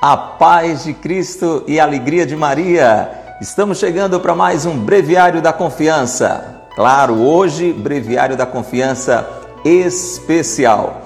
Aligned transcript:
A 0.00 0.16
paz 0.16 0.84
de 0.84 0.94
Cristo 0.94 1.64
e 1.66 1.80
a 1.80 1.82
alegria 1.82 2.24
de 2.24 2.36
Maria. 2.36 3.36
Estamos 3.40 3.80
chegando 3.80 4.20
para 4.20 4.32
mais 4.32 4.64
um 4.64 4.78
Breviário 4.78 5.42
da 5.42 5.52
Confiança. 5.52 6.68
Claro, 6.76 7.20
hoje, 7.20 7.72
Breviário 7.72 8.36
da 8.36 8.46
Confiança 8.46 9.28
especial. 9.64 11.02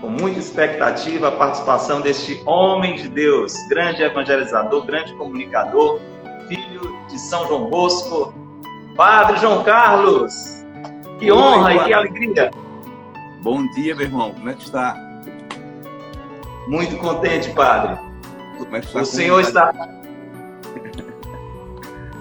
Com 0.00 0.08
muita 0.08 0.38
expectativa, 0.38 1.26
a 1.26 1.32
participação 1.32 2.00
deste 2.00 2.40
homem 2.46 2.94
de 2.94 3.08
Deus, 3.08 3.52
grande 3.68 4.00
evangelizador, 4.00 4.86
grande 4.86 5.12
comunicador, 5.14 5.98
filho 6.46 6.96
de 7.08 7.18
São 7.18 7.48
João 7.48 7.68
Bosco, 7.68 8.32
Padre 8.94 9.38
João 9.38 9.64
Carlos. 9.64 10.32
Que 11.18 11.32
honra 11.32 11.74
e 11.74 11.84
que 11.84 11.92
alegria. 11.92 12.48
Bom 13.42 13.66
dia, 13.74 13.96
meu 13.96 14.06
irmão. 14.06 14.30
Como 14.30 14.50
é 14.50 14.54
que 14.54 14.62
está? 14.62 15.05
Muito 16.66 16.96
contente, 16.96 17.50
Padre. 17.50 17.96
O 18.94 19.04
Senhor 19.04 19.40
está. 19.40 19.72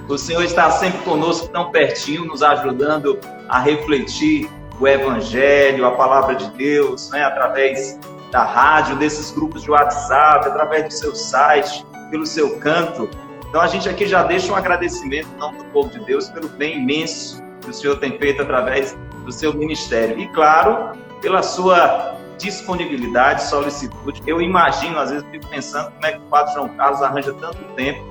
O 0.08 0.17
Senhor 0.17 0.44
está 0.44 0.70
sempre 0.70 0.99
conosco, 0.99 1.48
tão 1.48 1.72
pertinho, 1.72 2.26
nos 2.26 2.44
ajudando 2.44 3.20
a 3.50 3.59
refletir 3.59 4.48
o 4.80 4.88
Evangelho, 4.88 5.86
a 5.86 5.91
palavra 5.91 6.36
de 6.36 6.48
Deus, 6.52 7.09
né? 7.09 7.23
através 7.23 8.00
da 8.31 8.44
rádio, 8.44 8.98
desses 8.98 9.31
grupos 9.31 9.63
de 9.63 9.72
WhatsApp, 9.72 10.48
através 10.48 10.86
do 10.86 10.94
seu 10.94 11.16
site, 11.16 11.84
pelo 12.12 12.25
seu 12.25 12.59
canto. 12.59 13.09
Então 13.50 13.62
a 13.62 13.67
gente 13.67 13.89
aqui 13.89 14.05
já 14.05 14.22
deixa 14.23 14.52
um 14.52 14.55
agradecimento 14.55 15.30
não 15.39 15.53
do 15.53 15.64
povo 15.66 15.89
de 15.89 16.00
Deus 16.05 16.30
pelo 16.30 16.50
bem 16.50 16.80
imenso 16.80 17.41
que 17.62 17.70
o 17.72 17.73
Senhor 17.73 17.98
tem 17.98 18.17
feito 18.20 18.41
através 18.41 18.95
do 19.23 19.31
seu 19.31 19.53
ministério. 19.53 20.20
E 20.20 20.27
claro, 20.27 20.91
pela 21.22 21.41
sua 21.41 22.16
disponibilidade, 22.38 23.44
solicitude. 23.44 24.21
Eu 24.25 24.41
imagino, 24.41 24.98
às 24.99 25.12
vezes, 25.12 25.25
fico 25.31 25.48
pensando 25.48 25.91
como 25.91 26.05
é 26.05 26.12
que 26.13 26.17
o 26.20 26.30
Padre 26.30 26.53
João 26.53 26.70
Carlos 26.70 27.02
arranja 27.02 27.34
tanto 27.34 27.63
tempo 27.75 28.03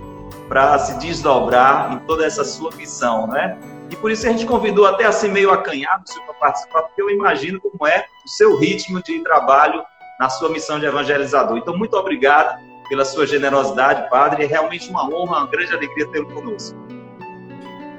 para 0.48 0.78
se 0.78 0.98
desdobrar 0.98 1.92
em 1.92 1.98
toda 2.06 2.24
essa 2.24 2.44
sua 2.44 2.70
missão, 2.76 3.26
né? 3.26 3.58
E 3.90 3.96
por 3.96 4.10
isso 4.10 4.26
a 4.26 4.30
gente 4.30 4.46
convidou 4.46 4.86
até 4.86 5.04
assim 5.04 5.28
meio 5.28 5.50
acanhado 5.50 6.04
para 6.24 6.34
participar, 6.34 6.82
porque 6.82 7.00
eu 7.00 7.10
imagino 7.10 7.60
como 7.60 7.86
é 7.86 8.06
o 8.24 8.28
seu 8.28 8.56
ritmo 8.56 9.02
de 9.02 9.20
trabalho 9.22 9.84
na 10.18 10.28
sua 10.28 10.48
missão 10.48 10.78
de 10.78 10.86
evangelizador. 10.86 11.56
Então, 11.58 11.76
muito 11.76 11.94
obrigado 11.96 12.58
pela 12.88 13.04
sua 13.04 13.26
generosidade, 13.26 14.08
Padre. 14.08 14.44
É 14.44 14.46
realmente 14.46 14.88
uma 14.90 15.04
honra, 15.04 15.38
uma 15.38 15.46
grande 15.46 15.72
alegria 15.72 16.06
tê-lo 16.08 16.26
conosco. 16.32 16.78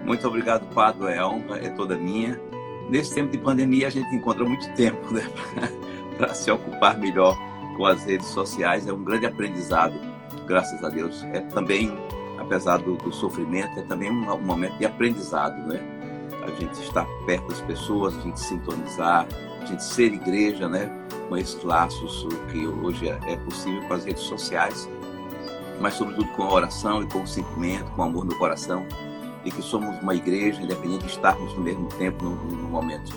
Muito 0.04 0.28
obrigado, 0.28 0.66
Padre. 0.74 1.14
É 1.14 1.18
a 1.20 1.28
honra 1.28 1.60
é 1.60 1.70
toda 1.70 1.96
minha. 1.96 2.40
Nesse 2.90 3.16
tempo 3.16 3.32
de 3.32 3.38
pandemia, 3.38 3.88
a 3.88 3.90
gente 3.90 4.14
encontra 4.16 4.46
muito 4.46 4.72
tempo 4.76 5.12
né, 5.12 5.28
para 6.18 6.34
se 6.34 6.50
ocupar 6.52 6.98
melhor 6.98 7.38
com 7.76 7.86
as 7.86 8.04
redes 8.06 8.28
sociais. 8.28 8.88
É 8.88 8.94
um 8.94 9.04
grande 9.04 9.26
aprendizado, 9.26 9.94
graças 10.46 10.84
a 10.84 10.90
Deus. 10.90 11.24
É 11.34 11.42
também, 11.42 11.98
apesar 12.38 12.78
do, 12.78 12.96
do 12.98 13.14
sofrimento, 13.14 13.80
é 13.80 13.84
também 13.84 14.12
um, 14.12 14.32
um, 14.32 14.42
momento 14.42 14.78
de 14.78 14.86
aprendizado, 14.86 15.58
né? 15.68 15.80
A 16.44 16.52
gente 16.60 16.80
estar 16.82 17.06
perto 17.26 17.48
das 17.48 17.62
pessoas, 17.62 18.16
a 18.18 18.22
gente 18.22 18.40
sintonizar, 18.40 19.28
a 19.62 19.66
gente 19.66 19.84
ser 19.84 20.14
igreja, 20.14 20.70
né? 20.70 20.92
Com 21.28 21.38
esses 21.38 21.62
laços 21.64 22.28
que 22.52 22.68
hoje 22.68 23.10
é, 23.10 23.20
é 23.28 23.36
possível 23.38 23.82
com 23.88 23.94
as 23.96 24.06
redes 24.06 24.24
sociais, 24.24 24.88
mas 25.80 25.96
sobretudo 25.96 26.28
com 26.34 26.44
a 26.44 26.54
oração 26.54 27.02
e 27.02 27.08
com 27.08 27.24
o 27.24 27.28
sentimento, 27.28 27.90
com 27.92 28.02
o 28.02 28.06
amor 28.06 28.26
no 28.26 28.36
coração, 28.38 28.86
e 29.44 29.52
que 29.52 29.62
somos 29.62 30.00
uma 30.02 30.16
igreja, 30.16 30.62
independente 30.62 31.06
de 31.06 31.12
estarmos 31.12 31.54
no 31.56 31.62
mesmo 31.62 31.88
tempo, 31.98 32.24
no, 32.24 32.36
no 32.36 32.70
momento. 32.70 33.12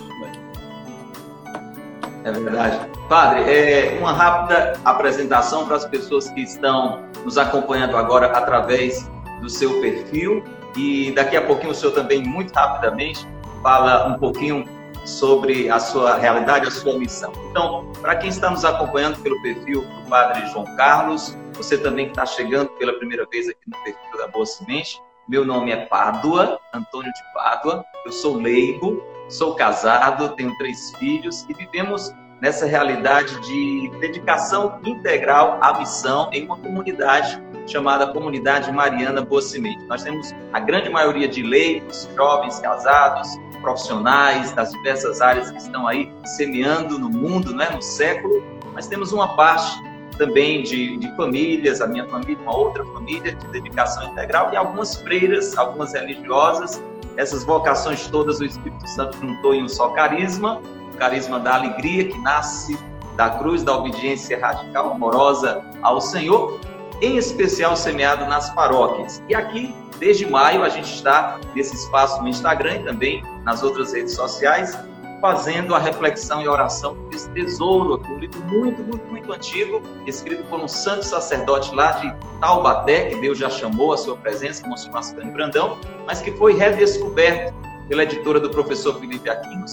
É 2.29 2.39
verdade. 2.39 2.79
Padre, 3.07 3.51
é 3.51 3.97
uma 3.99 4.13
rápida 4.13 4.79
apresentação 4.85 5.65
para 5.65 5.77
as 5.77 5.85
pessoas 5.85 6.29
que 6.29 6.41
estão 6.41 7.03
nos 7.23 7.37
acompanhando 7.37 7.97
agora 7.97 8.27
através 8.27 9.09
do 9.41 9.49
seu 9.49 9.81
perfil 9.81 10.43
e 10.75 11.11
daqui 11.11 11.35
a 11.35 11.41
pouquinho 11.41 11.71
o 11.71 11.75
senhor 11.75 11.93
também, 11.93 12.23
muito 12.23 12.53
rapidamente, 12.53 13.27
fala 13.63 14.07
um 14.07 14.19
pouquinho 14.19 14.63
sobre 15.05 15.69
a 15.69 15.79
sua 15.79 16.15
realidade, 16.15 16.67
a 16.67 16.71
sua 16.71 16.97
missão. 16.97 17.31
Então, 17.49 17.91
para 18.01 18.15
quem 18.15 18.29
está 18.29 18.49
nos 18.51 18.63
acompanhando 18.63 19.19
pelo 19.21 19.41
perfil 19.41 19.81
do 19.81 20.09
Padre 20.09 20.45
João 20.47 20.65
Carlos, 20.75 21.35
você 21.53 21.77
também 21.77 22.05
que 22.05 22.11
está 22.11 22.25
chegando 22.25 22.69
pela 22.71 22.93
primeira 22.93 23.25
vez 23.25 23.49
aqui 23.49 23.59
no 23.67 23.77
perfil 23.83 24.17
da 24.17 24.27
Boa 24.27 24.45
Semente, 24.45 25.01
meu 25.27 25.43
nome 25.45 25.71
é 25.71 25.85
Pádua, 25.85 26.59
Antônio 26.73 27.11
de 27.11 27.33
Pádua, 27.33 27.83
eu 28.05 28.11
sou 28.11 28.37
leigo, 28.37 29.03
sou 29.29 29.55
casado, 29.55 30.29
tenho 30.35 30.55
três 30.57 30.91
filhos 30.95 31.45
e 31.49 31.53
vivemos 31.53 32.13
nessa 32.41 32.65
realidade 32.65 33.39
de 33.41 33.91
dedicação 33.99 34.79
integral 34.85 35.57
à 35.61 35.77
missão 35.77 36.29
em 36.31 36.45
uma 36.45 36.57
comunidade 36.57 37.41
chamada 37.67 38.07
Comunidade 38.07 38.71
Mariana 38.71 39.21
Boa 39.21 39.41
Semente. 39.41 39.83
Nós 39.85 40.03
temos 40.03 40.33
a 40.53 40.59
grande 40.59 40.89
maioria 40.89 41.27
de 41.27 41.43
leigos, 41.43 42.09
jovens 42.15 42.59
casados, 42.59 43.27
profissionais 43.61 44.51
das 44.53 44.71
diversas 44.71 45.21
áreas 45.21 45.51
que 45.51 45.57
estão 45.57 45.87
aí 45.87 46.11
semeando 46.25 46.97
no 46.97 47.09
mundo, 47.09 47.53
né, 47.53 47.69
no 47.69 47.81
século, 47.81 48.43
mas 48.73 48.87
temos 48.87 49.11
uma 49.11 49.35
parte 49.35 49.77
também 50.17 50.63
de, 50.63 50.97
de 50.97 51.15
famílias, 51.15 51.79
a 51.79 51.87
minha 51.87 52.07
família, 52.07 52.37
uma 52.41 52.55
outra 52.55 52.83
família 52.85 53.33
de 53.33 53.47
dedicação 53.47 54.11
integral 54.11 54.51
e 54.51 54.57
algumas 54.57 54.95
freiras, 54.95 55.57
algumas 55.57 55.93
religiosas. 55.93 56.81
Essas 57.15 57.43
vocações 57.43 58.07
todas 58.07 58.39
o 58.39 58.45
Espírito 58.45 58.87
Santo 58.89 59.17
juntou 59.17 59.53
em 59.53 59.63
um 59.63 59.69
só 59.69 59.89
carisma, 59.89 60.61
carisma 60.99 61.39
da 61.39 61.55
alegria 61.55 62.05
que 62.05 62.17
nasce 62.19 62.77
da 63.15 63.31
cruz 63.31 63.63
da 63.63 63.75
obediência 63.75 64.39
radical, 64.39 64.91
amorosa 64.91 65.63
ao 65.81 65.99
Senhor, 65.99 66.59
em 67.01 67.17
especial 67.17 67.75
semeado 67.75 68.25
nas 68.25 68.49
paróquias. 68.51 69.23
E 69.27 69.33
aqui, 69.33 69.73
desde 69.97 70.25
maio, 70.25 70.63
a 70.63 70.69
gente 70.69 70.93
está 70.93 71.39
nesse 71.55 71.75
espaço 71.75 72.21
no 72.21 72.27
Instagram 72.29 72.75
e 72.75 72.83
também 72.83 73.23
nas 73.43 73.63
outras 73.63 73.93
redes 73.93 74.13
sociais, 74.13 74.77
fazendo 75.21 75.75
a 75.75 75.79
reflexão 75.79 76.41
e 76.41 76.47
oração 76.47 76.95
desse 77.09 77.29
tesouro 77.31 77.95
aqui, 77.95 78.09
um 78.09 78.19
livro 78.19 78.41
muito, 78.45 78.81
muito, 78.83 79.05
muito 79.07 79.33
antigo, 79.33 79.81
escrito 80.07 80.43
por 80.45 80.59
um 80.59 80.67
santo 80.67 81.03
sacerdote 81.03 81.75
lá 81.75 81.91
de 81.91 82.13
Taubaté, 82.39 83.09
que 83.09 83.15
Deus 83.15 83.37
já 83.37 83.49
chamou 83.49 83.91
a 83.91 83.97
sua 83.97 84.15
presença, 84.15 84.65
Monsenhor 84.65 84.97
Ascânio 84.97 85.33
Brandão, 85.33 85.77
mas 86.07 86.21
que 86.21 86.31
foi 86.31 86.53
redescoberto 86.53 87.53
pela 87.89 88.03
editora 88.03 88.39
do 88.39 88.49
professor 88.49 88.97
Felipe 88.97 89.29
Aquino, 89.29 89.65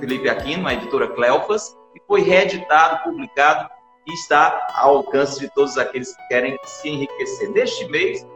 Felipe 0.00 0.28
Aquino, 0.28 0.66
a 0.66 0.74
editora 0.74 1.08
Cleofas, 1.08 1.76
e 1.94 2.00
foi 2.06 2.22
reeditado, 2.22 3.02
publicado 3.04 3.68
e 4.06 4.12
está 4.12 4.66
ao 4.74 4.98
alcance 4.98 5.40
de 5.40 5.52
todos 5.54 5.76
aqueles 5.76 6.14
que 6.14 6.28
querem 6.28 6.56
se 6.64 6.88
enriquecer. 6.88 7.50
Neste 7.50 7.86
mês, 7.88 8.26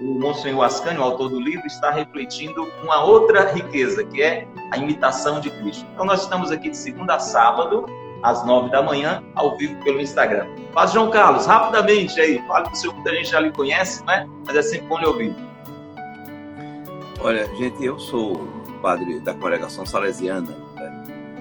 o 0.00 0.18
Monsenhor 0.18 0.64
Ascânio, 0.64 1.00
o 1.00 1.04
autor 1.04 1.30
do 1.30 1.40
livro, 1.40 1.66
está 1.66 1.90
refletindo 1.90 2.62
uma 2.82 3.04
outra 3.04 3.52
riqueza, 3.52 4.04
que 4.04 4.22
é 4.22 4.46
a 4.70 4.76
imitação 4.76 5.40
de 5.40 5.50
Cristo. 5.50 5.86
Então, 5.92 6.04
nós 6.04 6.22
estamos 6.22 6.50
aqui 6.50 6.70
de 6.70 6.76
segunda 6.76 7.14
a 7.14 7.18
sábado, 7.18 7.86
às 8.22 8.44
nove 8.44 8.70
da 8.70 8.82
manhã, 8.82 9.22
ao 9.34 9.56
vivo 9.56 9.82
pelo 9.84 10.00
Instagram. 10.00 10.46
Mas, 10.74 10.92
João 10.92 11.10
Carlos, 11.10 11.46
rapidamente 11.46 12.20
aí, 12.20 12.38
fale 12.46 12.64
para 12.64 12.72
o 12.72 12.76
senhor, 12.76 12.94
muita 12.94 13.14
gente 13.14 13.30
já 13.30 13.40
lhe 13.40 13.52
conhece, 13.52 14.04
né? 14.04 14.28
Mas 14.46 14.56
é 14.56 14.62
sempre 14.62 14.88
bom 14.88 14.98
lhe 14.98 15.06
ouvir. 15.06 15.34
Olha, 17.20 17.46
gente, 17.54 17.82
eu 17.82 17.98
sou 17.98 18.48
padre 18.82 19.20
da 19.20 19.32
congregação 19.32 19.86
salesiana? 19.86 20.54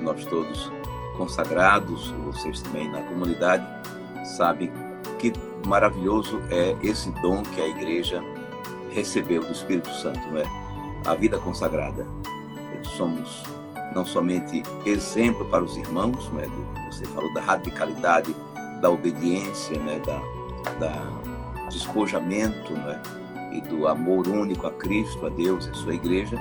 Nós 0.04 0.26
todos 0.26 0.72
consagrados, 1.18 2.12
vocês 2.26 2.62
também 2.62 2.90
na 2.90 3.02
comunidade, 3.02 3.66
sabem 4.38 4.72
que 5.20 5.34
maravilhoso 5.66 6.42
é 6.50 6.76
esse 6.82 7.10
dom 7.22 7.44
que 7.44 7.62
a 7.62 7.68
igreja 7.68 8.22
recebeu 8.92 9.44
do 9.44 9.52
Espírito 9.52 9.90
Santo, 9.90 10.20
né? 10.32 10.44
A 11.06 11.16
vida 11.16 11.38
consagrada. 11.40 12.06
Somos 12.98 13.44
não 13.96 14.06
somente 14.06 14.64
exemplo 14.86 15.46
para 15.46 15.64
os 15.64 15.78
irmãos, 15.78 16.30
né? 16.34 16.46
Você 16.92 17.06
falou 17.06 17.34
da 17.34 17.42
radicalidade, 17.42 18.36
da 18.82 18.90
obediência, 18.90 19.80
né? 19.80 20.00
Da, 20.06 20.22
da 20.80 21.70
despojamento, 21.70 22.74
né? 22.74 23.02
E 23.52 23.62
do 23.62 23.88
amor 23.88 24.28
único 24.28 24.68
a 24.68 24.72
Cristo, 24.72 25.26
a 25.26 25.30
Deus, 25.30 25.68
a 25.68 25.74
sua 25.74 25.94
igreja, 25.94 26.38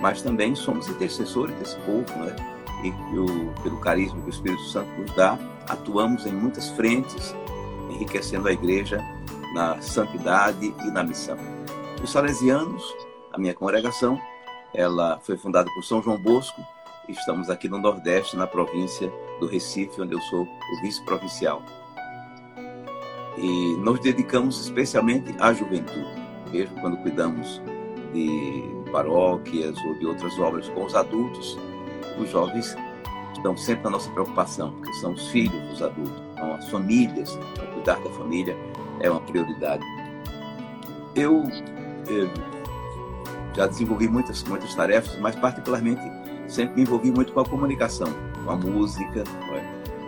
mas 0.00 0.22
também 0.22 0.54
somos 0.54 0.88
intercessores 0.88 1.54
desse 1.56 1.76
povo, 1.80 2.12
né? 2.18 2.34
E 2.84 2.90
o, 3.18 3.52
pelo 3.62 3.78
carisma 3.78 4.20
que 4.20 4.26
o 4.26 4.30
Espírito 4.30 4.62
Santo 4.64 4.90
nos 5.00 5.10
dá, 5.14 5.38
atuamos 5.68 6.26
em 6.26 6.32
muitas 6.32 6.68
frentes, 6.70 7.34
enriquecendo 7.90 8.48
a 8.48 8.52
igreja 8.52 9.02
na 9.54 9.80
santidade 9.80 10.74
e 10.84 10.90
na 10.90 11.02
missão. 11.02 11.38
Os 12.02 12.12
Salesianos, 12.12 12.94
a 13.32 13.38
minha 13.38 13.54
congregação, 13.54 14.20
ela 14.74 15.18
foi 15.22 15.36
fundada 15.36 15.70
por 15.74 15.82
São 15.82 16.02
João 16.02 16.18
Bosco. 16.18 16.60
Estamos 17.08 17.48
aqui 17.48 17.68
no 17.68 17.78
Nordeste, 17.78 18.36
na 18.36 18.46
província 18.46 19.10
do 19.40 19.46
Recife, 19.46 20.02
onde 20.02 20.14
eu 20.14 20.20
sou 20.22 20.42
o 20.42 20.80
vice-provincial. 20.82 21.62
E 23.38 23.76
nos 23.78 24.00
dedicamos 24.00 24.60
especialmente 24.60 25.34
à 25.38 25.52
juventude, 25.52 26.06
mesmo 26.50 26.78
quando 26.80 26.96
cuidamos 26.98 27.60
de 28.12 28.62
paróquias 28.90 29.76
ou 29.84 29.98
de 29.98 30.06
outras 30.06 30.38
obras 30.38 30.68
com 30.70 30.84
os 30.84 30.94
adultos, 30.94 31.58
os 32.18 32.30
jovens 32.30 32.76
estão 33.34 33.56
sempre 33.56 33.84
na 33.84 33.90
nossa 33.90 34.10
preocupação, 34.10 34.72
porque 34.72 34.92
são 34.94 35.12
os 35.12 35.28
filhos 35.28 35.60
dos 35.68 35.82
adultos, 35.82 36.22
são 36.36 36.54
as 36.54 36.68
famílias, 36.68 37.38
cuidar 37.74 38.00
da 38.00 38.10
família 38.10 38.56
é 39.00 39.10
uma 39.10 39.20
prioridade. 39.20 39.84
Eu, 41.14 41.44
eu 42.08 42.30
já 43.54 43.66
desenvolvi 43.66 44.08
muitas, 44.08 44.42
muitas 44.44 44.74
tarefas, 44.74 45.18
mas 45.18 45.34
particularmente 45.36 46.02
sempre 46.48 46.76
me 46.76 46.82
envolvi 46.82 47.10
muito 47.10 47.32
com 47.32 47.40
a 47.40 47.44
comunicação, 47.44 48.08
com 48.44 48.50
a 48.50 48.56
música, 48.56 49.24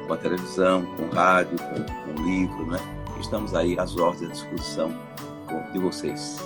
com 0.06 0.12
a 0.12 0.16
televisão, 0.16 0.84
com 0.96 1.04
o 1.04 1.10
rádio, 1.10 1.58
com, 1.58 2.14
com 2.14 2.22
o 2.22 2.24
livro, 2.24 2.66
né? 2.66 2.78
Estamos 3.20 3.54
aí 3.54 3.78
às 3.78 3.96
ordens 3.96 4.30
à 4.30 4.32
disposição 4.32 4.92
de 5.72 5.78
vocês. 5.78 6.38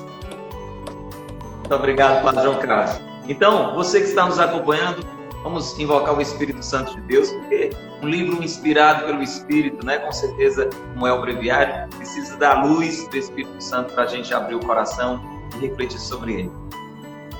Muito 1.58 1.75
obrigado, 1.75 2.43
João 2.43 2.58
Carlos. 2.58 3.00
Então, 3.28 3.75
você 3.75 4.00
que 4.00 4.06
está 4.06 4.26
nos 4.26 4.38
acompanhando, 4.38 5.06
vamos 5.43 5.79
invocar 5.79 6.17
o 6.17 6.21
Espírito 6.21 6.62
Santo 6.62 6.94
de 6.94 7.00
Deus, 7.03 7.31
porque 7.31 7.71
um 8.03 8.09
livro 8.09 8.43
inspirado 8.43 9.05
pelo 9.06 9.23
Espírito, 9.23 9.85
né, 9.85 9.99
com 9.99 10.12
certeza, 10.12 10.69
como 10.93 11.06
é 11.06 11.12
o 11.12 11.21
breviário, 11.21 11.89
precisa 11.97 12.37
da 12.37 12.62
luz 12.62 13.06
do 13.09 13.17
Espírito 13.17 13.62
Santo 13.62 13.93
para 13.94 14.05
a 14.05 14.06
gente 14.06 14.33
abrir 14.33 14.55
o 14.55 14.61
coração 14.61 15.21
e 15.56 15.67
refletir 15.67 16.00
sobre 16.00 16.33
ele. 16.41 16.50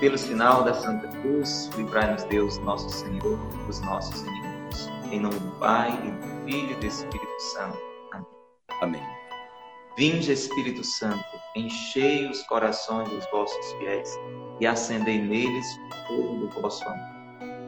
Pelo 0.01 0.19
sinal 0.19 0.65
da 0.65 0.75
Santa 0.75 1.07
Cruz, 1.19 1.71
livrai-nos 1.77 2.25
Deus, 2.25 2.59
nosso 2.59 2.91
Senhor, 2.91 3.39
dos 3.67 3.81
nossos 3.83 4.23
inimigos. 4.23 4.91
Em 5.11 5.21
nome 5.21 5.39
do 5.39 5.51
Pai, 5.59 5.91
e 6.05 6.11
do 6.11 6.45
Filho 6.45 6.73
e 6.73 6.75
do 6.75 6.87
Espírito 6.87 7.41
Santo. 7.41 7.79
Amém. 8.13 8.27
Amém. 8.81 9.03
Vinde, 9.97 10.33
Espírito 10.33 10.83
Santo, 10.83 11.23
enchei 11.55 12.29
os 12.29 12.43
corações 12.45 13.09
dos 13.11 13.25
vossos 13.31 13.73
fiéis 13.75 14.19
e 14.59 14.67
acendei 14.67 15.21
neles 15.21 15.67
o 15.77 16.07
fogo 16.07 16.47
do 16.47 16.61
vosso 16.61 16.83
amor. 16.89 17.12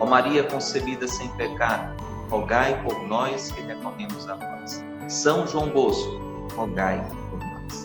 Ó 0.00 0.06
Maria 0.06 0.44
concebida 0.44 1.06
sem 1.06 1.28
pecado, 1.30 2.02
rogai 2.30 2.82
por 2.82 3.06
nós 3.06 3.52
que 3.52 3.60
recorremos 3.62 4.28
a 4.28 4.34
vós. 4.34 4.84
São 5.08 5.46
João 5.46 5.68
Bosco, 5.68 6.20
rogai 6.56 7.04
por 7.30 7.38
nós. 7.38 7.84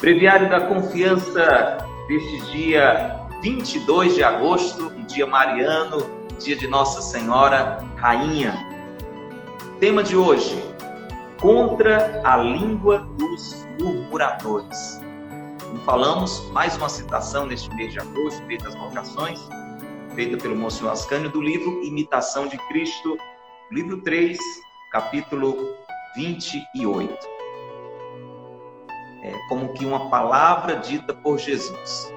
Breviário 0.00 0.48
da 0.48 0.60
confiança 0.62 1.86
deste 2.08 2.40
dia 2.52 3.20
22 3.42 4.14
de 4.14 4.22
agosto, 4.22 4.90
dia 5.06 5.26
mariano, 5.26 5.98
dia 6.38 6.56
de 6.56 6.66
Nossa 6.68 7.02
Senhora 7.02 7.84
Rainha. 7.96 8.54
Tema 9.80 10.02
de 10.02 10.16
hoje: 10.16 10.62
contra 11.40 12.20
a 12.24 12.36
língua 12.36 13.00
dos 13.18 13.66
murmuradores. 13.80 15.00
Como 15.60 15.78
falamos, 15.80 16.48
mais 16.52 16.76
uma 16.76 16.88
citação 16.88 17.46
neste 17.46 17.68
mês 17.74 17.92
de 17.92 17.98
agosto, 17.98 18.40
feita 18.46 18.64
das 18.64 18.74
vocações, 18.76 19.40
feita 20.14 20.36
pelo 20.36 20.54
Monsenhor 20.54 20.92
Ascânio, 20.92 21.30
do 21.30 21.40
livro 21.40 21.82
Imitação 21.82 22.46
de 22.46 22.58
Cristo, 22.68 23.16
livro 23.70 24.02
3, 24.02 24.38
capítulo 24.90 25.74
28. 26.14 27.16
É 29.22 29.32
como 29.48 29.72
que 29.72 29.86
uma 29.86 30.10
palavra 30.10 30.76
dita 30.76 31.14
por 31.14 31.38
Jesus. 31.38 32.12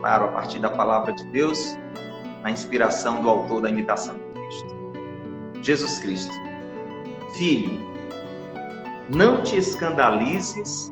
Claro, 0.00 0.26
a 0.26 0.28
partir 0.28 0.58
da 0.58 0.68
palavra 0.68 1.12
de 1.12 1.24
Deus, 1.30 1.78
na 2.42 2.50
inspiração 2.50 3.22
do 3.22 3.30
autor 3.30 3.62
da 3.62 3.70
imitação 3.70 4.14
de 4.16 4.40
Cristo. 4.40 4.76
Jesus 5.62 5.98
Cristo. 6.00 6.34
Filho, 7.34 7.80
não 9.08 9.42
te 9.42 9.56
escandalizes 9.56 10.90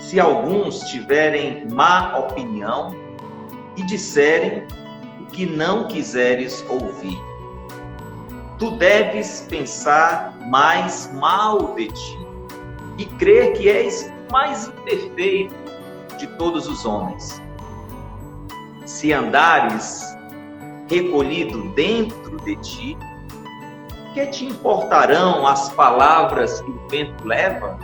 se 0.00 0.18
alguns 0.18 0.80
tiverem 0.90 1.68
má 1.70 2.16
opinião 2.18 2.94
e 3.76 3.82
disserem 3.82 4.66
que 5.34 5.44
não 5.44 5.88
quiseres 5.88 6.64
ouvir. 6.68 7.20
Tu 8.56 8.70
deves 8.76 9.44
pensar 9.50 10.38
mais 10.48 11.12
mal 11.12 11.74
de 11.74 11.88
ti 11.88 12.18
e 12.96 13.04
crer 13.04 13.52
que 13.54 13.68
és 13.68 14.10
mais 14.30 14.68
imperfeito 14.68 15.54
de 16.18 16.28
todos 16.38 16.68
os 16.68 16.86
homens. 16.86 17.42
Se 18.86 19.12
andares 19.12 20.16
recolhido 20.88 21.68
dentro 21.70 22.36
de 22.38 22.54
ti, 22.56 22.96
que 24.12 24.24
te 24.26 24.44
importarão 24.44 25.44
as 25.44 25.68
palavras 25.70 26.60
que 26.60 26.70
o 26.70 26.88
vento 26.88 27.26
leva? 27.26 27.76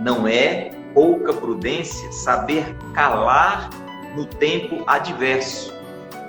Não 0.00 0.26
é 0.26 0.70
pouca 0.94 1.34
prudência 1.34 2.10
saber 2.10 2.74
calar 2.94 3.68
no 4.14 4.24
tempo 4.24 4.82
adverso 4.86 5.75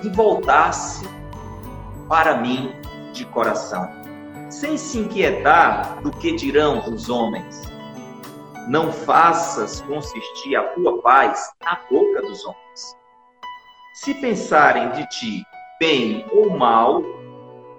e 0.02 0.08
voltar-se 0.10 1.08
para 2.08 2.36
mim 2.36 2.72
de 3.12 3.24
coração, 3.26 3.88
sem 4.48 4.76
se 4.76 4.98
inquietar 4.98 6.00
do 6.02 6.10
que 6.10 6.34
dirão 6.34 6.88
os 6.88 7.08
homens. 7.08 7.62
Não 8.68 8.92
faças 8.92 9.80
consistir 9.82 10.56
a 10.56 10.62
tua 10.74 11.00
paz 11.00 11.52
na 11.64 11.80
boca 11.90 12.22
dos 12.22 12.44
homens. 12.44 12.96
Se 13.94 14.14
pensarem 14.14 14.90
de 14.90 15.06
ti 15.08 15.44
bem 15.80 16.26
ou 16.32 16.50
mal, 16.50 17.02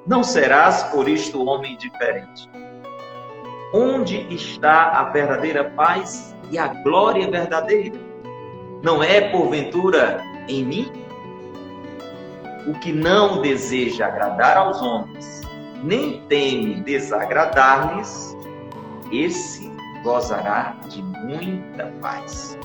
não 0.05 0.23
serás 0.23 0.83
por 0.83 1.07
isto 1.07 1.45
homem 1.45 1.77
diferente. 1.77 2.49
Onde 3.73 4.17
está 4.33 4.99
a 4.99 5.03
verdadeira 5.05 5.65
paz 5.71 6.35
e 6.49 6.57
a 6.57 6.67
glória 6.67 7.29
verdadeira? 7.29 7.99
Não 8.81 9.03
é, 9.03 9.29
porventura, 9.29 10.23
em 10.47 10.65
mim? 10.65 10.91
O 12.69 12.73
que 12.73 12.93
não 12.93 13.41
deseja 13.41 14.05
agradar 14.05 14.55
aos 14.55 14.79
homens, 14.79 15.41
nem 15.81 16.21
teme 16.27 16.81
desagradar-lhes, 16.81 18.37
esse 19.11 19.71
gozará 20.03 20.75
de 20.87 21.01
muita 21.01 21.87
paz. 21.99 22.55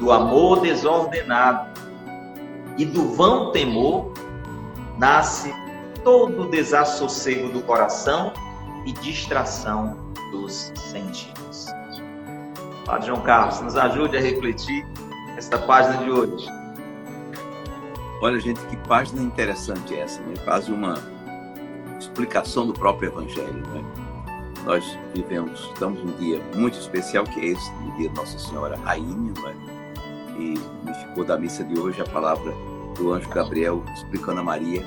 Do 0.00 0.10
amor 0.10 0.62
desordenado 0.62 1.80
e 2.76 2.84
do 2.84 3.14
vão 3.14 3.52
temor 3.52 4.12
nasce 4.98 5.54
todo 6.02 6.42
o 6.42 6.50
desassossego 6.50 7.50
do 7.50 7.62
coração 7.62 8.32
e 8.84 8.92
distração 8.94 9.96
dos 10.32 10.72
sentidos. 10.74 11.66
Padre 12.84 13.06
João 13.06 13.20
Carlos, 13.20 13.60
nos 13.60 13.76
ajude 13.76 14.16
a 14.16 14.20
refletir 14.20 14.84
esta 15.36 15.56
página 15.56 15.98
de 15.98 16.10
hoje. 16.10 16.61
Olha, 18.22 18.38
gente, 18.38 18.64
que 18.66 18.76
página 18.86 19.20
interessante 19.20 19.96
essa, 19.96 20.22
né? 20.22 20.36
Faz 20.44 20.68
uma 20.68 20.94
explicação 21.98 22.64
do 22.68 22.72
próprio 22.72 23.08
Evangelho, 23.08 23.66
né? 23.66 23.84
Nós 24.64 24.96
vivemos, 25.12 25.58
estamos 25.72 26.04
num 26.04 26.16
dia 26.18 26.40
muito 26.54 26.78
especial, 26.78 27.24
que 27.24 27.40
é 27.40 27.46
esse, 27.46 27.72
o 27.72 27.96
dia 27.96 28.08
de 28.08 28.14
Nossa 28.14 28.38
Senhora 28.38 28.76
Rainha, 28.76 29.32
né? 29.42 29.56
E 30.38 30.54
me 30.86 30.94
ficou 30.94 31.24
da 31.24 31.36
missa 31.36 31.64
de 31.64 31.76
hoje 31.76 32.00
a 32.00 32.04
palavra 32.04 32.54
do 32.96 33.12
anjo 33.12 33.28
Gabriel 33.28 33.82
explicando 33.92 34.38
a 34.38 34.44
Maria 34.44 34.84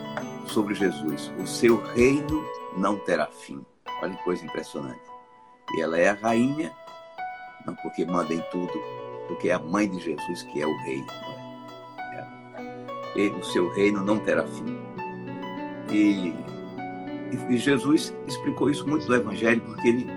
sobre 0.48 0.74
Jesus. 0.74 1.30
O 1.38 1.46
seu 1.46 1.84
reino 1.88 2.42
não 2.78 2.96
terá 3.00 3.28
fim. 3.28 3.66
Olha 4.02 4.16
que 4.16 4.24
coisa 4.24 4.46
impressionante. 4.46 5.02
E 5.74 5.82
ela 5.82 5.98
é 5.98 6.08
a 6.08 6.14
rainha, 6.14 6.72
não 7.66 7.76
porque 7.76 8.06
manda 8.06 8.34
em 8.34 8.40
tudo, 8.50 8.82
porque 9.28 9.50
é 9.50 9.56
a 9.56 9.60
mãe 9.60 9.90
de 9.90 10.00
Jesus 10.00 10.44
que 10.44 10.62
é 10.62 10.66
o 10.66 10.78
rei. 10.84 11.04
É? 11.32 11.35
E 13.16 13.30
o 13.30 13.44
seu 13.44 13.70
reino 13.70 14.04
não 14.04 14.20
terá 14.20 14.46
fim. 14.46 14.78
E, 15.92 16.34
e 17.50 17.58
Jesus 17.58 18.14
explicou 18.28 18.70
isso 18.70 18.88
muito 18.88 19.08
no 19.08 19.16
Evangelho, 19.16 19.62
porque 19.62 19.88
ele 19.88 20.08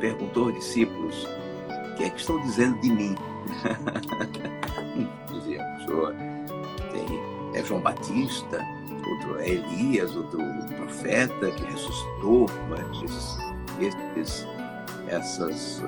perguntou 0.00 0.44
aos 0.44 0.54
discípulos: 0.54 1.26
o 1.68 1.96
que 1.96 2.04
é 2.04 2.10
que 2.10 2.20
estão 2.20 2.40
dizendo 2.42 2.80
de 2.80 2.90
mim? 2.90 3.14
Dizia, 5.32 5.62
senhor, 5.84 6.14
tem, 6.92 7.20
é 7.54 7.64
João 7.64 7.80
Batista, 7.80 8.60
outro 9.08 9.38
é 9.38 9.50
Elias, 9.50 10.14
outro 10.16 10.38
profeta 10.76 11.50
que 11.50 11.64
ressuscitou, 11.64 12.50
é? 12.76 13.04
esses, 13.04 13.38
esses, 14.16 14.46
essas 15.08 15.82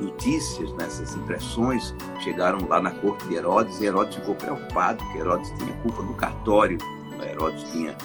notícias, 0.00 0.72
né, 0.72 0.88
impressões 1.16 1.94
chegaram 2.20 2.66
lá 2.68 2.80
na 2.80 2.90
corte 2.90 3.26
de 3.28 3.36
Herodes 3.36 3.80
e 3.80 3.86
Herodes 3.86 4.16
ficou 4.16 4.34
preocupado, 4.34 5.04
porque 5.04 5.18
Herodes 5.18 5.52
tinha 5.58 5.72
culpa 5.82 6.02
do 6.02 6.14
cartório, 6.14 6.78
né? 7.18 7.32
Herodes 7.32 7.64
tinha 7.70 7.96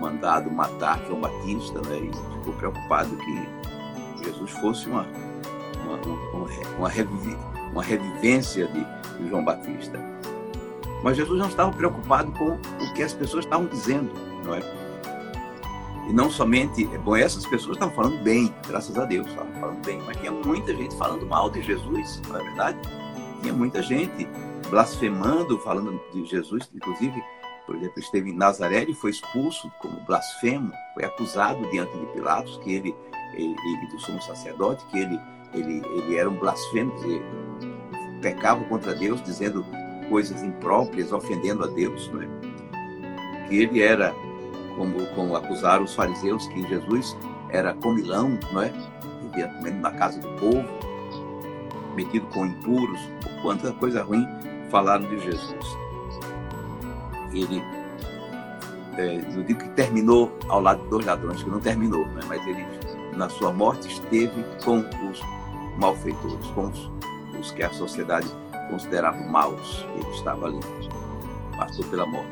mandado 0.00 0.50
matar 0.50 1.00
João 1.06 1.20
Batista 1.20 1.80
né, 1.82 1.98
e 1.98 2.38
ficou 2.38 2.54
preocupado 2.54 3.16
que 3.16 4.24
Jesus 4.24 4.50
fosse 4.52 4.88
uma, 4.88 5.06
uma 5.84 5.96
uma, 6.32 6.48
uma, 6.78 6.88
reviv, 6.88 7.36
uma 7.70 7.82
revivência 7.82 8.66
de, 8.68 8.84
de 9.18 9.28
João 9.28 9.44
Batista. 9.44 9.98
Mas 11.02 11.16
Jesus 11.16 11.38
não 11.38 11.48
estava 11.48 11.72
preocupado 11.72 12.30
com 12.32 12.50
o 12.52 12.94
que 12.94 13.02
as 13.02 13.12
pessoas 13.12 13.44
estavam 13.44 13.66
dizendo, 13.66 14.12
não 14.44 14.54
é? 14.54 14.81
E 16.12 16.14
não 16.14 16.30
somente, 16.30 16.84
bom, 16.98 17.16
essas 17.16 17.46
pessoas 17.46 17.78
estavam 17.78 17.94
falando 17.94 18.22
bem, 18.22 18.54
graças 18.68 18.98
a 18.98 19.06
Deus, 19.06 19.26
estavam 19.28 19.50
falando 19.54 19.82
bem, 19.82 19.98
mas 20.02 20.14
tinha 20.18 20.30
muita 20.30 20.76
gente 20.76 20.94
falando 20.96 21.24
mal 21.24 21.48
de 21.48 21.62
Jesus, 21.62 22.20
não 22.28 22.38
é 22.38 22.44
verdade? 22.44 22.78
Tinha 23.40 23.54
muita 23.54 23.82
gente 23.82 24.28
blasfemando, 24.68 25.58
falando 25.60 25.98
de 26.12 26.26
Jesus, 26.26 26.68
inclusive, 26.74 27.18
por 27.64 27.76
exemplo, 27.76 27.98
esteve 27.98 28.28
em 28.28 28.36
Nazaré 28.36 28.84
e 28.86 28.92
foi 28.92 29.10
expulso 29.10 29.72
como 29.80 29.98
blasfemo, 30.04 30.70
foi 30.92 31.02
acusado 31.06 31.66
diante 31.70 31.96
de 31.96 32.04
Pilatos 32.12 32.58
que 32.58 32.74
ele, 32.74 32.94
ele, 33.32 33.56
ele 33.64 33.86
do 33.86 33.98
sumo 33.98 34.20
sacerdote, 34.20 34.84
que 34.90 34.98
ele, 34.98 35.18
ele, 35.54 35.82
ele 35.96 36.16
era 36.18 36.28
um 36.28 36.36
blasfemo, 36.36 36.94
dizer, 36.96 37.22
pecava 38.20 38.62
contra 38.64 38.94
Deus, 38.94 39.22
dizendo 39.22 39.64
coisas 40.10 40.42
impróprias, 40.42 41.10
ofendendo 41.10 41.64
a 41.64 41.68
Deus, 41.68 42.10
não 42.12 42.20
é? 42.20 42.28
que 43.48 43.62
ele 43.62 43.80
era 43.80 44.14
como, 44.76 45.06
como 45.14 45.36
acusaram 45.36 45.84
os 45.84 45.94
fariseus 45.94 46.46
que 46.48 46.66
Jesus 46.66 47.16
era 47.50 47.74
comilão, 47.74 48.38
não 48.52 48.62
é? 48.62 48.72
Vivia 49.22 49.48
comendo 49.48 49.80
na 49.80 49.92
casa 49.92 50.20
do 50.20 50.28
povo, 50.40 50.64
metido 51.94 52.26
com 52.28 52.46
impuros, 52.46 53.00
quanta 53.42 53.72
coisa 53.72 54.02
ruim 54.02 54.26
falaram 54.70 55.04
de 55.06 55.18
Jesus. 55.20 55.78
Ele, 57.32 57.62
é, 58.96 59.16
eu 59.34 59.42
digo 59.42 59.60
que 59.60 59.68
terminou 59.70 60.36
ao 60.48 60.60
lado 60.60 60.82
dos 60.88 61.04
ladrões, 61.04 61.42
que 61.42 61.50
não 61.50 61.60
terminou, 61.60 62.06
né? 62.08 62.22
mas 62.26 62.46
ele, 62.46 62.64
na 63.16 63.28
sua 63.28 63.52
morte, 63.52 63.88
esteve 63.88 64.44
com 64.64 64.78
os 65.10 65.20
malfeitores, 65.78 66.46
com 66.54 66.66
os, 66.66 66.90
os 67.38 67.50
que 67.52 67.62
a 67.62 67.70
sociedade 67.70 68.28
considerava 68.70 69.18
maus. 69.24 69.86
Ele 69.94 70.10
estava 70.10 70.46
ali, 70.46 70.60
passou 71.56 71.84
pela 71.86 72.06
morte. 72.06 72.30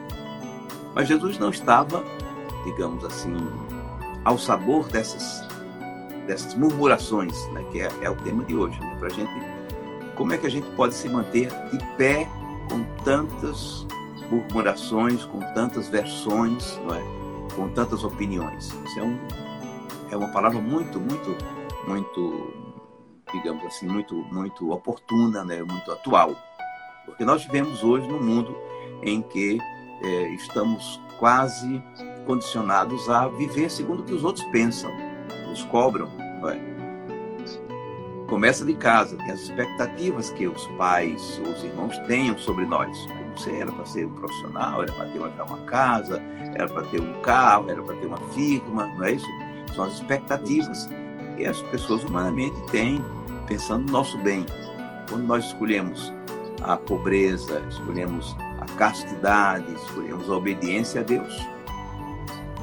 Mas 0.94 1.08
Jesus 1.08 1.38
não 1.38 1.50
estava 1.50 2.02
digamos 2.64 3.04
assim, 3.04 3.36
ao 4.24 4.38
sabor 4.38 4.86
dessas, 4.88 5.46
dessas 6.26 6.54
murmurações, 6.54 7.46
né, 7.48 7.64
que 7.70 7.80
é, 7.80 7.90
é, 8.02 8.10
o 8.10 8.16
tema 8.16 8.44
de 8.44 8.56
hoje, 8.56 8.78
né, 8.80 8.96
gente, 9.10 9.32
como 10.14 10.32
é 10.32 10.38
que 10.38 10.46
a 10.46 10.50
gente 10.50 10.68
pode 10.72 10.94
se 10.94 11.08
manter 11.08 11.50
de 11.70 11.78
pé 11.96 12.28
com 12.68 12.84
tantas 13.04 13.86
murmurações, 14.30 15.24
com 15.24 15.40
tantas 15.54 15.88
versões, 15.88 16.78
não 16.84 16.94
é? 16.94 17.20
com 17.54 17.68
tantas 17.70 18.04
opiniões. 18.04 18.72
Isso 18.84 19.00
é, 19.00 19.02
um, 19.02 19.18
é 20.10 20.16
uma 20.16 20.28
palavra 20.28 20.60
muito, 20.60 21.00
muito, 21.00 21.36
muito, 21.86 22.54
digamos 23.32 23.64
assim, 23.64 23.86
muito, 23.86 24.14
muito 24.32 24.70
oportuna, 24.70 25.44
né? 25.44 25.62
muito 25.62 25.90
atual. 25.90 26.36
Porque 27.04 27.24
nós 27.24 27.44
vivemos 27.44 27.82
hoje 27.82 28.06
num 28.06 28.22
mundo 28.22 28.56
em 29.02 29.20
que 29.22 29.58
é, 30.02 30.28
estamos 30.34 31.00
quase 31.18 31.82
condicionados 32.26 33.08
a 33.08 33.28
viver 33.28 33.70
segundo 33.70 34.00
o 34.00 34.04
que 34.04 34.14
os 34.14 34.24
outros 34.24 34.44
pensam, 34.46 34.90
nos 35.48 35.62
cobram. 35.64 36.08
É? 36.48 36.70
Começa 38.28 38.64
de 38.64 38.74
casa, 38.74 39.16
tem 39.16 39.32
as 39.32 39.40
expectativas 39.40 40.30
que 40.30 40.46
os 40.46 40.66
pais 40.78 41.40
os 41.44 41.64
irmãos 41.64 41.98
tenham 42.06 42.38
sobre 42.38 42.64
nós. 42.64 42.96
Você 43.36 43.56
era 43.56 43.72
para 43.72 43.86
ser 43.86 44.06
um 44.06 44.12
profissional, 44.12 44.82
era 44.82 44.92
para 44.92 45.06
ter 45.06 45.18
uma, 45.18 45.44
uma 45.44 45.58
casa, 45.64 46.22
era 46.54 46.68
para 46.68 46.82
ter 46.84 47.00
um 47.00 47.20
carro, 47.22 47.70
era 47.70 47.82
para 47.82 47.96
ter 47.96 48.06
uma 48.06 48.20
firma, 48.32 48.86
não 48.86 49.04
é 49.04 49.12
isso? 49.12 49.26
São 49.74 49.84
as 49.84 49.94
expectativas 49.94 50.88
que 51.36 51.46
as 51.46 51.60
pessoas 51.62 52.04
humanamente 52.04 52.56
têm 52.70 53.02
pensando 53.46 53.86
no 53.86 53.92
nosso 53.92 54.16
bem. 54.18 54.46
Quando 55.08 55.24
nós 55.24 55.46
escolhemos 55.46 56.12
a 56.62 56.76
pobreza, 56.76 57.62
escolhemos 57.68 58.36
a 58.60 58.66
castidade, 58.76 59.72
escolhemos 59.74 60.28
a 60.30 60.34
obediência 60.34 61.00
a 61.00 61.04
Deus, 61.04 61.34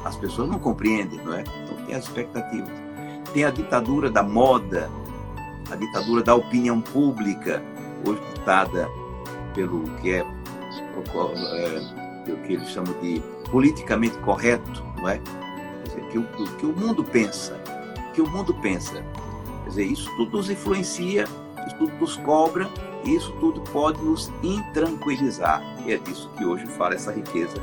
as 0.04 0.16
pessoas 0.16 0.48
não 0.48 0.58
compreendem, 0.58 1.20
não 1.24 1.34
é? 1.34 1.42
Então 1.42 1.76
tem 1.86 1.94
as 1.94 2.04
expectativas. 2.04 2.70
Tem 3.32 3.44
a 3.44 3.50
ditadura 3.50 4.10
da 4.10 4.22
moda, 4.22 4.90
a 5.70 5.76
ditadura 5.76 6.22
da 6.22 6.34
opinião 6.34 6.80
pública, 6.80 7.62
hoje 8.06 8.20
ditada 8.34 8.88
pelo 9.54 9.82
que 10.00 10.12
é, 10.12 10.18
é 10.18 10.22
o 12.32 12.36
que 12.46 12.52
eles 12.52 12.68
chamam 12.68 12.92
de 13.00 13.22
politicamente 13.50 14.16
correto, 14.18 14.84
não 14.96 15.08
é? 15.08 15.20
Dizer, 15.84 16.02
que 16.08 16.18
o, 16.18 16.24
que 16.56 16.66
o 16.66 16.72
mundo 16.72 17.04
pensa, 17.04 17.58
que 18.14 18.20
o 18.20 18.28
mundo 18.28 18.54
pensa. 18.54 19.04
Quer 19.64 19.70
dizer, 19.70 19.84
isso 19.84 20.10
tudo 20.16 20.36
nos 20.36 20.48
influencia, 20.48 21.24
isso 21.66 21.76
tudo 21.76 21.92
nos 21.96 22.16
cobra, 22.18 22.68
e 23.04 23.14
isso 23.14 23.32
tudo 23.40 23.60
pode 23.72 24.00
nos 24.02 24.30
intranquilizar. 24.42 25.62
E 25.86 25.92
é 25.92 25.98
disso 25.98 26.30
que 26.36 26.44
hoje 26.44 26.66
fala 26.66 26.94
essa 26.94 27.12
riqueza 27.12 27.56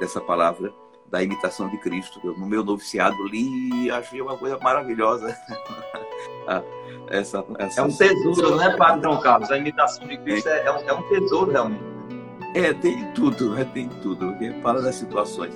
dessa 0.00 0.20
palavra 0.20 0.72
da 1.14 1.22
imitação 1.22 1.68
de 1.68 1.78
Cristo. 1.78 2.20
Eu, 2.24 2.36
no 2.36 2.44
meu 2.44 2.64
noviciado 2.64 3.24
li 3.28 3.84
e 3.84 3.90
achei 3.90 4.20
uma 4.20 4.36
coisa 4.36 4.58
maravilhosa. 4.58 5.36
Ah, 6.46 6.62
essa, 7.08 7.42
essa, 7.58 7.80
é 7.80 7.84
um 7.84 7.90
tesouro, 7.90 8.56
né, 8.56 8.76
Padre 8.76 9.22
Carlos? 9.22 9.50
A 9.50 9.56
imitação 9.56 10.06
de 10.06 10.18
Cristo 10.18 10.46
é, 10.48 10.66
é, 10.66 10.70
um, 10.70 10.88
é 10.88 10.92
um 10.92 11.02
tesouro, 11.08 11.50
realmente. 11.50 11.82
É, 12.54 12.74
tem 12.74 13.02
tudo, 13.12 13.54
né? 13.54 13.64
tem 13.72 13.88
tudo. 14.02 14.26
Porque 14.26 14.52
fala 14.60 14.82
das 14.82 14.94
situações. 14.96 15.54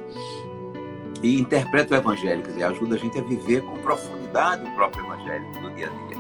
E 1.23 1.39
interpreta 1.39 1.95
o 1.95 1.99
Evangelho, 1.99 2.43
quer 2.43 2.49
dizer, 2.53 2.65
ajuda 2.65 2.95
a 2.95 2.99
gente 2.99 3.19
a 3.19 3.23
viver 3.23 3.63
com 3.63 3.77
profundidade 3.79 4.65
o 4.65 4.75
próprio 4.77 5.05
Evangelho 5.05 5.45
no 5.61 5.71
dia 5.73 5.89
a 5.89 6.07
dia. 6.09 6.19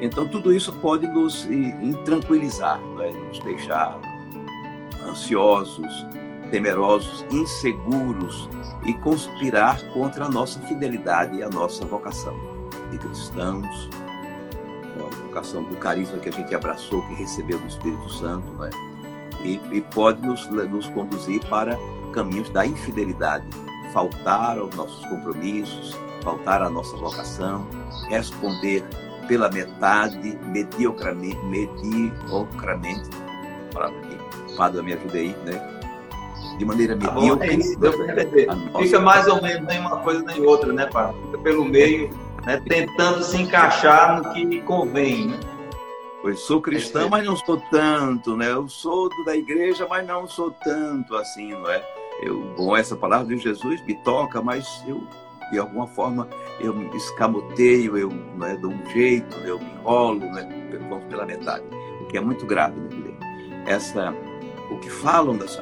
Então, 0.00 0.28
tudo 0.28 0.52
isso 0.52 0.72
pode 0.74 1.08
nos 1.08 1.44
intranquilizar, 1.46 2.80
né? 2.96 3.10
nos 3.10 3.40
deixar 3.40 3.98
ansiosos, 5.04 6.06
temerosos, 6.50 7.24
inseguros 7.30 8.48
e 8.84 8.94
conspirar 8.94 9.82
contra 9.92 10.26
a 10.26 10.28
nossa 10.28 10.60
fidelidade 10.60 11.36
e 11.36 11.42
a 11.42 11.48
nossa 11.48 11.84
vocação 11.84 12.34
de 12.90 12.98
cristãos, 12.98 13.90
a 14.96 15.26
vocação 15.26 15.64
do 15.64 15.76
carisma 15.76 16.18
que 16.18 16.28
a 16.28 16.32
gente 16.32 16.54
abraçou, 16.54 17.02
que 17.08 17.14
recebeu 17.14 17.58
do 17.58 17.66
Espírito 17.66 18.08
Santo, 18.10 18.48
né? 18.54 18.70
e, 19.42 19.60
e 19.72 19.80
pode 19.80 20.24
nos, 20.26 20.48
nos 20.48 20.88
conduzir 20.90 21.44
para 21.48 21.78
caminhos 22.12 22.48
da 22.50 22.66
infidelidade, 22.66 23.46
faltar 23.92 24.58
aos 24.58 24.74
nossos 24.74 25.04
compromissos, 25.06 25.96
faltar 26.22 26.62
à 26.62 26.70
nossa 26.70 26.96
vocação, 26.96 27.66
responder 28.08 28.84
pela 29.28 29.50
metade, 29.50 30.38
mediocramente, 30.46 31.38
mediocramente, 31.44 33.10
palavra 33.72 33.98
aqui, 33.98 34.56
Padre, 34.56 34.82
me 34.82 34.92
ajuda 34.94 35.18
aí, 35.18 35.36
né? 35.44 35.75
De 36.56 36.64
maneira 36.64 36.96
tá 36.96 37.12
medíocre. 37.12 37.54
É 37.54 38.78
Fica 38.82 39.00
mais 39.00 39.26
ou 39.26 39.40
menos 39.42 39.66
nem 39.66 39.80
uma 39.80 39.98
coisa 39.98 40.22
nem 40.22 40.40
outra, 40.44 40.72
né, 40.72 40.86
pai? 40.86 41.14
Fica 41.24 41.38
pelo 41.38 41.64
meio, 41.64 42.10
né, 42.44 42.60
tentando 42.68 43.22
se 43.22 43.40
encaixar 43.40 44.22
no 44.22 44.32
que 44.32 44.60
convém, 44.62 45.28
né? 45.28 45.40
Pois 46.22 46.40
sou 46.40 46.60
cristão, 46.60 47.08
mas 47.08 47.24
não 47.24 47.36
sou 47.36 47.62
tanto, 47.70 48.36
né? 48.36 48.50
Eu 48.50 48.68
sou 48.68 49.08
da 49.24 49.36
igreja, 49.36 49.86
mas 49.88 50.04
não 50.04 50.26
sou 50.26 50.50
tanto 50.50 51.14
assim, 51.14 51.52
não 51.52 51.70
é? 51.70 51.80
Eu, 52.20 52.42
bom, 52.56 52.76
essa 52.76 52.96
palavra 52.96 53.26
de 53.26 53.40
Jesus 53.40 53.80
me 53.84 53.94
toca, 54.02 54.42
mas 54.42 54.82
eu, 54.88 55.04
de 55.52 55.58
alguma 55.58 55.86
forma, 55.86 56.28
eu 56.58 56.74
me 56.74 56.96
escamoteio, 56.96 57.96
eu 57.96 58.08
né, 58.38 58.58
dou 58.60 58.72
um 58.72 58.86
jeito, 58.86 59.36
eu 59.44 59.60
me 59.60 59.70
enrolo, 59.74 60.20
né? 60.32 60.48
Vamos 60.88 61.04
pela 61.04 61.24
metade, 61.24 61.64
o 62.00 62.06
que 62.06 62.16
é 62.16 62.20
muito 62.20 62.44
grave, 62.44 62.74
né? 62.74 63.14
Essa 63.66 64.12
o 64.76 64.78
que 64.78 64.90
falam, 64.90 65.36
das, 65.36 65.58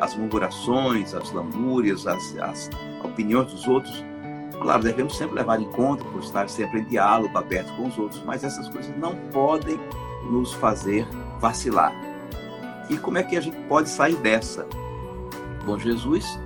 as 0.00 0.16
murmurações, 0.16 1.14
as 1.14 1.32
lamúrias, 1.32 2.06
as, 2.06 2.36
as 2.38 2.70
opiniões 3.02 3.52
dos 3.52 3.66
outros. 3.66 4.04
Claro, 4.60 4.82
devemos 4.82 5.16
sempre 5.16 5.36
levar 5.36 5.60
em 5.60 5.70
conta 5.70 6.04
por 6.04 6.20
estar 6.20 6.48
sempre 6.48 6.80
em 6.80 6.84
diálogo 6.84 7.36
aberto 7.38 7.74
com 7.76 7.86
os 7.86 7.96
outros, 7.96 8.22
mas 8.24 8.42
essas 8.42 8.68
coisas 8.68 8.94
não 8.98 9.14
podem 9.32 9.78
nos 10.30 10.52
fazer 10.54 11.06
vacilar. 11.40 11.94
E 12.90 12.96
como 12.96 13.18
é 13.18 13.22
que 13.22 13.36
a 13.36 13.40
gente 13.40 13.56
pode 13.68 13.88
sair 13.88 14.16
dessa? 14.16 14.66
Bom, 15.64 15.78
Jesus, 15.78 16.38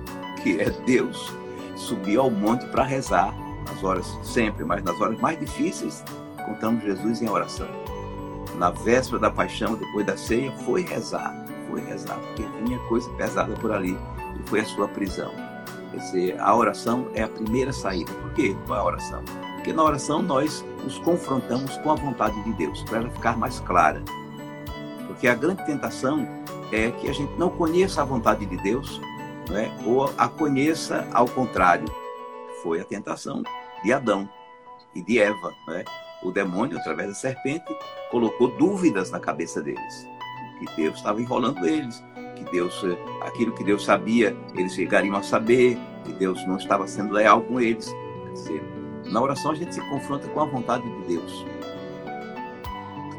que 0.43 0.59
é 0.59 0.69
Deus, 0.69 1.33
subiu 1.75 2.21
ao 2.21 2.29
monte 2.29 2.65
para 2.67 2.83
rezar, 2.83 3.33
nas 3.67 3.83
horas 3.83 4.19
sempre, 4.21 4.63
mas 4.63 4.83
nas 4.83 4.99
horas 5.01 5.19
mais 5.19 5.39
difíceis, 5.39 6.03
contamos 6.45 6.83
Jesus 6.83 7.21
em 7.21 7.29
oração. 7.29 7.67
Na 8.59 8.69
véspera 8.69 9.19
da 9.19 9.31
paixão, 9.31 9.73
depois 9.73 10.05
da 10.05 10.15
ceia, 10.15 10.51
foi 10.51 10.83
rezar 10.83 11.43
foi 11.73 11.81
rezar, 11.81 12.19
porque 12.19 12.43
vinha 12.63 12.77
coisa 12.87 13.09
pesada 13.13 13.55
por 13.55 13.71
ali 13.71 13.97
e 14.39 14.47
foi 14.47 14.59
a 14.59 14.65
sua 14.65 14.87
prisão. 14.87 15.33
Quer 15.89 15.97
dizer, 15.97 16.39
a 16.39 16.55
oração 16.55 17.07
é 17.15 17.23
a 17.23 17.27
primeira 17.27 17.73
saída. 17.73 18.13
Por 18.13 18.31
quê? 18.33 18.55
É 18.69 18.71
a 18.71 18.83
oração? 18.83 19.23
Porque 19.55 19.73
na 19.73 19.83
oração 19.83 20.21
nós 20.21 20.63
nos 20.83 20.99
confrontamos 20.99 21.75
com 21.77 21.91
a 21.91 21.95
vontade 21.95 22.39
de 22.43 22.53
Deus, 22.53 22.83
para 22.83 22.99
ela 22.99 23.09
ficar 23.09 23.37
mais 23.37 23.59
clara. 23.61 24.03
Porque 25.07 25.27
a 25.27 25.33
grande 25.33 25.65
tentação 25.65 26.27
é 26.71 26.91
que 26.91 27.09
a 27.09 27.13
gente 27.13 27.33
não 27.39 27.49
conheça 27.49 28.03
a 28.03 28.05
vontade 28.05 28.45
de 28.45 28.57
Deus, 28.57 29.01
não 29.49 29.57
é? 29.57 29.71
ou 29.83 30.13
a 30.15 30.27
conheça 30.27 31.07
ao 31.11 31.27
contrário. 31.27 31.87
Foi 32.61 32.79
a 32.79 32.85
tentação 32.85 33.41
de 33.83 33.91
Adão 33.91 34.29
e 34.93 35.01
de 35.01 35.19
Eva. 35.19 35.51
É? 35.69 35.83
o 36.23 36.31
demônio, 36.31 36.77
através 36.77 37.09
da 37.09 37.13
serpente, 37.13 37.65
colocou 38.09 38.47
dúvidas 38.47 39.11
na 39.11 39.19
cabeça 39.19 39.61
deles. 39.61 40.07
Que 40.59 40.75
Deus 40.75 40.95
estava 40.95 41.21
enrolando 41.21 41.65
eles, 41.65 42.03
que 42.35 42.43
Deus, 42.51 42.83
eh, 42.83 42.97
aquilo 43.21 43.51
que 43.53 43.63
Deus 43.63 43.83
sabia, 43.83 44.35
eles 44.55 44.73
chegariam 44.73 45.15
a 45.15 45.23
saber, 45.23 45.77
que 46.03 46.13
Deus 46.13 46.45
não 46.47 46.57
estava 46.57 46.87
sendo 46.87 47.13
leal 47.13 47.41
com 47.41 47.59
eles. 47.59 47.93
Quer 48.23 48.33
dizer, 48.33 48.63
na 49.05 49.21
oração 49.21 49.51
a 49.51 49.55
gente 49.55 49.73
se 49.73 49.81
confronta 49.89 50.27
com 50.29 50.41
a 50.41 50.45
vontade 50.45 50.83
de 50.83 51.07
Deus, 51.07 51.45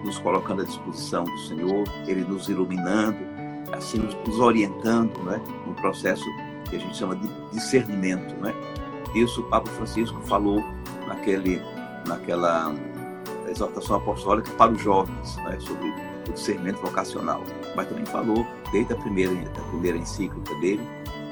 nos 0.04 0.18
colocando 0.18 0.62
à 0.62 0.64
disposição 0.64 1.24
do 1.24 1.38
Senhor, 1.38 1.84
Ele 2.06 2.24
nos 2.24 2.48
iluminando, 2.48 3.18
assim 3.72 3.98
nos, 3.98 4.38
orientando, 4.38 5.18
né, 5.24 5.40
no 5.66 5.74
processo 5.74 6.24
que 6.68 6.76
a 6.76 6.78
gente 6.78 6.96
chama 6.96 7.16
de 7.16 7.28
discernimento, 7.52 8.34
né? 8.36 8.54
Isso 9.14 9.40
o 9.40 9.44
Papa 9.44 9.70
Francisco 9.70 10.20
falou 10.22 10.62
naquele, 11.06 11.62
naquela 12.06 12.74
exortação 13.48 13.96
apostólica 13.96 14.50
para 14.52 14.72
os 14.72 14.80
jovens, 14.80 15.36
né, 15.36 15.58
sobre 15.60 15.92
o 16.30 16.34
discernimento 16.34 16.80
vocacional. 16.80 17.42
Mas 17.74 17.88
também 17.88 18.06
falou, 18.06 18.46
desde 18.72 18.92
a 18.92 18.96
primeira, 18.96 19.32
a 19.32 19.62
primeira 19.70 19.98
encíclica 19.98 20.54
dele, 20.56 20.86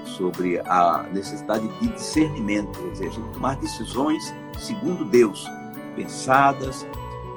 sobre 0.05 0.59
a 0.61 1.07
necessidade 1.13 1.67
de 1.81 1.89
discernimento, 1.89 2.79
ou 2.85 2.95
seja, 2.95 3.21
tomar 3.33 3.57
decisões 3.57 4.35
segundo 4.59 5.05
Deus, 5.05 5.47
pensadas, 5.97 6.87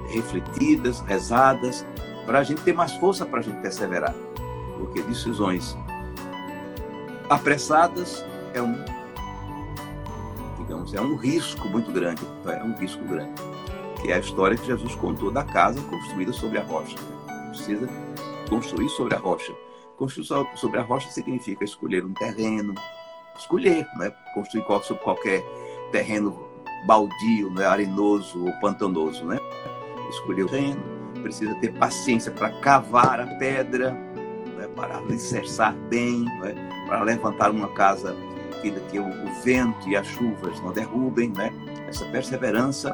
refletidas, 0.07 0.99
rezadas, 1.01 1.85
para 2.25 2.39
a 2.39 2.43
gente 2.43 2.61
ter 2.61 2.73
mais 2.73 2.93
força 2.93 3.25
para 3.25 3.39
a 3.39 3.43
gente 3.43 3.61
perseverar. 3.61 4.13
Porque 4.77 5.01
decisões 5.01 5.77
apressadas 7.29 8.25
é 8.53 8.61
um, 8.61 8.83
digamos, 10.57 10.93
é 10.93 11.01
um 11.01 11.15
risco 11.15 11.67
muito 11.69 11.91
grande, 11.91 12.21
é 12.45 12.63
um 12.63 12.75
risco 12.75 13.03
grande, 13.05 13.33
que 14.01 14.11
é 14.11 14.15
a 14.15 14.19
história 14.19 14.57
que 14.57 14.65
Jesus 14.65 14.95
contou 14.95 15.31
da 15.31 15.43
casa 15.43 15.81
construída 15.81 16.33
sobre 16.33 16.57
a 16.57 16.63
rocha. 16.63 16.97
Precisa 17.55 17.87
construir 18.49 18.89
sobre 18.89 19.15
a 19.15 19.17
rocha. 19.17 19.53
Construir 19.97 20.27
sobre 20.55 20.79
a 20.79 20.83
rocha 20.83 21.09
significa 21.09 21.63
escolher 21.63 22.03
um 22.03 22.13
terreno, 22.13 22.75
escolher, 23.37 23.87
né? 23.97 24.11
construir 24.33 24.65
sobre 24.83 25.01
qualquer 25.03 25.41
terreno 25.89 26.37
baldio, 26.85 27.49
né? 27.51 27.65
arenoso 27.65 28.45
ou 28.45 28.51
pantanoso, 28.59 29.23
né? 29.25 29.39
Escolher 30.09 30.43
o 30.43 30.49
terreno, 30.49 30.83
precisa 31.21 31.55
ter 31.55 31.71
paciência 31.73 32.29
para 32.29 32.51
cavar 32.59 33.21
a 33.21 33.27
pedra, 33.37 33.91
né? 33.91 34.67
para 34.75 34.97
alicerçar 34.97 35.73
bem, 35.89 36.25
né? 36.41 36.53
para 36.85 37.03
levantar 37.03 37.51
uma 37.51 37.69
casa 37.69 38.13
que, 38.61 38.69
que 38.71 38.99
o, 38.99 39.07
o, 39.07 39.41
vento 39.43 39.87
e 39.87 39.95
as 39.95 40.05
chuvas 40.07 40.59
não 40.61 40.73
derrubem, 40.73 41.29
né? 41.29 41.51
Essa 41.87 42.05
perseverança 42.05 42.89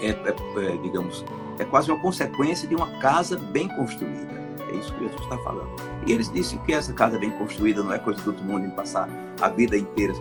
é, 0.00 0.10
é, 0.10 0.12
é 0.12 0.76
digamos, 0.82 1.24
é 1.58 1.64
quase 1.64 1.90
uma 1.90 2.00
consequência 2.00 2.68
de 2.68 2.74
uma 2.74 2.98
casa 2.98 3.36
bem 3.36 3.68
construída. 3.68 4.38
É 4.70 4.76
isso 4.76 4.92
que 4.94 5.00
Jesus 5.00 5.22
está 5.22 5.38
falando. 5.38 5.68
E 6.06 6.12
eles 6.12 6.30
disseram 6.30 6.62
que 6.64 6.72
essa 6.72 6.92
casa 6.92 7.18
bem 7.18 7.30
construída 7.32 7.82
não 7.82 7.92
é 7.92 7.98
coisa 7.98 8.20
do 8.22 8.30
outro 8.30 8.44
mundo 8.44 8.66
em 8.66 8.70
passar 8.70 9.08
a 9.40 9.48
vida 9.48 9.76
inteira 9.76 10.12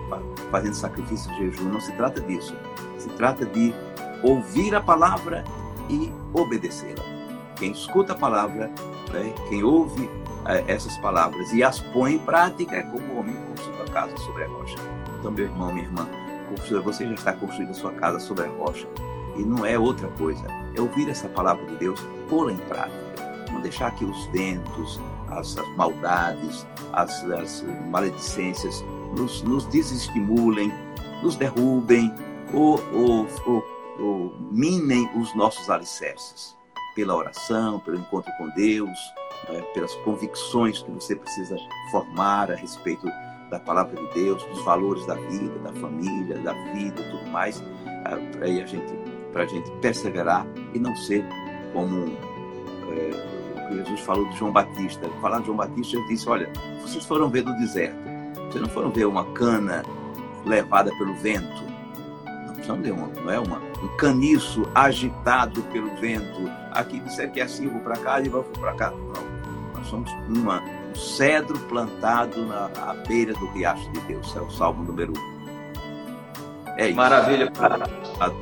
fazendo 0.52 0.74
sacrifício 0.74 1.30
de 1.36 1.52
jejum. 1.52 1.70
Não 1.70 1.82
se 1.82 1.92
trata 1.94 2.22
disso. 2.22 2.56
Se 2.98 3.10
trata 3.10 3.46
de 3.46 3.74
ouvir 4.24 4.74
a 4.74 4.82
palavra 4.82 5.44
e 5.90 6.12
obedecê-la. 6.34 7.04
Quem 7.56 7.72
escuta 7.72 8.14
a 8.14 8.16
palavra, 8.16 8.72
né, 9.12 9.34
quem 9.50 9.64
ouve 9.64 10.10
é, 10.46 10.64
essas 10.68 10.98
palavras 10.98 11.52
e 11.52 11.64
as 11.64 11.80
põe 11.80 12.16
em 12.16 12.20
prática 12.20 12.76
é 12.76 12.84
como 12.84 13.06
o 13.14 13.20
homem 13.20 13.36
construiu 13.48 13.82
a 13.82 13.86
casa 13.86 14.16
sobre 14.18 14.44
a 14.44 14.48
rocha. 14.48 14.78
Então, 15.20 15.32
meu 15.32 15.46
irmão, 15.46 15.74
minha 15.74 15.86
irmã, 15.86 16.08
você 16.84 17.06
já 17.06 17.14
está 17.14 17.34
construindo 17.34 17.72
a 17.72 17.74
sua 17.74 17.92
casa 17.94 18.20
sobre 18.20 18.46
a 18.46 18.50
rocha. 18.50 18.88
E 19.36 19.44
não 19.44 19.66
é 19.66 19.78
outra 19.78 20.08
coisa. 20.10 20.48
É 20.78 20.82
ouvir 20.82 21.10
essa 21.10 21.28
palavra 21.30 21.66
de 21.66 21.76
Deus, 21.76 22.00
pô-la 22.30 22.52
em 22.52 22.58
prática 22.58 23.08
não 23.52 23.62
deixar 23.62 23.92
que 23.96 24.06
os 24.06 24.26
ventos, 24.28 25.00
as, 25.30 25.58
as 25.58 25.76
maldades, 25.76 26.66
as, 26.94 27.24
as, 27.24 27.64
maledicências 27.90 28.84
nos, 29.16 29.42
nos 29.44 29.66
desestimulem, 29.68 30.72
nos 31.24 31.36
derrubem 31.36 32.14
ou, 32.54 32.80
ou, 32.94 33.28
ou, 33.46 33.66
ou 34.00 34.36
minem 34.52 35.10
os 35.16 35.34
nossos 35.36 35.70
alicerces. 35.70 36.56
Pela 36.96 37.16
oração, 37.16 37.80
pelo 37.80 37.98
encontro 37.98 38.32
com 38.38 38.50
Deus, 38.50 38.98
né, 39.50 39.62
pelas 39.74 39.94
convicções 39.98 40.82
que 40.82 40.92
você 40.92 41.16
precisa 41.16 41.56
formar 41.92 42.52
a 42.52 42.56
respeito 42.56 43.08
da 43.50 43.60
palavra 43.60 43.96
de 43.96 44.14
Deus, 44.14 44.44
dos 44.46 44.64
valores 44.64 45.06
da 45.06 45.14
vida, 45.14 45.60
da 45.60 45.74
família, 45.74 46.38
da 46.40 46.54
vida, 46.74 47.02
tudo 47.12 47.28
mais, 47.30 47.64
para 48.04 48.46
a 48.46 48.66
gente, 48.66 48.94
a 49.36 49.46
gente 49.46 49.70
perseverar 49.82 50.46
e 50.74 50.80
não 50.80 50.96
ser 50.96 51.24
como 51.74 52.18
é, 52.90 53.28
Jesus 53.74 54.00
falou 54.02 54.26
de 54.30 54.38
João 54.38 54.52
Batista. 54.52 55.10
Falando 55.22 55.42
de 55.42 55.46
João 55.48 55.58
Batista, 55.58 55.98
ele 55.98 56.08
disse: 56.08 56.30
Olha, 56.30 56.50
vocês 56.82 57.06
foram 57.06 57.30
ver 57.30 57.44
no 57.44 57.56
deserto, 57.58 57.98
vocês 58.50 58.62
não 58.62 58.70
foram 58.70 58.92
ver 58.92 59.06
uma 59.06 59.26
cana 59.34 59.84
levada 60.46 60.92
pelo 60.98 61.14
vento. 61.16 61.68
Não, 62.68 62.76
não, 62.76 63.08
não 63.08 63.32
é 63.32 63.40
uma, 63.40 63.60
um 63.82 63.88
caniço 63.98 64.68
agitado 64.76 65.62
pelo 65.64 65.94
vento. 65.96 66.52
Aqui 66.72 67.00
disser 67.00 67.32
que 67.32 67.40
é 67.40 67.44
assim, 67.44 67.68
vou 67.68 67.80
para 67.82 67.98
cá 67.98 68.20
e 68.20 68.28
vou 68.28 68.44
para 68.44 68.74
cá. 68.74 68.92
Não, 68.92 69.74
nós 69.74 69.88
somos 69.88 70.12
uma, 70.28 70.62
um 70.62 70.96
cedro 70.96 71.58
plantado 71.70 72.46
na 72.46 72.66
à 72.66 72.94
beira 73.08 73.34
do 73.34 73.46
riacho 73.52 73.90
de 73.92 74.00
Deus. 74.02 74.36
É 74.36 74.42
o 74.42 74.50
Salmo 74.50 74.84
número 74.84 75.14
1. 75.14 75.37
É. 76.78 76.92
Maravilha, 76.94 77.52
Padre. 77.52 77.92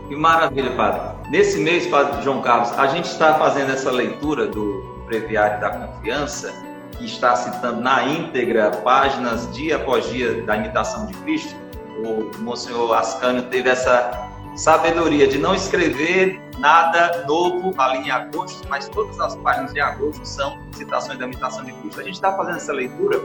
Que 0.09 0.15
maravilha, 0.15 0.71
Padre. 0.75 1.29
Nesse 1.29 1.57
mês, 1.57 1.87
Padre 1.87 2.21
João 2.21 2.41
Carlos, 2.41 2.71
a 2.77 2.87
gente 2.87 3.05
está 3.05 3.35
fazendo 3.35 3.71
essa 3.71 3.89
leitura 3.89 4.45
do 4.45 4.83
Breviário 5.05 5.61
da 5.61 5.69
Confiança, 5.69 6.53
que 6.97 7.05
está 7.05 7.35
citando 7.35 7.79
na 7.79 8.03
íntegra 8.03 8.71
páginas 8.71 9.51
dia 9.53 9.77
após 9.77 10.09
dia 10.09 10.41
da 10.43 10.57
imitação 10.57 11.05
de 11.05 11.13
Cristo, 11.19 11.55
o 11.97 12.29
Monsenhor 12.41 12.93
Ascânio 12.93 13.43
teve 13.43 13.69
essa 13.69 14.29
sabedoria 14.55 15.27
de 15.27 15.37
não 15.37 15.55
escrever 15.55 16.41
nada 16.59 17.23
novo 17.25 17.73
ali 17.79 18.07
em 18.07 18.11
agosto, 18.11 18.67
mas 18.69 18.87
todas 18.89 19.19
as 19.19 19.35
páginas 19.37 19.73
de 19.73 19.79
agosto 19.79 20.25
são 20.25 20.57
citações 20.73 21.17
da 21.17 21.25
imitação 21.25 21.63
de 21.63 21.71
Cristo. 21.73 22.01
A 22.01 22.03
gente 22.03 22.15
está 22.15 22.35
fazendo 22.35 22.57
essa 22.57 22.73
leitura 22.73 23.21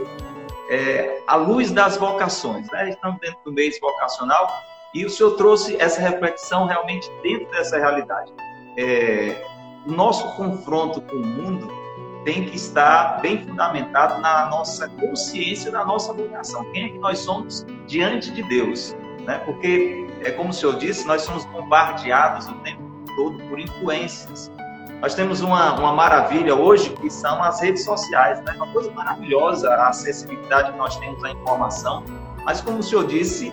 é, 0.69 1.21
à 1.27 1.35
luz 1.35 1.71
das 1.71 1.97
vocações, 1.97 2.69
né? 2.71 2.89
Estamos 2.89 3.19
dentro 3.19 3.39
do 3.43 3.51
mês 3.51 3.77
vocacional 3.79 4.49
e 4.93 5.05
o 5.05 5.09
senhor 5.09 5.31
trouxe 5.31 5.75
essa 5.81 6.01
reflexão 6.01 6.65
realmente 6.65 7.09
dentro 7.23 7.49
dessa 7.51 7.77
realidade. 7.77 8.31
É, 8.77 9.45
nosso 9.85 10.35
confronto 10.35 11.01
com 11.01 11.15
o 11.15 11.25
mundo 11.25 11.81
tem 12.23 12.45
que 12.45 12.55
estar 12.55 13.19
bem 13.21 13.45
fundamentado 13.45 14.21
na 14.21 14.47
nossa 14.49 14.87
consciência 14.89 15.71
da 15.71 15.83
nossa 15.83 16.13
vocação. 16.13 16.63
Quem 16.71 16.85
é 16.85 16.89
que 16.89 16.99
nós 16.99 17.19
somos 17.19 17.65
diante 17.87 18.31
de 18.31 18.43
Deus? 18.43 18.95
Né? 19.25 19.39
Porque, 19.45 20.07
é 20.21 20.31
como 20.31 20.49
o 20.49 20.53
senhor 20.53 20.75
disse, 20.77 21.07
nós 21.07 21.23
somos 21.23 21.45
bombardeados 21.45 22.47
o 22.47 22.53
tempo 22.55 22.81
todo 23.15 23.37
por 23.47 23.59
influências. 23.59 24.51
Nós 25.01 25.15
temos 25.15 25.41
uma, 25.41 25.73
uma 25.79 25.93
maravilha 25.93 26.53
hoje 26.53 26.91
que 26.91 27.09
são 27.09 27.41
as 27.41 27.59
redes 27.59 27.83
sociais, 27.83 28.39
né? 28.43 28.53
uma 28.55 28.71
coisa 28.71 28.91
maravilhosa 28.91 29.67
a 29.69 29.89
acessibilidade 29.89 30.71
que 30.71 30.77
nós 30.77 30.95
temos 30.97 31.23
à 31.23 31.31
informação. 31.31 32.03
Mas, 32.45 32.61
como 32.61 32.79
o 32.79 32.83
senhor 32.83 33.07
disse, 33.07 33.51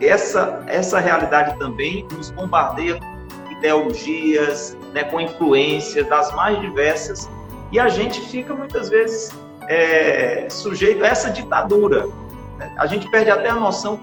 essa, 0.00 0.62
essa 0.66 0.98
realidade 0.98 1.58
também 1.58 2.06
nos 2.12 2.30
bombardeia 2.30 2.98
ideologias, 3.50 4.76
né, 4.92 5.04
com 5.04 5.20
influências 5.20 6.06
das 6.08 6.34
mais 6.34 6.60
diversas, 6.60 7.30
e 7.72 7.80
a 7.80 7.88
gente 7.88 8.20
fica 8.20 8.54
muitas 8.54 8.88
vezes 8.88 9.32
é, 9.68 10.46
sujeito 10.50 11.04
a 11.04 11.08
essa 11.08 11.30
ditadura. 11.30 12.08
A 12.76 12.86
gente 12.86 13.08
perde 13.10 13.30
até 13.30 13.48
a 13.48 13.54
noção 13.54 13.98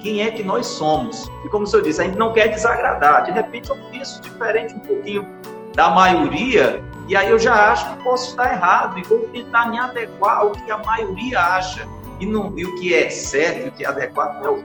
quem 0.00 0.22
é 0.22 0.30
que 0.30 0.42
nós 0.42 0.66
somos. 0.66 1.30
E 1.44 1.48
como 1.48 1.64
o 1.64 1.66
senhor 1.66 1.82
disse, 1.82 2.00
a 2.00 2.04
gente 2.04 2.18
não 2.18 2.32
quer 2.32 2.48
desagradar. 2.48 3.24
De 3.24 3.32
repente 3.32 3.70
eu 3.70 3.76
penso 3.90 4.20
diferente 4.20 4.74
um 4.74 4.80
pouquinho 4.80 5.26
da 5.74 5.90
maioria, 5.90 6.82
e 7.06 7.16
aí 7.16 7.30
eu 7.30 7.38
já 7.38 7.70
acho 7.70 7.88
que 7.90 8.02
posso 8.02 8.30
estar 8.30 8.52
errado 8.52 8.98
e 8.98 9.02
vou 9.02 9.20
tentar 9.28 9.70
me 9.70 9.78
adequar 9.78 10.38
ao 10.38 10.50
que 10.50 10.70
a 10.70 10.78
maioria 10.78 11.40
acha. 11.40 11.86
E, 12.20 12.26
não, 12.26 12.52
e 12.58 12.64
o 12.64 12.74
que 12.74 12.92
é 12.92 13.08
certo 13.08 13.68
o 13.68 13.72
que 13.72 13.84
é 13.84 13.88
adequado 13.88 14.44
é 14.44 14.50
o 14.50 14.62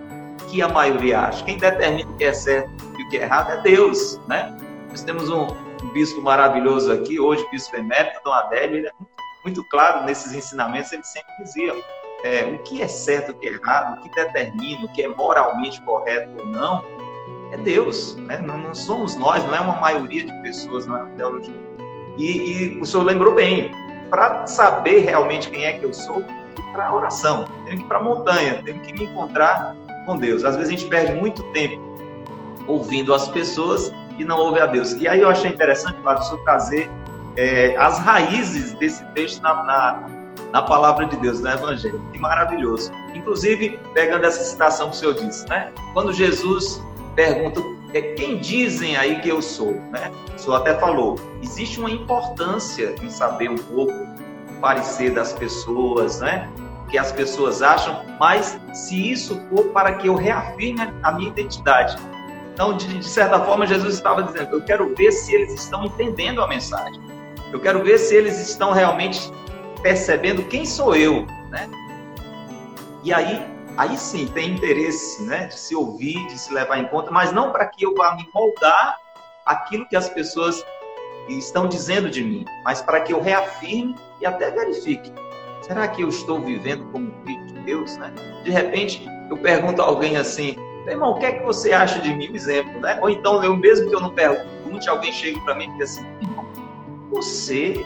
que 0.54 0.62
a 0.62 0.68
maioria 0.68 1.20
acha. 1.22 1.44
Quem 1.44 1.58
determina 1.58 2.08
o 2.12 2.16
que 2.16 2.26
é 2.26 2.32
certo 2.32 2.72
e 3.00 3.04
o 3.04 3.10
que 3.10 3.18
é 3.18 3.24
errado 3.24 3.52
é 3.52 3.62
Deus, 3.64 4.22
né? 4.28 4.56
Nós 4.88 5.02
temos 5.02 5.28
um, 5.32 5.48
bispo 5.92 6.22
maravilhoso 6.22 6.92
aqui, 6.92 7.20
hoje 7.20 7.44
bispo 7.52 7.76
emérito, 7.76 8.22
Dom 8.24 8.32
Adélio, 8.32 8.78
ele 8.78 8.88
é 8.88 8.92
muito, 9.44 9.64
claro 9.66 10.06
nesses 10.06 10.32
ensinamentos, 10.32 10.94
ele 10.94 11.04
sempre 11.04 11.34
dizia 11.40 11.74
é, 12.24 12.44
o 12.46 12.60
que 12.60 12.84
é 12.84 12.88
certo, 12.88 13.32
o 13.32 13.34
que 13.34 13.48
é 13.48 13.54
errado, 13.54 13.98
o 13.98 14.02
que 14.04 14.10
determina, 14.10 14.86
o 14.86 14.90
que 14.94 15.02
é 15.02 15.08
moralmente 15.08 15.82
correto 15.82 16.30
ou 16.40 16.46
não, 16.46 16.86
é 17.52 17.58
Deus, 17.58 18.16
né? 18.16 18.38
não, 18.38 18.58
não, 18.58 18.76
somos 18.76 19.16
nós, 19.16 19.44
não 19.46 19.56
é 19.56 19.60
uma 19.60 19.78
maioria 19.78 20.24
de 20.24 20.42
pessoas 20.42 20.86
na 20.86 21.00
é 21.00 21.06
teologia. 21.18 21.54
E, 22.18 22.78
e 22.78 22.80
o 22.80 22.86
senhor 22.86 23.04
lembrou 23.04 23.34
bem, 23.34 23.72
para 24.10 24.46
saber 24.46 25.00
realmente 25.00 25.50
quem 25.50 25.66
é 25.66 25.74
que 25.74 25.84
eu 25.84 25.94
sou, 25.94 26.22
tenho 26.22 26.54
que 26.56 26.62
ir 26.62 26.72
para 26.72 26.94
oração, 26.94 27.46
tenho 27.66 27.78
que 27.78 27.84
ir 27.84 27.88
para 27.88 27.98
a 27.98 28.04
montanha, 28.04 28.62
tenho 28.64 28.80
que 28.80 28.94
me 28.94 29.06
encontrar 29.06 29.76
com 30.06 30.18
Deus. 30.18 30.44
Às 30.44 30.56
vezes 30.56 30.70
a 30.70 30.78
gente 30.78 30.90
perde 30.90 31.14
muito 31.14 31.44
tempo 31.52 31.82
ouvindo 32.68 33.14
as 33.14 33.28
pessoas 33.28 33.92
e 34.18 34.24
não 34.24 34.38
ouve 34.38 34.60
a 34.60 34.66
Deus. 34.66 34.94
E 34.94 35.08
aí 35.08 35.22
eu 35.22 35.30
achei 35.30 35.52
interessante, 35.52 35.98
o 36.00 36.22
senhor 36.22 36.44
trazer 36.44 36.90
é, 37.36 37.76
as 37.78 38.00
raízes 38.00 38.74
desse 38.74 39.04
texto 39.14 39.42
na, 39.42 39.64
na, 39.64 40.10
na, 40.52 40.62
palavra 40.62 41.06
de 41.06 41.16
Deus, 41.18 41.42
no 41.42 41.50
Evangelho. 41.50 42.02
Que 42.12 42.20
maravilhoso. 42.20 42.92
Inclusive, 43.14 43.80
pegando 43.94 44.26
essa 44.26 44.44
citação 44.44 44.90
que 44.90 44.96
o 44.96 45.00
senhor 45.00 45.14
disse, 45.16 45.48
né? 45.50 45.72
Quando 45.94 46.14
Jesus 46.14 46.82
pergunta 47.16 47.62
é, 47.94 48.02
quem 48.14 48.38
dizem 48.40 48.98
aí 48.98 49.20
que 49.22 49.30
eu 49.30 49.42
sou, 49.42 49.74
né? 49.92 50.12
O 50.36 50.40
senhor 50.40 50.58
até 50.58 50.76
falou, 50.76 51.20
existe 51.42 51.80
uma 51.80 51.92
importância 51.92 52.96
em 53.02 53.10
saber 53.10 53.50
um 53.50 53.58
pouco 53.58 53.94
o 53.94 54.60
parecer 54.60 55.14
das 55.14 55.34
pessoas, 55.34 56.20
né? 56.20 56.50
Que 56.90 56.98
as 56.98 57.12
pessoas 57.12 57.62
acham, 57.62 58.04
mas 58.20 58.60
se 58.74 59.12
isso 59.12 59.40
for 59.50 59.66
para 59.66 59.94
que 59.96 60.08
eu 60.08 60.16
reafirme 60.16 60.82
a 61.02 61.12
minha 61.12 61.30
identidade. 61.30 61.98
Então, 62.54 62.78
de, 62.78 63.00
de 63.00 63.08
certa 63.08 63.40
forma, 63.40 63.66
Jesus 63.66 63.96
estava 63.96 64.24
dizendo: 64.24 64.56
eu 64.56 64.62
quero 64.62 64.96
ver 64.96 65.12
se 65.12 65.34
eles 65.34 65.54
estão 65.54 65.86
entendendo 65.86 66.42
a 66.42 66.48
mensagem. 66.48 67.02
Eu 67.52 67.60
quero 67.60 67.84
ver 67.84 67.98
se 67.98 68.16
eles 68.16 68.40
estão 68.40 68.72
realmente 68.72 69.32
percebendo 69.82 70.44
quem 70.44 70.66
sou 70.66 70.96
eu, 70.96 71.26
né? 71.50 71.70
E 73.04 73.14
aí, 73.14 73.46
aí 73.78 73.98
sim 73.98 74.28
tem 74.28 74.52
interesse, 74.52 75.22
né, 75.24 75.48
de 75.48 75.60
se 75.60 75.76
ouvir, 75.76 76.26
de 76.28 76.40
se 76.40 76.54
levar 76.54 76.78
em 76.78 76.86
conta, 76.86 77.12
mas 77.12 77.32
não 77.32 77.52
para 77.52 77.66
que 77.66 77.86
eu 77.86 77.94
vá 77.94 78.16
me 78.16 78.28
moldar 78.34 78.98
aquilo 79.46 79.86
que 79.86 79.96
as 79.96 80.08
pessoas 80.10 80.64
estão 81.28 81.68
dizendo 81.68 82.10
de 82.10 82.24
mim, 82.24 82.46
mas 82.64 82.82
para 82.82 83.02
que 83.02 83.14
eu 83.14 83.22
reafirme 83.22 83.96
e 84.22 84.26
até 84.26 84.50
verifique 84.52 85.12
Será 85.64 85.88
que 85.88 86.02
eu 86.02 86.10
estou 86.10 86.42
vivendo 86.42 86.84
como 86.92 87.10
filho 87.26 87.46
de 87.48 87.54
Deus, 87.62 87.96
né? 87.96 88.14
De 88.44 88.52
repente, 88.52 89.08
eu 89.30 89.38
pergunto 89.38 89.82
a 89.82 89.86
alguém 89.86 90.18
assim, 90.18 90.58
irmão, 90.86 91.12
o 91.12 91.20
que 91.20 91.26
é 91.26 91.32
que 91.32 91.46
você 91.46 91.72
acha 91.72 92.00
de 92.02 92.14
mim? 92.14 92.30
Exemplo, 92.34 92.82
né? 92.82 93.00
Ou 93.02 93.10
então, 93.10 93.42
eu 93.42 93.56
mesmo 93.56 93.90
que 93.90 93.96
eu 93.96 94.02
não 94.02 94.10
pergunte, 94.10 94.90
alguém 94.90 95.14
chega 95.14 95.40
para 95.40 95.56
mim 95.56 95.70
e 95.70 95.78
diz 95.78 95.92
assim, 95.92 96.06
irmão, 96.22 96.46
você, 97.10 97.86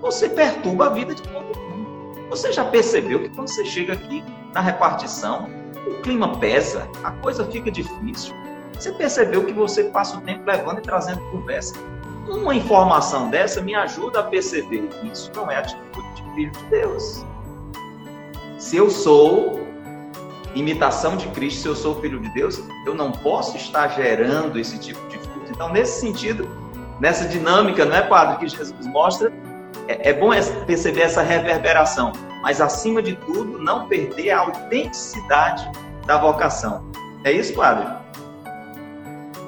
você 0.00 0.28
perturba 0.28 0.86
a 0.86 0.88
vida 0.90 1.12
de 1.12 1.22
todo 1.22 1.44
mundo. 1.44 2.28
Você 2.30 2.52
já 2.52 2.64
percebeu 2.64 3.18
que 3.18 3.30
quando 3.30 3.48
você 3.48 3.64
chega 3.64 3.94
aqui 3.94 4.22
na 4.54 4.60
repartição, 4.60 5.50
o 5.88 6.00
clima 6.02 6.38
pesa, 6.38 6.88
a 7.02 7.10
coisa 7.10 7.44
fica 7.46 7.68
difícil. 7.68 8.32
Você 8.74 8.92
percebeu 8.92 9.44
que 9.44 9.52
você 9.52 9.84
passa 9.84 10.18
o 10.18 10.20
tempo 10.20 10.44
levando 10.46 10.78
e 10.78 10.82
trazendo 10.82 11.20
conversa. 11.32 11.74
Uma 12.28 12.54
informação 12.54 13.28
dessa 13.28 13.60
me 13.60 13.74
ajuda 13.74 14.20
a 14.20 14.22
perceber 14.22 14.86
que 14.86 15.08
isso 15.08 15.32
não 15.34 15.50
é 15.50 15.56
atitude 15.56 16.11
filho 16.34 16.50
de 16.50 16.64
Deus. 16.64 17.24
Se 18.58 18.76
eu 18.76 18.90
sou 18.90 19.60
imitação 20.54 21.16
de 21.16 21.26
Cristo, 21.28 21.62
se 21.62 21.68
eu 21.68 21.76
sou 21.76 22.00
filho 22.00 22.20
de 22.20 22.28
Deus, 22.30 22.62
eu 22.86 22.94
não 22.94 23.12
posso 23.12 23.56
estar 23.56 23.88
gerando 23.88 24.58
esse 24.58 24.78
tipo 24.78 25.00
de 25.08 25.18
fruto. 25.18 25.50
Então, 25.50 25.72
nesse 25.72 26.00
sentido, 26.00 26.48
nessa 27.00 27.26
dinâmica, 27.26 27.84
não 27.84 27.96
é, 27.96 28.02
Padre, 28.02 28.38
que 28.38 28.48
Jesus 28.48 28.86
mostra, 28.86 29.32
é, 29.88 30.10
é 30.10 30.12
bom 30.12 30.30
perceber 30.66 31.02
essa 31.02 31.22
reverberação, 31.22 32.12
mas 32.42 32.60
acima 32.60 33.02
de 33.02 33.16
tudo, 33.16 33.58
não 33.58 33.88
perder 33.88 34.30
a 34.30 34.40
autenticidade 34.40 35.70
da 36.06 36.18
vocação. 36.18 36.84
É 37.24 37.32
isso, 37.32 37.54
Padre? 37.54 37.86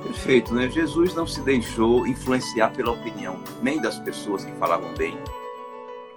Perfeito, 0.02 0.54
né? 0.54 0.68
Jesus 0.68 1.14
não 1.14 1.26
se 1.26 1.40
deixou 1.40 2.06
influenciar 2.06 2.70
pela 2.70 2.92
opinião 2.92 3.36
nem 3.62 3.80
das 3.80 3.98
pessoas 3.98 4.44
que 4.44 4.52
falavam 4.52 4.92
bem, 4.94 5.18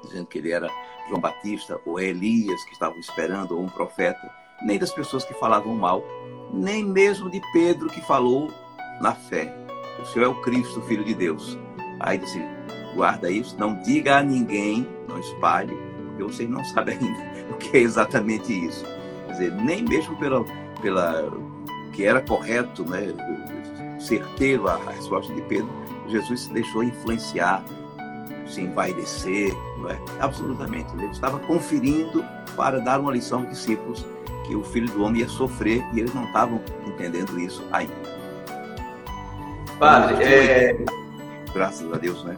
dizendo 0.07 0.27
que 0.27 0.37
ele 0.37 0.51
era 0.51 0.69
João 1.07 1.21
Batista 1.21 1.79
ou 1.85 1.99
Elias 1.99 2.63
que 2.65 2.73
estavam 2.73 2.97
esperando 2.99 3.55
ou 3.55 3.63
um 3.63 3.69
profeta, 3.69 4.29
nem 4.61 4.79
das 4.79 4.91
pessoas 4.91 5.23
que 5.23 5.33
falavam 5.35 5.75
mal, 5.75 6.03
nem 6.51 6.83
mesmo 6.83 7.29
de 7.29 7.41
Pedro 7.53 7.87
que 7.87 8.01
falou 8.01 8.51
na 9.01 9.13
fé. 9.13 9.53
O 10.01 10.05
Senhor 10.05 10.25
é 10.25 10.27
o 10.27 10.41
Cristo, 10.41 10.81
Filho 10.81 11.03
de 11.03 11.13
Deus. 11.13 11.57
Aí 11.99 12.17
disse, 12.17 12.41
guarda 12.95 13.29
isso, 13.29 13.55
não 13.57 13.75
diga 13.81 14.17
a 14.17 14.23
ninguém, 14.23 14.87
não 15.07 15.19
espalhe, 15.19 15.75
porque 16.07 16.23
vocês 16.23 16.49
não 16.49 16.63
sabem 16.65 16.97
ainda 16.97 17.49
o 17.53 17.57
que 17.57 17.77
é 17.77 17.81
exatamente 17.81 18.51
isso. 18.65 18.85
Quer 19.25 19.31
dizer, 19.31 19.51
nem 19.53 19.83
mesmo 19.83 20.15
pela, 20.17 20.43
pela 20.81 21.31
que 21.93 22.05
era 22.05 22.21
correto, 22.21 22.83
né, 22.85 23.07
certeiro 23.99 24.67
a, 24.67 24.77
resposta 24.91 25.33
de 25.33 25.41
Pedro, 25.43 25.69
Jesus 26.07 26.41
se 26.41 26.53
deixou 26.53 26.83
influenciar 26.83 27.63
se 28.47 28.61
envaidecer, 28.61 29.53
não 29.77 29.89
é? 29.89 29.99
Absolutamente. 30.19 30.93
Ele 30.95 31.07
estava 31.07 31.39
conferindo 31.39 32.23
para 32.55 32.79
dar 32.79 32.99
uma 32.99 33.11
lição 33.11 33.39
aos 33.39 33.49
discípulos 33.49 34.05
que 34.45 34.55
o 34.55 34.63
Filho 34.63 34.89
do 34.91 35.03
Homem 35.03 35.21
ia 35.21 35.27
sofrer 35.27 35.83
e 35.93 35.99
eles 35.99 36.13
não 36.13 36.25
estavam 36.25 36.61
entendendo 36.85 37.39
isso 37.39 37.63
ainda. 37.71 37.93
Padre, 39.77 40.23
é... 40.23 40.85
graças 41.53 41.91
a 41.91 41.97
Deus, 41.97 42.23
né? 42.23 42.35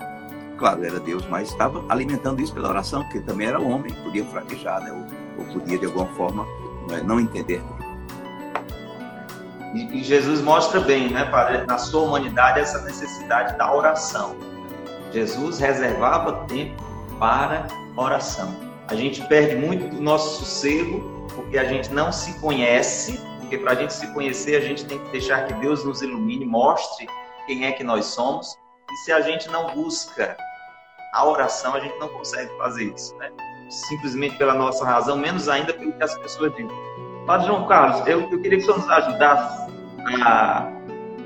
Claro, 0.58 0.84
era 0.84 1.00
Deus, 1.00 1.26
mas 1.30 1.50
estava 1.50 1.84
alimentando 1.88 2.42
isso 2.42 2.54
pela 2.54 2.68
oração, 2.70 3.04
porque 3.04 3.22
também 3.22 3.48
era 3.48 3.60
homem, 3.60 3.94
podia 4.04 4.26
fraquejar, 4.26 4.84
né? 4.84 4.92
ou, 4.92 5.46
ou 5.46 5.54
podia 5.54 5.78
de 5.78 5.86
alguma 5.86 6.08
forma 6.08 6.46
não, 6.90 6.96
é? 6.96 7.02
não 7.02 7.20
entender. 7.20 7.62
E, 9.74 10.00
e 10.00 10.04
Jesus 10.04 10.42
mostra 10.42 10.82
bem, 10.82 11.12
né, 11.12 11.26
Padre, 11.26 11.66
na 11.66 11.78
sua 11.78 12.02
humanidade, 12.02 12.60
essa 12.60 12.82
necessidade 12.82 13.58
da 13.58 13.74
oração 13.74 14.36
Jesus 15.12 15.60
reservava 15.60 16.46
tempo 16.46 16.82
para 17.20 17.68
oração. 17.96 18.56
A 18.88 18.96
gente 18.96 19.26
perde 19.28 19.56
muito 19.56 19.88
do 19.88 20.02
nosso 20.02 20.40
sossego 20.40 21.28
porque 21.36 21.58
a 21.58 21.66
gente 21.66 21.92
não 21.94 22.12
se 22.12 22.40
conhece, 22.40 23.20
porque 23.40 23.58
para 23.58 23.72
a 23.72 23.76
gente 23.76 23.94
se 23.94 24.08
conhecer 24.14 24.56
a 24.56 24.62
gente 24.62 24.86
tem 24.86 25.00
que 25.00 25.12
deixar 25.12 25.46
que 25.46 25.54
Deus 25.56 25.84
nos 25.84 26.02
ilumine, 26.02 26.46
mostre 26.46 27.08
quem 27.46 27.66
é 27.66 27.72
que 27.72 27.84
nós 27.84 28.06
somos. 28.06 28.56
E 28.92 28.96
se 29.06 29.12
a 29.12 29.22
gente 29.22 29.50
não 29.50 29.74
busca 29.74 30.36
a 31.14 31.26
oração, 31.26 31.76
a 31.76 31.80
gente 31.80 31.98
não 32.00 32.08
consegue 32.10 32.56
fazer 32.58 32.86
isso, 32.86 33.16
né? 33.18 33.32
Simplesmente 33.70 34.38
pela 34.38 34.54
nossa 34.54 34.84
razão, 34.86 35.18
menos 35.18 35.48
ainda 35.48 35.74
pelo 35.74 35.92
que 35.94 36.04
as 36.04 36.16
pessoas 36.18 36.52
dizem. 36.56 36.70
Padre 37.26 37.48
João 37.48 37.68
Carlos, 37.68 38.08
eu, 38.08 38.22
eu 38.32 38.42
queria 38.42 38.58
que 38.58 38.64
senhor 38.64 38.80
nos 38.80 38.90
ajudasse 38.90 39.72
a 40.24 40.72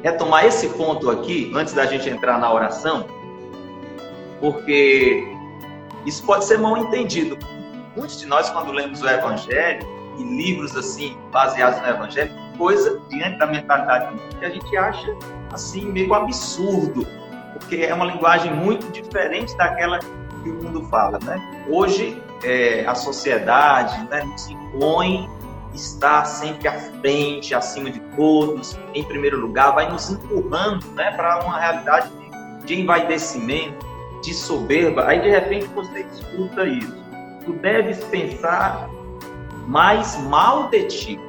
retomar 0.04 0.46
esse 0.46 0.68
ponto 0.70 1.10
aqui, 1.10 1.52
antes 1.56 1.74
da 1.74 1.86
gente 1.86 2.10
entrar 2.10 2.38
na 2.38 2.52
oração, 2.52 3.08
porque 4.44 5.26
isso 6.06 6.22
pode 6.26 6.44
ser 6.44 6.60
mal 6.60 6.78
entendido. 6.78 7.38
Muitos 7.96 8.20
de 8.20 8.26
nós, 8.26 8.50
quando 8.50 8.74
lemos 8.74 9.02
o 9.02 9.08
Evangelho 9.08 9.88
e 10.18 10.24
livros 10.24 10.76
assim 10.76 11.18
baseados 11.32 11.82
no 11.82 11.88
Evangelho, 11.88 12.30
coisa 12.58 13.00
diante 13.08 13.40
da 13.40 13.46
mentalidade 13.46 14.14
que 14.38 14.46
a 14.46 14.50
gente 14.50 14.76
acha 14.76 15.16
assim 15.54 15.86
meio 15.86 16.14
absurdo, 16.14 17.08
porque 17.54 17.78
é 17.78 17.94
uma 17.94 18.04
linguagem 18.04 18.54
muito 18.54 18.92
diferente 18.92 19.56
daquela 19.56 20.00
que 20.00 20.50
o 20.50 20.62
mundo 20.62 20.84
fala, 20.90 21.18
né? 21.24 21.66
Hoje 21.70 22.22
é, 22.44 22.86
a 22.86 22.96
sociedade 22.96 24.06
né, 24.10 24.26
nos 24.26 24.50
impõe 24.50 25.30
estar 25.74 26.26
sempre 26.26 26.68
à 26.68 26.74
frente, 26.74 27.56
acima 27.56 27.90
de 27.90 28.02
todos, 28.18 28.78
em 28.94 29.06
primeiro 29.06 29.40
lugar, 29.40 29.74
vai 29.74 29.90
nos 29.90 30.10
empurrando 30.10 30.86
né, 30.96 31.12
para 31.12 31.46
uma 31.46 31.58
realidade 31.58 32.10
de, 32.10 32.66
de 32.66 32.82
envaidecimento, 32.82 33.93
de 34.24 34.34
soberba, 34.34 35.06
aí 35.06 35.22
de 35.22 35.30
repente 35.30 35.66
você 35.68 36.08
escuta 36.12 36.66
isso. 36.66 37.04
Tu 37.46 37.54
deves 37.54 38.04
pensar 38.06 38.90
mais 39.68 40.18
mal 40.24 40.70
de 40.70 40.88
ti 40.88 41.20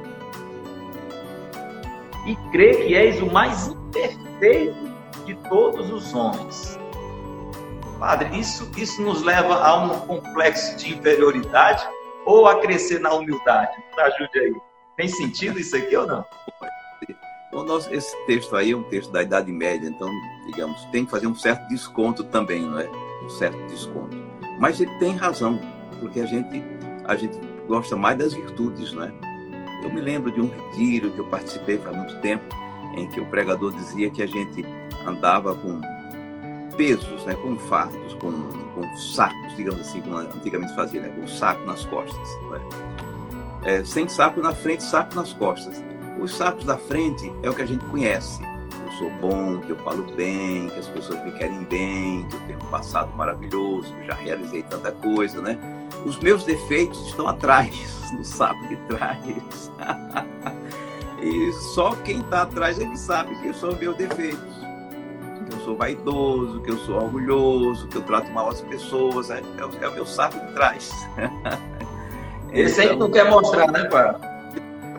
e 2.25 2.35
crer 2.51 2.87
que 2.87 2.95
és 2.95 3.21
o 3.21 3.27
mais 3.27 3.67
imperfeito 3.67 4.95
de 5.25 5.35
todos 5.49 5.91
os 5.91 6.13
homens. 6.13 6.79
Padre, 7.99 8.39
isso, 8.39 8.69
isso 8.77 9.01
nos 9.01 9.23
leva 9.23 9.55
a 9.55 9.75
um 9.75 9.99
complexo 10.01 10.75
de 10.77 10.93
inferioridade 10.93 11.87
ou 12.25 12.47
a 12.47 12.59
crescer 12.59 12.99
na 12.99 13.13
humildade? 13.13 13.75
Ajude 13.97 14.39
aí. 14.39 14.55
Tem 14.97 15.07
sentido 15.07 15.59
isso 15.59 15.75
aqui 15.75 15.95
ou 15.95 16.07
não? 16.07 16.25
Bom, 17.55 17.63
nós, 17.63 17.89
esse 17.89 18.13
texto 18.25 18.53
aí 18.53 18.73
é 18.73 18.75
um 18.75 18.83
texto 18.83 19.13
da 19.13 19.23
Idade 19.23 19.49
Média, 19.49 19.87
então, 19.87 20.11
digamos, 20.45 20.83
tem 20.91 21.05
que 21.05 21.11
fazer 21.11 21.25
um 21.25 21.33
certo 21.33 21.65
desconto 21.69 22.21
também, 22.25 22.61
não 22.61 22.77
é? 22.77 22.89
Um 23.23 23.29
certo 23.29 23.57
desconto. 23.67 24.17
Mas 24.59 24.81
ele 24.81 24.91
tem 24.99 25.15
razão, 25.15 25.57
porque 26.01 26.19
a 26.19 26.25
gente, 26.25 26.61
a 27.05 27.15
gente 27.15 27.39
gosta 27.65 27.95
mais 27.95 28.17
das 28.17 28.33
virtudes, 28.33 28.91
não 28.91 29.03
é? 29.03 29.13
Eu 29.81 29.89
me 29.89 30.01
lembro 30.01 30.33
de 30.33 30.41
um 30.41 30.49
retiro 30.49 31.11
que 31.11 31.19
eu 31.19 31.25
participei 31.27 31.77
faz 31.77 31.95
muito 31.95 32.17
tempo, 32.17 32.43
em 32.93 33.07
que 33.07 33.21
o 33.21 33.25
pregador 33.27 33.71
dizia 33.71 34.09
que 34.09 34.21
a 34.21 34.27
gente 34.27 34.65
andava 35.07 35.55
com 35.55 35.79
pesos, 36.75 37.23
né, 37.23 37.35
com 37.35 37.57
fardos, 37.57 38.15
com, 38.15 38.33
com 38.73 38.97
sacos, 38.97 39.55
digamos 39.55 39.79
assim, 39.79 40.01
como 40.01 40.17
antigamente 40.17 40.75
fazia, 40.75 40.99
né, 40.99 41.07
com 41.07 41.25
saco 41.25 41.65
nas 41.65 41.85
costas. 41.85 42.29
É? 43.63 43.75
É, 43.77 43.85
sem 43.85 44.09
saco 44.09 44.41
na 44.41 44.53
frente, 44.53 44.83
saco 44.83 45.15
nas 45.15 45.31
costas. 45.31 45.81
Os 46.19 46.35
sacos 46.35 46.65
da 46.65 46.77
frente 46.77 47.31
é 47.43 47.49
o 47.49 47.53
que 47.53 47.61
a 47.61 47.65
gente 47.65 47.83
conhece. 47.85 48.41
Eu 48.85 48.91
sou 48.93 49.09
bom, 49.21 49.59
que 49.59 49.71
eu 49.71 49.75
falo 49.77 50.03
bem, 50.15 50.69
que 50.69 50.79
as 50.79 50.87
pessoas 50.87 51.23
me 51.23 51.31
querem 51.33 51.63
bem, 51.65 52.25
que 52.29 52.35
eu 52.35 52.39
tenho 52.41 52.59
um 52.59 52.67
passado 52.67 53.15
maravilhoso, 53.15 53.93
que 53.95 54.07
já 54.07 54.13
realizei 54.13 54.63
tanta 54.63 54.91
coisa, 54.91 55.41
né? 55.41 55.57
Os 56.05 56.17
meus 56.19 56.43
defeitos 56.43 57.05
estão 57.07 57.27
atrás, 57.27 57.71
no 58.13 58.23
saco 58.23 58.67
de 58.67 58.75
trás. 58.87 59.71
e 61.21 61.51
só 61.53 61.91
quem 62.03 62.19
está 62.19 62.43
atrás 62.43 62.79
é 62.79 62.85
que 62.85 62.97
sabe 62.97 63.35
que 63.41 63.53
são 63.53 63.75
meus 63.75 63.97
defeitos. 63.97 64.55
sou 65.63 65.75
vaidoso, 65.75 66.61
que 66.61 66.71
eu 66.71 66.77
sou 66.77 66.95
orgulhoso, 66.95 67.87
que 67.87 67.97
eu 67.97 68.03
trato 68.03 68.31
mal 68.31 68.49
as 68.49 68.61
pessoas. 68.61 69.29
É, 69.29 69.39
é, 69.39 69.65
o, 69.65 69.71
é 69.83 69.89
meu 69.89 70.05
saco 70.05 70.39
de 70.39 70.53
trás. 70.53 70.91
Esse 72.53 72.81
então, 72.81 72.93
aí 72.93 72.99
não 72.99 73.11
quer 73.11 73.29
mostrar, 73.29 73.69
né, 73.69 73.83
pai? 73.85 74.15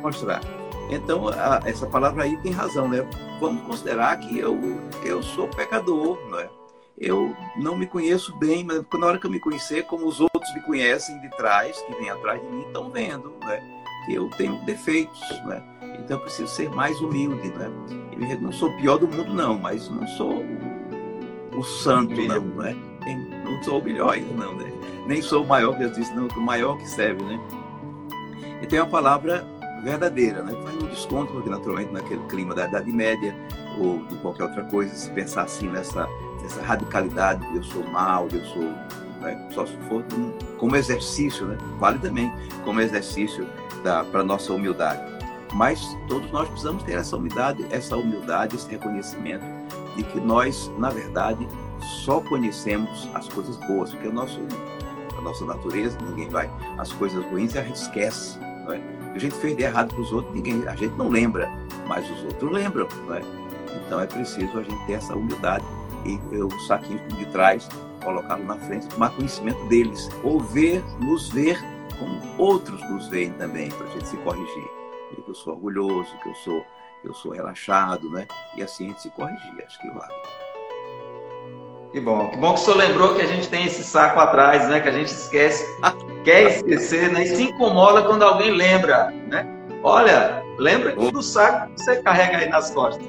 Mostrar. 0.02 0.55
Então, 0.90 1.28
a, 1.28 1.60
essa 1.64 1.86
palavra 1.86 2.24
aí 2.24 2.36
tem 2.38 2.52
razão, 2.52 2.88
né? 2.88 3.06
Vamos 3.40 3.62
considerar 3.62 4.18
que 4.18 4.38
eu, 4.38 4.58
eu 5.04 5.22
sou 5.22 5.48
pecador, 5.48 6.18
não 6.28 6.38
é? 6.38 6.48
Eu 6.98 7.36
não 7.56 7.76
me 7.76 7.86
conheço 7.86 8.34
bem, 8.38 8.64
mas 8.64 8.82
na 8.94 9.06
hora 9.06 9.18
que 9.18 9.26
eu 9.26 9.30
me 9.30 9.38
conhecer, 9.38 9.84
como 9.84 10.06
os 10.06 10.20
outros 10.20 10.54
me 10.54 10.62
conhecem 10.62 11.20
de 11.20 11.28
trás, 11.36 11.78
que 11.82 11.94
vêm 11.94 12.08
atrás 12.08 12.40
de 12.40 12.48
mim, 12.48 12.62
estão 12.62 12.90
vendo, 12.90 13.34
né? 13.44 13.62
Que 14.06 14.14
eu 14.14 14.30
tenho 14.30 14.56
defeitos, 14.64 15.20
né? 15.44 15.62
Então 15.98 16.16
eu 16.16 16.22
preciso 16.22 16.48
ser 16.48 16.70
mais 16.70 16.98
humilde, 17.00 17.48
né? 17.50 17.70
Eu 18.30 18.40
não 18.40 18.52
sou 18.52 18.70
o 18.70 18.76
pior 18.76 18.96
do 18.96 19.08
mundo, 19.08 19.34
não, 19.34 19.58
mas 19.58 19.90
não 19.90 20.06
sou 20.06 20.42
o 21.54 21.62
santo, 21.62 22.14
não, 22.22 22.40
né? 22.40 22.74
Não 23.44 23.62
sou 23.62 23.80
o 23.80 23.84
melhor 23.84 24.14
ainda, 24.14 24.32
não, 24.32 24.54
né? 24.54 24.72
Nem 25.06 25.20
sou 25.20 25.44
o 25.44 25.46
maior, 25.46 25.76
Deus 25.76 25.94
disse, 25.94 26.14
não, 26.14 26.28
o 26.28 26.40
maior 26.40 26.78
que 26.78 26.88
serve, 26.88 27.22
né? 27.24 27.40
E 28.62 28.66
tem 28.66 28.80
uma 28.80 28.88
palavra 28.88 29.46
verdadeira, 29.86 30.42
né? 30.42 30.52
Faz 30.64 30.74
um 30.82 30.86
desconto, 30.88 31.32
porque 31.32 31.48
naturalmente 31.48 31.92
naquele 31.92 32.22
clima 32.24 32.54
da 32.54 32.66
Idade 32.66 32.90
Média 32.92 33.34
ou 33.78 34.04
de 34.06 34.16
qualquer 34.16 34.44
outra 34.44 34.64
coisa, 34.64 34.92
se 34.92 35.08
pensar 35.10 35.42
assim 35.42 35.68
nessa, 35.68 36.08
nessa 36.42 36.60
radicalidade 36.60 37.48
de 37.52 37.56
eu 37.56 37.62
sou 37.62 37.84
mal, 37.84 38.26
eu 38.32 38.44
sou. 38.46 38.64
Né? 39.20 39.48
Só 39.52 39.64
se 39.64 39.76
for 39.88 40.04
como 40.58 40.74
exercício, 40.74 41.46
né? 41.46 41.56
Vale 41.78 42.00
também 42.00 42.32
como 42.64 42.80
exercício 42.80 43.46
para 44.10 44.24
nossa 44.24 44.52
humildade. 44.52 45.00
Mas 45.54 45.96
todos 46.08 46.28
nós 46.32 46.48
precisamos 46.48 46.82
ter 46.82 46.94
essa 46.94 47.16
humildade, 47.16 47.64
essa 47.70 47.96
humildade, 47.96 48.56
esse 48.56 48.68
reconhecimento 48.68 49.44
de 49.94 50.02
que 50.02 50.18
nós, 50.20 50.70
na 50.76 50.90
verdade, 50.90 51.46
só 52.04 52.20
conhecemos 52.20 53.08
as 53.14 53.28
coisas 53.28 53.56
boas, 53.68 53.90
porque 53.90 54.08
o 54.08 54.12
nosso, 54.12 54.40
a 55.16 55.20
nossa 55.20 55.44
natureza, 55.44 55.96
ninguém 56.02 56.28
vai, 56.28 56.50
as 56.76 56.92
coisas 56.92 57.24
ruins 57.26 57.54
a 57.56 57.62
gente 57.62 57.76
esquece, 57.76 58.38
não 58.64 58.72
é? 58.72 59.05
A 59.16 59.20
gente 59.20 59.34
fez 59.36 59.56
de 59.56 59.62
errado 59.62 59.94
para 59.94 60.02
os 60.02 60.12
outros, 60.12 60.34
ninguém, 60.34 60.66
a 60.68 60.74
gente 60.74 60.94
não 60.96 61.08
lembra, 61.08 61.50
mas 61.86 62.08
os 62.10 62.24
outros 62.24 62.50
lembram, 62.52 62.88
não 63.06 63.14
é? 63.14 63.22
Então 63.86 64.00
é 64.00 64.06
preciso 64.06 64.58
a 64.58 64.62
gente 64.62 64.86
ter 64.86 64.94
essa 64.94 65.14
humildade 65.14 65.64
e 66.04 66.18
o 66.36 66.50
saquinho 66.66 67.00
de 67.08 67.26
trás, 67.26 67.68
colocá-lo 68.02 68.44
na 68.44 68.56
frente, 68.56 68.86
tomar 68.88 69.10
conhecimento 69.10 69.64
deles, 69.66 70.08
ou 70.22 70.40
ver, 70.40 70.82
nos 71.00 71.28
ver 71.30 71.58
como 71.98 72.20
outros 72.38 72.80
nos 72.90 73.08
veem 73.08 73.32
também, 73.32 73.70
para 73.70 73.86
a 73.86 73.90
gente 73.90 74.06
se 74.06 74.16
corrigir 74.18 74.76
que 75.26 75.30
eu 75.30 75.34
sou 75.34 75.54
orgulhoso, 75.54 76.16
que 76.18 76.28
eu 76.28 76.34
sou, 76.34 76.64
eu 77.04 77.14
sou 77.14 77.32
relaxado, 77.32 78.10
né? 78.10 78.26
E 78.56 78.62
assim 78.62 78.86
a 78.86 78.88
gente 78.88 79.02
se 79.02 79.10
corrigir, 79.10 79.64
acho 79.64 79.80
que 79.80 79.90
vale. 79.90 80.12
Que 81.96 82.00
bom, 82.02 82.28
que 82.28 82.36
bom 82.36 82.52
que 82.52 82.60
o 82.60 82.62
senhor 82.62 82.76
lembrou 82.76 83.14
que 83.14 83.22
a 83.22 83.26
gente 83.26 83.48
tem 83.48 83.64
esse 83.64 83.82
saco 83.82 84.20
atrás, 84.20 84.68
né? 84.68 84.80
Que 84.80 84.88
a 84.90 84.92
gente 84.92 85.06
esquece, 85.06 85.64
quer 86.24 86.42
esquecer, 86.42 87.10
né? 87.10 87.24
E 87.24 87.26
se 87.28 87.44
incomoda 87.44 88.02
quando 88.02 88.22
alguém 88.22 88.50
lembra, 88.50 89.14
né? 89.26 89.46
Olha, 89.82 90.44
lembra 90.58 90.94
do 90.94 91.22
saco 91.22 91.72
que 91.72 91.80
você 91.80 91.96
carrega 92.02 92.36
aí 92.36 92.50
nas 92.50 92.70
costas. 92.70 93.08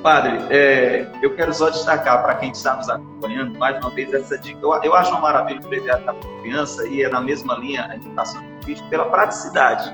Padre, 0.00 0.38
é, 0.48 1.10
eu 1.20 1.34
quero 1.34 1.52
só 1.52 1.70
destacar 1.70 2.22
para 2.22 2.36
quem 2.36 2.52
está 2.52 2.76
nos 2.76 2.88
acompanhando, 2.88 3.58
mais 3.58 3.76
uma 3.78 3.90
vez, 3.90 4.14
essa 4.14 4.38
dica. 4.38 4.60
Eu, 4.62 4.80
eu 4.84 4.94
acho 4.94 5.10
uma 5.10 5.22
maravilha 5.22 5.58
o 5.58 5.66
previado 5.66 6.04
da 6.04 6.14
confiança 6.14 6.86
e 6.86 7.02
é 7.02 7.08
na 7.08 7.20
mesma 7.20 7.56
linha 7.56 7.88
a 7.90 7.96
educação 7.96 8.40
do 8.40 8.64
Cristo 8.64 8.88
pela 8.90 9.06
praticidade 9.06 9.92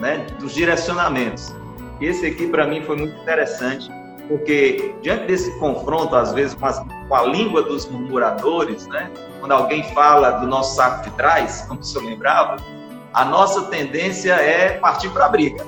né, 0.00 0.26
dos 0.40 0.52
direcionamentos. 0.52 1.54
Esse 2.00 2.26
aqui, 2.26 2.48
para 2.48 2.66
mim, 2.66 2.82
foi 2.82 2.96
muito 2.96 3.16
interessante, 3.22 3.88
porque 4.28 4.94
diante 5.02 5.26
desse 5.26 5.50
confronto, 5.58 6.14
às 6.14 6.32
vezes, 6.32 6.54
com, 6.54 6.66
as, 6.66 6.78
com, 6.78 7.14
a 7.14 7.22
língua 7.24 7.62
dos 7.62 7.88
murmuradores, 7.88 8.86
né, 8.88 9.10
quando 9.40 9.52
alguém 9.52 9.82
fala 9.94 10.32
do 10.32 10.46
nosso 10.46 10.76
saco 10.76 11.04
de 11.04 11.10
trás, 11.16 11.64
como 11.68 11.80
o 11.80 11.84
senhor 11.84 12.04
lembrava, 12.04 12.56
a 13.12 13.24
nossa 13.24 13.64
tendência 13.64 14.32
é 14.34 14.78
partir 14.78 15.08
para 15.10 15.26
a 15.26 15.28
briga. 15.28 15.64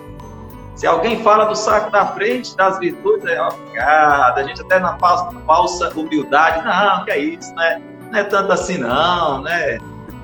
Se 0.75 0.87
alguém 0.87 1.23
fala 1.23 1.47
do 1.47 1.57
saco 1.57 1.91
da 1.91 2.07
frente, 2.07 2.57
das 2.57 2.79
virtudes, 2.79 3.25
é 3.27 3.43
obrigado. 3.43 4.39
A 4.39 4.43
gente 4.45 4.61
até 4.61 4.79
na 4.79 4.97
falsa, 4.99 5.37
falsa 5.45 5.93
humildade, 5.97 6.65
não, 6.65 7.05
que 7.05 7.11
é 7.11 7.19
isso, 7.19 7.53
né? 7.55 7.83
Não 8.13 8.19
é 8.19 8.23
tanto 8.23 8.53
assim, 8.53 8.79
não, 8.79 9.43
né? 9.43 9.79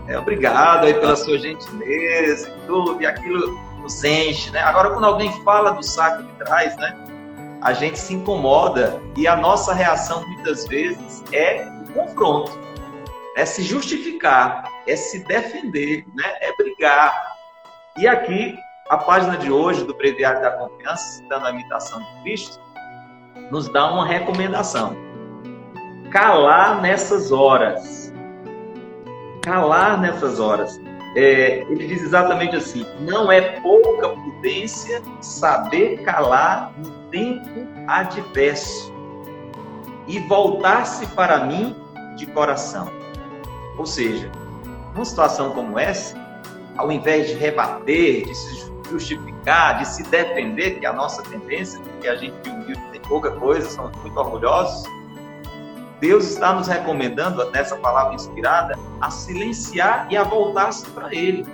É, 0.06 0.18
obrigado 0.18 0.84
aí 0.84 0.94
pela 0.94 1.16
sua 1.16 1.38
gentileza 1.38 2.48
e 2.48 2.66
tudo, 2.66 3.02
e 3.02 3.06
aquilo 3.06 3.58
nos 3.80 4.04
enche, 4.04 4.50
né? 4.50 4.60
Agora, 4.60 4.90
quando 4.90 5.04
alguém 5.06 5.32
fala 5.42 5.72
do 5.72 5.82
saco 5.82 6.22
de 6.22 6.32
trás, 6.44 6.76
né? 6.76 6.94
A 7.64 7.72
gente 7.72 7.98
se 7.98 8.12
incomoda 8.12 9.00
e 9.16 9.26
a 9.26 9.34
nossa 9.34 9.72
reação 9.72 10.22
muitas 10.28 10.66
vezes 10.66 11.24
é 11.32 11.66
o 11.88 11.94
confronto, 11.94 12.52
é 13.36 13.46
se 13.46 13.62
justificar, 13.62 14.70
é 14.86 14.94
se 14.94 15.24
defender, 15.24 16.04
né? 16.14 16.24
É 16.42 16.54
brigar. 16.56 17.34
E 17.96 18.06
aqui, 18.06 18.54
a 18.90 18.98
página 18.98 19.38
de 19.38 19.50
hoje 19.50 19.82
do 19.84 19.96
Breviário 19.96 20.42
da 20.42 20.50
Confiança, 20.50 21.02
citando 21.14 21.46
a 21.46 21.50
imitação 21.50 22.00
de 22.00 22.22
Cristo, 22.22 22.60
nos 23.50 23.66
dá 23.70 23.90
uma 23.90 24.06
recomendação. 24.06 24.94
Calar 26.10 26.82
nessas 26.82 27.32
horas. 27.32 28.12
Calar 29.42 29.98
nessas 29.98 30.38
horas 30.38 30.78
é, 31.16 31.60
ele 31.68 31.86
diz 31.86 32.02
exatamente 32.02 32.56
assim: 32.56 32.84
não 33.00 33.30
é 33.30 33.60
pouca 33.60 34.08
prudência 34.08 35.02
saber 35.20 36.02
calar 36.02 36.72
no 36.76 36.90
tempo 37.10 37.66
adverso 37.86 38.92
e 40.06 40.18
voltar-se 40.20 41.06
para 41.08 41.44
mim 41.44 41.74
de 42.16 42.26
coração. 42.26 42.90
Ou 43.78 43.86
seja, 43.86 44.30
numa 44.92 45.04
situação 45.04 45.50
como 45.50 45.78
essa, 45.78 46.16
ao 46.76 46.90
invés 46.90 47.28
de 47.28 47.34
rebater, 47.34 48.26
de 48.26 48.34
se 48.34 48.72
justificar, 48.90 49.78
de 49.78 49.88
se 49.88 50.02
defender, 50.04 50.78
que 50.78 50.86
é 50.86 50.88
a 50.88 50.92
nossa 50.92 51.22
tendência, 51.22 51.80
porque 51.80 52.08
a 52.08 52.16
gente 52.16 52.34
tem 52.42 53.00
pouca 53.08 53.30
coisa, 53.32 53.68
somos 53.68 53.96
muito 54.02 54.18
orgulhosos, 54.18 54.88
Deus 56.04 56.24
está 56.26 56.52
nos 56.52 56.68
recomendando, 56.68 57.50
nessa 57.50 57.76
palavra 57.76 58.12
inspirada, 58.12 58.78
a 59.00 59.10
silenciar 59.10 60.06
e 60.10 60.16
a 60.18 60.22
voltar-se 60.22 60.84
para 60.90 61.14
Ele. 61.14 61.46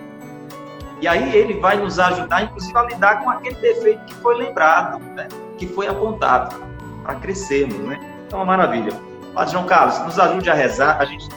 E 1.01 1.07
aí 1.07 1.37
Ele 1.37 1.61
vai 1.61 1.77
nos 1.77 2.01
ajudar, 2.01 2.43
inclusive, 2.43 2.77
a 2.77 2.83
lidar 2.83 3.23
com 3.23 3.31
aquele 3.31 3.55
defeito 3.55 4.05
que 4.07 4.15
foi 4.15 4.39
lembrado, 4.39 4.99
né? 5.15 5.29
que 5.57 5.69
foi 5.69 5.87
apontado, 5.87 6.57
para 7.05 7.15
crescermos. 7.15 7.79
Né? 7.79 8.01
Então, 8.27 8.41
é 8.41 8.43
uma 8.43 8.57
maravilha. 8.57 8.93
Padre 9.33 9.53
João 9.53 9.67
Carlos, 9.67 10.01
nos 10.01 10.19
ajude 10.19 10.51
a 10.51 10.55
rezar. 10.55 11.01
A 11.01 11.05
gente 11.05 11.29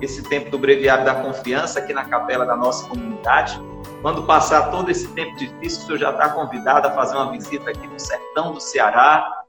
esse 0.00 0.22
tempo 0.22 0.50
do 0.50 0.58
breviário 0.58 1.04
da 1.04 1.14
confiança 1.14 1.78
aqui 1.78 1.92
na 1.92 2.06
capela 2.06 2.46
da 2.46 2.56
nossa 2.56 2.88
comunidade. 2.88 3.60
Quando 4.00 4.22
passar 4.22 4.70
todo 4.70 4.90
esse 4.90 5.08
tempo 5.08 5.36
difícil, 5.36 5.82
o 5.82 5.86
senhor 5.86 5.98
já 5.98 6.10
está 6.10 6.30
convidado 6.30 6.88
a 6.88 6.90
fazer 6.90 7.16
uma 7.16 7.30
visita 7.30 7.70
aqui 7.70 7.86
no 7.86 8.00
sertão 8.00 8.52
do 8.52 8.60
Ceará. 8.60 9.44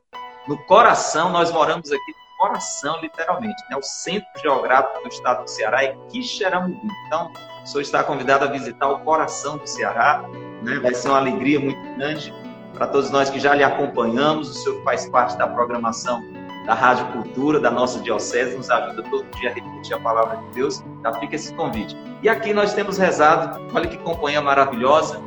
No 0.46 0.58
coração, 0.66 1.30
nós 1.30 1.52
moramos 1.52 1.90
aqui 1.90 2.25
coração, 2.38 3.00
literalmente. 3.02 3.62
Né? 3.69 3.78
O 3.78 3.82
centro 3.82 4.28
geográfico 4.41 5.02
do 5.04 5.10
estado 5.10 5.43
do 5.43 5.50
Ceará 5.50 5.84
é 5.84 5.95
Quixeramobim. 6.10 6.80
Então, 7.08 7.32
o 7.63 7.67
senhor 7.67 7.82
está 7.82 8.04
convidado 8.04 8.45
a 8.45 8.48
visitar 8.48 8.88
o 8.89 9.00
coração 9.00 9.58
do 9.58 9.67
Ceará. 9.67 10.24
Né? 10.62 10.80
Vai 10.80 10.93
ser 10.93 11.10
uma 11.10 11.17
alegria 11.17 11.60
muito 11.60 11.82
grande 11.95 12.34
para 12.74 12.88
todos 12.88 13.10
nós 13.10 13.30
que 13.30 13.39
já 13.39 13.54
lhe 13.56 13.63
acompanhamos. 13.63 14.50
O 14.50 14.54
senhor 14.54 14.84
faz 14.84 15.08
parte 15.10 15.38
da 15.38 15.48
programação 15.48 16.21
da 16.65 16.74
Rádio 16.74 17.06
Cultura, 17.12 17.60
da 17.60 17.69
nossa 17.69 18.00
Diocese, 18.00 18.58
nos 18.58 18.71
ajuda 18.71 19.04
todo 19.04 19.24
dia 19.38 19.52
a 19.52 19.54
repetir 19.54 19.95
a 19.95 20.00
palavra 20.00 20.38
de 20.38 20.56
Deus. 20.56 20.84
Então, 21.00 21.13
fica 21.19 21.36
esse 21.36 21.54
convite. 21.54 21.95
E 22.24 22.30
aqui 22.30 22.54
nós 22.54 22.74
temos 22.74 22.98
rezado, 22.98 23.62
olha 23.74 23.88
que 23.88 23.98
companhia 23.98 24.41
maravilhosa. 24.41 25.21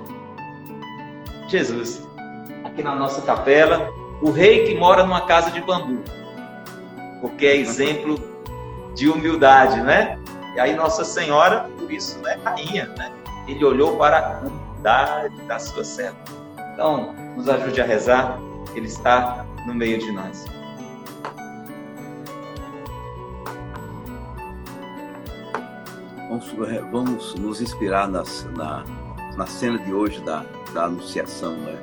Jesus, 1.46 2.06
aqui 2.64 2.82
na 2.82 2.94
nossa 2.94 3.22
capela, 3.22 3.88
o 4.20 4.30
rei 4.30 4.66
que 4.66 4.74
mora 4.74 5.04
numa 5.04 5.22
casa 5.22 5.50
de 5.50 5.60
bambu 5.60 6.02
porque 7.20 7.46
é 7.46 7.56
exemplo 7.56 8.18
de 8.94 9.08
humildade, 9.08 9.80
né? 9.80 10.18
E 10.54 10.60
aí 10.60 10.74
Nossa 10.74 11.04
Senhora, 11.04 11.70
por 11.78 11.90
isso, 11.90 12.18
né, 12.20 12.38
rainha, 12.44 12.86
né? 12.98 13.12
Ele 13.46 13.64
olhou 13.64 13.96
para 13.96 14.18
a 14.18 14.40
humildade 14.40 15.40
da 15.42 15.58
sua 15.58 15.84
serva. 15.84 16.18
Então, 16.72 17.14
nos 17.36 17.48
ajude 17.48 17.80
a 17.80 17.84
rezar, 17.84 18.38
Ele 18.74 18.86
está 18.86 19.44
no 19.66 19.74
meio 19.74 19.98
de 19.98 20.12
nós. 20.12 20.44
Vamos, 26.28 26.52
vamos 26.90 27.34
nos 27.36 27.60
inspirar 27.60 28.06
nas, 28.06 28.44
na, 28.56 28.84
na 29.36 29.46
cena 29.46 29.78
de 29.78 29.92
hoje 29.92 30.20
da, 30.22 30.44
da 30.74 30.84
Anunciação, 30.84 31.52
né? 31.52 31.78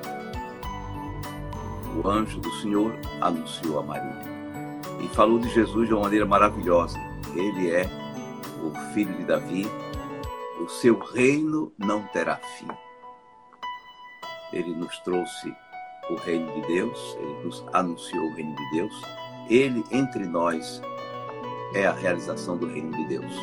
O 1.95 2.07
anjo 2.07 2.39
do 2.39 2.51
Senhor 2.55 2.93
anunciou 3.21 3.79
a 3.79 3.83
Maria 3.83 4.24
e 5.01 5.07
falou 5.09 5.39
de 5.39 5.49
Jesus 5.49 5.87
de 5.87 5.93
uma 5.93 6.03
maneira 6.03 6.25
maravilhosa. 6.25 6.97
Ele 7.35 7.71
é 7.71 7.85
o 8.63 8.93
filho 8.93 9.13
de 9.13 9.23
Davi, 9.23 9.67
o 10.59 10.69
seu 10.69 10.97
reino 10.97 11.71
não 11.77 12.01
terá 12.07 12.37
fim. 12.57 12.67
Ele 14.53 14.73
nos 14.73 14.97
trouxe 14.99 15.53
o 16.09 16.15
reino 16.15 16.51
de 16.53 16.67
Deus, 16.67 17.17
ele 17.19 17.43
nos 17.43 17.65
anunciou 17.73 18.25
o 18.25 18.35
reino 18.35 18.55
de 18.55 18.71
Deus 18.71 19.01
Ele 19.49 19.83
entre 19.91 20.25
nós 20.25 20.81
é 21.73 21.85
a 21.85 21.91
realização 21.91 22.57
do 22.57 22.67
reino 22.67 22.91
de 22.91 23.05
Deus, 23.05 23.33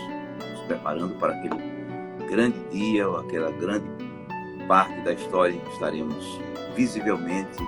nos 0.51 0.61
preparando 0.67 1.15
para 1.17 1.35
aquele 1.35 1.61
grande 2.29 2.59
dia, 2.71 3.07
aquela 3.07 3.51
grande 3.53 3.87
parte 4.67 5.01
da 5.03 5.13
história 5.13 5.55
em 5.55 5.61
que 5.61 5.73
estaremos 5.73 6.41
visivelmente 6.75 7.59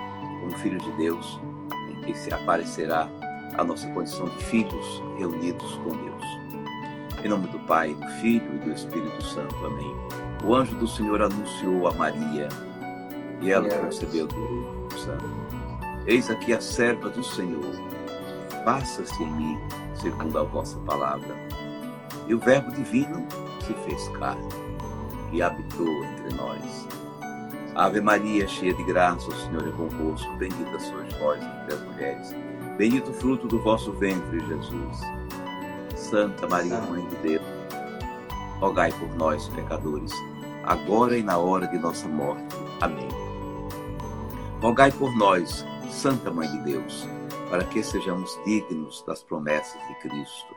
como 0.40 0.58
filhos 0.58 0.82
de 0.82 0.92
Deus, 0.92 1.40
em 1.90 2.00
que 2.02 2.14
se 2.16 2.32
aparecerá 2.32 3.08
a 3.56 3.64
nossa 3.64 3.88
condição 3.88 4.26
de 4.26 4.44
filhos 4.44 5.02
reunidos 5.16 5.74
com 5.76 5.90
Deus. 5.90 6.24
Em 7.24 7.28
nome 7.28 7.46
do 7.48 7.58
Pai, 7.60 7.94
do 7.94 8.06
Filho 8.20 8.54
e 8.56 8.58
do 8.58 8.72
Espírito 8.72 9.22
Santo. 9.22 9.54
Amém. 9.64 9.94
O 10.44 10.54
anjo 10.54 10.74
do 10.76 10.86
Senhor 10.86 11.22
anunciou 11.22 11.88
a 11.88 11.94
Maria 11.94 12.48
e 13.40 13.50
ela 13.50 13.68
concebeu 13.78 14.26
do 14.26 14.88
Santo. 14.98 15.24
Eis 16.06 16.28
aqui 16.30 16.52
a 16.52 16.60
serva 16.60 17.08
do 17.08 17.24
Senhor. 17.24 17.74
Faça-se 18.64 19.22
em 19.22 19.32
mim 19.32 19.58
segundo 19.94 20.38
a 20.38 20.42
vossa 20.42 20.78
palavra. 20.80 21.34
E 22.26 22.34
o 22.34 22.38
Verbo 22.38 22.70
divino 22.72 23.26
se 23.66 23.72
fez 23.86 24.08
carne 24.08 24.48
e 25.32 25.42
habitou 25.42 25.88
entre 26.04 26.34
nós. 26.36 26.88
Ave 27.74 28.00
Maria, 28.00 28.46
cheia 28.46 28.72
de 28.74 28.84
graça, 28.84 29.28
o 29.28 29.34
Senhor 29.34 29.66
é 29.66 29.72
convosco. 29.72 30.30
Bendita 30.36 30.78
sois 30.78 31.12
vós 31.14 31.42
entre 31.42 31.74
as 31.74 31.82
mulheres. 31.82 32.34
Bendito 32.76 33.10
o 33.10 33.14
fruto 33.14 33.46
do 33.46 33.60
vosso 33.60 33.92
ventre, 33.92 34.40
Jesus. 34.40 35.00
Santa 35.94 36.48
Maria, 36.48 36.80
Mãe 36.80 37.06
de 37.06 37.16
Deus, 37.16 37.42
rogai 38.58 38.92
por 38.92 39.14
nós, 39.14 39.48
pecadores, 39.48 40.12
agora 40.64 41.16
e 41.16 41.22
na 41.22 41.38
hora 41.38 41.68
de 41.68 41.78
nossa 41.78 42.08
morte. 42.08 42.56
Amém. 42.80 43.08
Rogai 44.60 44.90
por 44.90 45.16
nós, 45.16 45.64
Santa 45.88 46.30
Mãe 46.30 46.48
de 46.48 46.58
Deus, 46.72 47.08
para 47.48 47.64
que 47.64 47.82
sejamos 47.82 48.38
dignos 48.44 49.04
das 49.06 49.22
promessas 49.22 49.80
de 49.86 49.94
Cristo. 50.00 50.54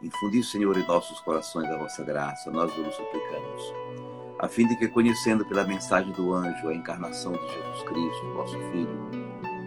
Infundi, 0.00 0.44
Senhor, 0.44 0.76
em 0.76 0.86
nossos 0.86 1.18
corações 1.20 1.68
a 1.70 1.76
vossa 1.76 2.04
graça, 2.04 2.50
nós 2.52 2.72
vos 2.72 2.94
suplicamos, 2.94 3.74
a 4.38 4.46
fim 4.46 4.68
de 4.68 4.76
que, 4.76 4.86
conhecendo 4.86 5.44
pela 5.44 5.64
mensagem 5.64 6.12
do 6.12 6.32
anjo 6.32 6.68
a 6.68 6.74
encarnação 6.74 7.32
de 7.32 7.48
Jesus 7.48 7.82
Cristo, 7.82 8.32
vosso 8.34 8.58
Filho, 8.70 9.10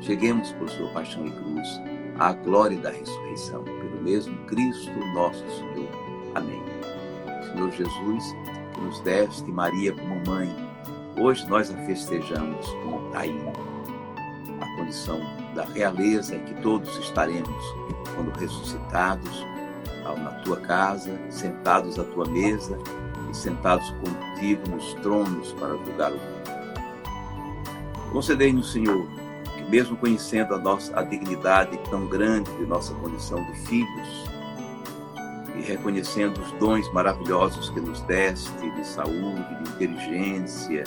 cheguemos 0.01 0.51
por 0.53 0.69
sua 0.69 0.89
paixão 0.89 1.25
e 1.25 1.31
cruz 1.31 1.81
à 2.19 2.33
glória 2.33 2.77
da 2.77 2.89
ressurreição, 2.89 3.63
pelo 3.63 4.01
mesmo 4.01 4.35
Cristo 4.45 4.91
nosso 5.13 5.43
Senhor. 5.49 5.89
Amém. 6.35 6.61
Senhor 7.51 7.71
Jesus, 7.71 8.35
que 8.73 8.81
nos 8.81 8.99
deste 9.01 9.49
Maria 9.51 9.93
como 9.93 10.21
mãe, 10.27 10.53
hoje 11.19 11.47
nós 11.47 11.71
a 11.71 11.77
festejamos 11.85 12.67
como 12.83 13.09
rainha, 13.11 13.53
a 14.59 14.75
condição 14.77 15.19
da 15.55 15.65
realeza 15.65 16.35
em 16.35 16.43
que 16.45 16.61
todos 16.61 16.95
estaremos 16.97 17.63
quando 18.15 18.31
ressuscitados 18.37 19.45
na 20.03 20.31
tua 20.43 20.57
casa, 20.57 21.17
sentados 21.29 21.97
à 21.97 22.03
tua 22.03 22.27
mesa 22.27 22.77
e 23.29 23.35
sentados 23.35 23.89
contigo 23.91 24.69
nos 24.69 24.93
tronos 24.95 25.53
para 25.53 25.77
julgar 25.77 26.11
o 26.11 26.15
mundo. 26.15 26.41
Concedei-nos, 28.11 28.71
Senhor, 28.71 29.07
que 29.61 29.69
mesmo 29.69 29.95
conhecendo 29.97 30.55
a 30.55 30.57
nossa 30.57 30.97
a 30.97 31.03
dignidade 31.03 31.77
tão 31.89 32.07
grande 32.07 32.51
de 32.57 32.65
nossa 32.65 32.93
condição 32.95 33.43
de 33.45 33.53
filhos 33.61 34.25
e 35.55 35.61
reconhecendo 35.61 36.39
os 36.41 36.51
dons 36.53 36.91
maravilhosos 36.91 37.69
que 37.69 37.79
nos 37.79 38.01
deste 38.01 38.71
de 38.71 38.87
saúde, 38.87 39.63
de 39.63 39.69
inteligência, 39.69 40.83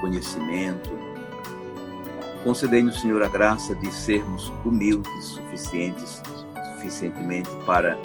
conhecimento, 0.00 0.90
concedei-nos, 2.42 3.00
Senhor, 3.00 3.22
a 3.22 3.28
graça 3.28 3.74
de 3.74 3.92
sermos 3.92 4.52
humildes, 4.64 5.24
suficientes 5.24 6.22
suficientemente 6.74 7.50
para 7.66 7.98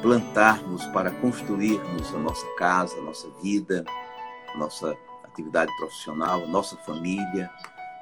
plantarmos, 0.00 0.84
para 0.86 1.10
construirmos 1.10 2.14
a 2.14 2.18
nossa 2.18 2.46
casa, 2.56 2.98
a 2.98 3.02
nossa 3.02 3.28
vida, 3.42 3.84
a 4.54 4.58
nossa 4.58 4.96
atividade 5.34 5.76
profissional, 5.76 6.46
nossa 6.46 6.76
família, 6.76 7.50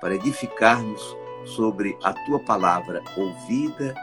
para 0.00 0.14
edificarmos 0.14 1.16
sobre 1.46 1.98
a 2.02 2.12
tua 2.12 2.38
palavra 2.40 3.02
ouvida 3.16 3.94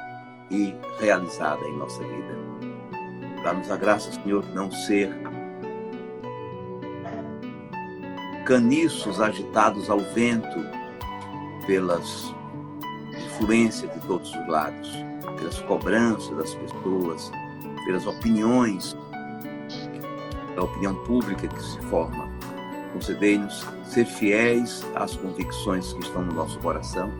e 0.49 0.75
realizada 0.99 1.63
em 1.65 1.77
nossa 1.77 2.03
vida. 2.03 2.37
Dá-nos 3.43 3.69
a 3.69 3.77
graça, 3.77 4.11
Senhor, 4.11 4.43
de 4.43 4.51
não 4.53 4.71
ser 4.71 5.15
caniços 8.45 9.21
agitados 9.21 9.89
ao 9.89 9.99
vento 9.99 10.59
pelas 11.67 12.33
influência 13.15 13.87
de 13.87 13.99
todos 14.07 14.33
os 14.35 14.47
lados, 14.47 14.91
pelas 15.37 15.59
cobranças 15.61 16.35
das 16.35 16.55
pessoas, 16.55 17.31
pelas 17.85 18.07
opiniões, 18.07 18.97
da 20.55 20.63
opinião 20.63 20.95
pública 21.05 21.47
que 21.47 21.63
se 21.63 21.79
forma. 21.83 22.28
Concedei-nos 22.93 23.65
ser 23.85 24.05
fiéis 24.05 24.85
às 24.95 25.15
convicções 25.15 25.93
que 25.93 26.03
estão 26.03 26.23
no 26.23 26.33
nosso 26.33 26.59
coração. 26.59 27.11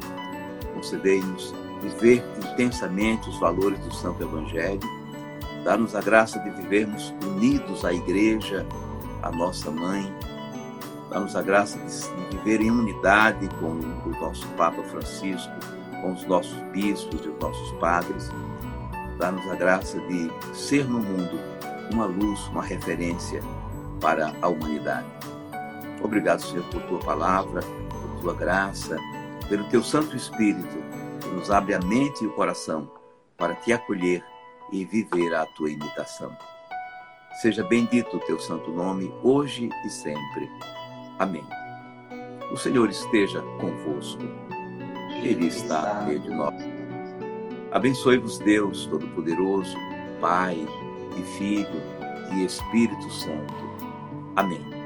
Concedei-nos 0.73 1.53
viver 1.81 2.23
intensamente 2.37 3.29
os 3.29 3.39
valores 3.39 3.79
do 3.79 3.93
Santo 3.93 4.23
Evangelho. 4.23 4.79
Dá-nos 5.63 5.95
a 5.95 6.01
graça 6.01 6.39
de 6.39 6.49
vivermos 6.51 7.13
unidos 7.23 7.85
à 7.85 7.93
Igreja, 7.93 8.65
à 9.21 9.31
nossa 9.31 9.69
mãe. 9.69 10.11
Dá-nos 11.09 11.35
a 11.35 11.41
graça 11.41 11.77
de 11.79 12.37
viver 12.37 12.61
em 12.61 12.71
unidade 12.71 13.47
com 13.59 13.71
o 13.71 14.21
nosso 14.21 14.47
Papa 14.49 14.81
Francisco, 14.83 15.53
com 16.01 16.13
os 16.13 16.25
nossos 16.25 16.57
bispos 16.71 17.25
e 17.25 17.29
os 17.29 17.39
nossos 17.39 17.71
padres. 17.73 18.29
Dá-nos 19.17 19.45
a 19.49 19.55
graça 19.55 19.99
de 20.01 20.31
ser 20.53 20.85
no 20.85 20.99
mundo 20.99 21.39
uma 21.91 22.05
luz, 22.05 22.39
uma 22.47 22.63
referência 22.63 23.41
para 23.99 24.33
a 24.41 24.47
humanidade. 24.47 25.07
Obrigado, 26.01 26.41
Senhor, 26.41 26.65
por 26.65 26.81
tua 26.83 26.99
palavra, 26.99 27.61
por 27.61 28.21
tua 28.21 28.33
graça, 28.33 28.97
pelo 29.47 29.63
teu 29.65 29.83
Santo 29.83 30.15
Espírito, 30.15 30.77
que 31.21 31.29
nos 31.29 31.51
abre 31.51 31.73
a 31.73 31.79
mente 31.79 32.23
e 32.23 32.27
o 32.27 32.33
coração 32.33 32.89
para 33.37 33.55
te 33.55 33.73
acolher 33.73 34.23
e 34.71 34.85
viver 34.85 35.33
a 35.33 35.45
tua 35.45 35.69
imitação. 35.69 36.35
Seja 37.41 37.63
bendito 37.63 38.17
o 38.17 38.19
teu 38.19 38.39
santo 38.39 38.71
nome, 38.71 39.13
hoje 39.23 39.69
e 39.85 39.89
sempre. 39.89 40.49
Amém. 41.17 41.45
O 42.51 42.57
Senhor 42.57 42.89
esteja 42.89 43.41
convosco. 43.59 44.23
Ele 45.23 45.47
está 45.47 46.01
no 46.01 46.07
meio 46.07 46.19
de 46.19 46.29
nós. 46.29 46.55
Abençoe-vos, 47.71 48.39
Deus 48.39 48.87
Todo-Poderoso, 48.87 49.77
Pai 50.19 50.57
e 51.17 51.21
Filho 51.37 51.81
e 52.33 52.43
Espírito 52.43 53.09
Santo. 53.11 53.53
Amém. 54.35 54.78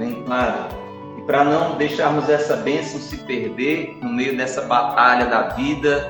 Amém, 0.00 0.22
Padre. 0.22 0.74
E 1.18 1.22
para 1.24 1.44
não 1.44 1.76
deixarmos 1.76 2.26
essa 2.30 2.56
bênção 2.56 2.98
se 2.98 3.18
perder 3.18 3.98
no 4.00 4.10
meio 4.10 4.34
dessa 4.34 4.62
batalha 4.62 5.26
da 5.26 5.48
vida, 5.50 6.08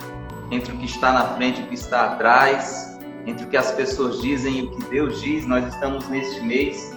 entre 0.49 0.73
o 0.73 0.77
que 0.77 0.85
está 0.85 1.13
na 1.13 1.25
frente 1.35 1.61
e 1.61 1.65
o 1.65 1.67
que 1.67 1.75
está 1.75 2.13
atrás, 2.13 2.97
entre 3.27 3.45
o 3.45 3.49
que 3.49 3.57
as 3.57 3.73
pessoas 3.73 4.21
dizem 4.21 4.59
e 4.61 4.63
o 4.63 4.71
que 4.71 4.85
Deus 4.91 5.21
diz, 5.21 5.45
nós 5.45 5.67
estamos 5.67 6.09
neste 6.09 6.41
mês, 6.41 6.97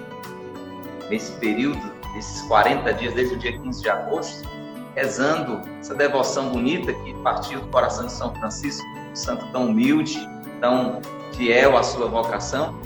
nesse 1.10 1.32
período, 1.40 1.82
esses 2.16 2.44
40 2.44 2.94
dias, 2.94 3.16
desde 3.16 3.34
o 3.34 3.40
dia 3.40 3.58
15 3.58 3.82
de 3.82 3.90
agosto, 3.90 4.48
rezando 4.96 5.62
essa 5.80 5.96
devoção 5.96 6.50
bonita 6.50 6.94
que 6.94 7.12
partiu 7.24 7.60
do 7.60 7.68
coração 7.70 8.06
de 8.06 8.12
São 8.12 8.36
Francisco, 8.36 8.86
santo 9.16 9.48
tão 9.52 9.66
humilde, 9.70 10.30
tão 10.62 11.02
fiel 11.36 11.76
à 11.76 11.82
sua 11.82 12.08
vocação. 12.08 12.80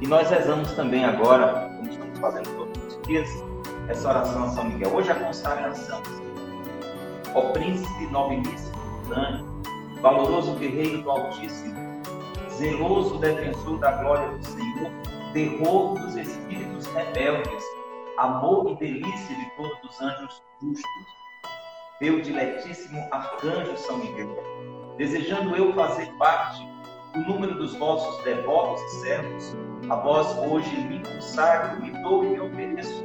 E 0.00 0.08
nós 0.08 0.28
rezamos 0.28 0.72
também 0.72 1.04
agora, 1.04 1.70
como 1.76 1.88
estamos 1.88 2.18
fazendo 2.18 2.48
todos 2.56 2.96
os 2.96 3.02
dias, 3.06 3.43
essa 3.88 4.08
oração 4.08 4.44
a 4.44 4.48
São 4.50 4.64
Miguel. 4.64 4.94
Hoje 4.94 5.10
a 5.10 5.14
consagração. 5.14 6.02
Ó 7.34 7.52
príncipe 7.52 8.06
nobilíssimo 8.06 8.74
valoroso 10.00 10.54
guerreiro 10.54 11.02
do 11.02 11.10
Altíssimo, 11.10 11.74
zeloso 12.50 13.18
defensor 13.18 13.78
da 13.78 13.92
glória 13.92 14.36
do 14.36 14.44
Senhor, 14.44 14.90
terror 15.32 15.98
dos 15.98 16.16
espíritos 16.16 16.86
rebeldes, 16.86 17.64
amor 18.18 18.70
e 18.70 18.76
delícia 18.76 19.36
de 19.36 19.50
todos 19.56 19.78
os 19.90 20.00
anjos 20.00 20.42
justos 20.62 21.24
meu 22.00 22.20
diletíssimo 22.20 23.06
arcanjo 23.12 23.76
São 23.78 23.98
Miguel, 23.98 24.36
desejando 24.98 25.54
eu 25.56 25.72
fazer 25.74 26.06
parte 26.18 26.60
do 27.14 27.20
número 27.20 27.54
dos 27.54 27.74
vossos 27.76 28.22
devotos 28.24 28.82
e 28.82 29.00
servos, 29.00 29.56
a 29.88 29.96
vós 29.96 30.26
hoje 30.38 30.76
me 30.76 30.98
consagro, 30.98 31.80
me 31.80 31.90
dou 32.02 32.24
e 32.24 32.28
me 32.30 32.40
ofereço, 32.40 33.04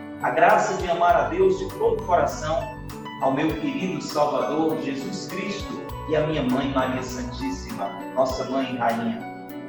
A 0.23 0.29
graça 0.29 0.75
de 0.75 0.87
amar 0.87 1.15
a 1.15 1.21
Deus 1.29 1.57
de 1.57 1.67
todo 1.79 1.99
o 1.99 2.05
coração, 2.05 2.77
ao 3.23 3.33
meu 3.33 3.47
querido 3.59 3.99
Salvador 4.03 4.79
Jesus 4.79 5.25
Cristo 5.25 5.81
e 6.09 6.15
à 6.15 6.27
minha 6.27 6.43
mãe 6.43 6.71
Maria 6.71 7.01
Santíssima, 7.01 7.89
nossa 8.13 8.43
mãe 8.51 8.71
e 8.71 8.77
rainha. 8.77 9.19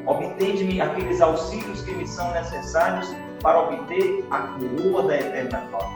Obtende-me 0.05 0.79
aqueles 0.79 1.23
auxílios 1.23 1.81
que 1.81 1.93
me 1.93 2.07
são 2.07 2.31
necessários 2.33 3.09
para 3.43 3.61
obter 3.61 4.27
a 4.31 4.41
coroa 4.41 5.05
da 5.05 5.17
eterna 5.17 5.59
glória. 5.71 5.89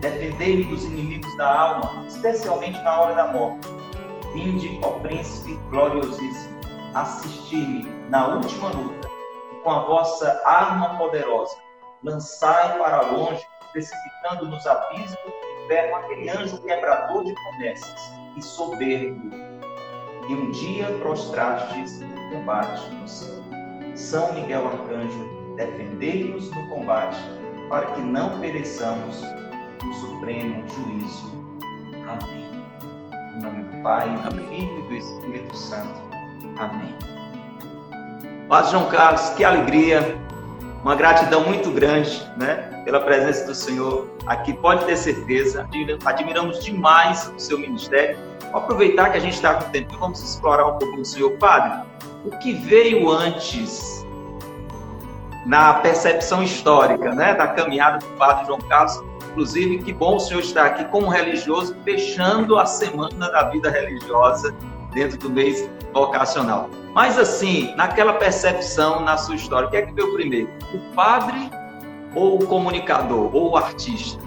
Defendei-me 0.00 0.62
dos 0.62 0.84
inimigos 0.84 1.36
da 1.36 1.60
alma, 1.60 2.06
especialmente 2.06 2.80
na 2.82 3.00
hora 3.00 3.14
da 3.16 3.26
morte. 3.32 3.66
Vinde, 4.32 4.78
ó 4.84 4.90
príncipe 5.00 5.58
gloriosíssimo, 5.70 6.60
assistir-me 6.94 7.82
na 8.10 8.28
última 8.28 8.68
luta, 8.68 9.10
e 9.52 9.56
com 9.56 9.72
a 9.72 9.80
vossa 9.80 10.40
arma 10.44 10.96
poderosa, 10.98 11.56
lançai 12.04 12.78
para 12.78 13.00
longe, 13.10 13.44
precipitando 13.74 14.46
nos 14.46 14.64
abismos 14.66 15.18
do 15.18 15.64
inferno 15.64 15.96
aquele 15.96 16.30
anjo 16.30 16.62
quebrador 16.62 17.24
de 17.24 17.34
promessas 17.34 18.12
e 18.36 18.42
soberbo, 18.42 19.30
que 20.26 20.32
um 20.32 20.50
dia 20.52 20.86
prostrastes 21.00 22.00
no 22.00 22.30
combate 22.30 22.88
no 22.90 23.06
céu. 23.06 23.34
São 23.96 24.32
Miguel 24.32 24.66
Arcanjo, 24.66 25.54
defendei-nos 25.56 26.50
no 26.52 26.68
combate, 26.68 27.18
para 27.68 27.86
que 27.86 28.00
não 28.00 28.40
pereçamos 28.40 29.20
no 29.82 29.94
supremo 29.94 30.64
juízo. 30.68 31.32
Amém. 32.08 32.44
Em 33.36 33.42
nome 33.42 33.64
do 33.64 33.82
Pai, 33.82 34.08
do 34.08 34.48
Filho 34.48 34.78
e 34.78 34.82
do 34.82 34.94
Espírito 34.94 35.56
Santo. 35.56 36.00
Amém. 36.58 36.94
Paz 38.48 38.70
João 38.70 38.88
Carlos, 38.88 39.30
que 39.30 39.44
alegria, 39.44 40.23
uma 40.84 40.94
gratidão 40.94 41.42
muito 41.42 41.70
grande, 41.70 42.22
né, 42.36 42.82
pela 42.84 43.00
presença 43.00 43.46
do 43.46 43.54
Senhor 43.54 44.06
aqui. 44.26 44.52
Pode 44.52 44.84
ter 44.84 44.96
certeza, 44.98 45.66
admiramos 46.04 46.62
demais 46.62 47.32
o 47.34 47.40
seu 47.40 47.58
ministério. 47.58 48.18
Vou 48.52 48.60
aproveitar 48.60 49.08
que 49.10 49.16
a 49.16 49.20
gente 49.20 49.32
está 49.32 49.54
com 49.54 49.70
tempo, 49.70 49.96
vamos 49.98 50.22
explorar 50.22 50.66
um 50.66 50.78
pouquinho 50.78 51.00
o 51.00 51.04
Senhor. 51.04 51.30
Padre, 51.38 51.80
o 52.26 52.30
que 52.38 52.52
veio 52.52 53.10
antes 53.10 54.06
na 55.46 55.72
percepção 55.72 56.42
histórica, 56.42 57.14
né, 57.14 57.34
da 57.34 57.48
caminhada 57.48 57.98
do 57.98 58.06
Padre 58.18 58.44
João 58.44 58.58
Carlos? 58.60 59.02
Inclusive, 59.30 59.78
que 59.78 59.92
bom 59.92 60.16
o 60.16 60.20
senhor 60.20 60.40
estar 60.40 60.66
aqui 60.66 60.84
como 60.84 61.08
religioso, 61.08 61.74
fechando 61.82 62.56
a 62.58 62.66
semana 62.66 63.30
da 63.30 63.48
vida 63.48 63.68
religiosa 63.68 64.54
dentro 64.94 65.18
do 65.18 65.30
mês 65.30 65.68
vocacional. 65.92 66.70
Mas 66.94 67.18
assim, 67.18 67.74
naquela 67.76 68.14
percepção, 68.14 69.00
na 69.00 69.16
sua 69.16 69.34
história, 69.34 69.68
o 69.68 69.70
que 69.70 69.76
é 69.76 69.82
que 69.82 69.92
veio 69.92 70.12
primeiro? 70.14 70.48
O 70.72 70.94
padre 70.94 71.50
ou 72.14 72.40
o 72.40 72.46
comunicador, 72.46 73.34
ou 73.34 73.50
o 73.50 73.56
artista? 73.56 74.22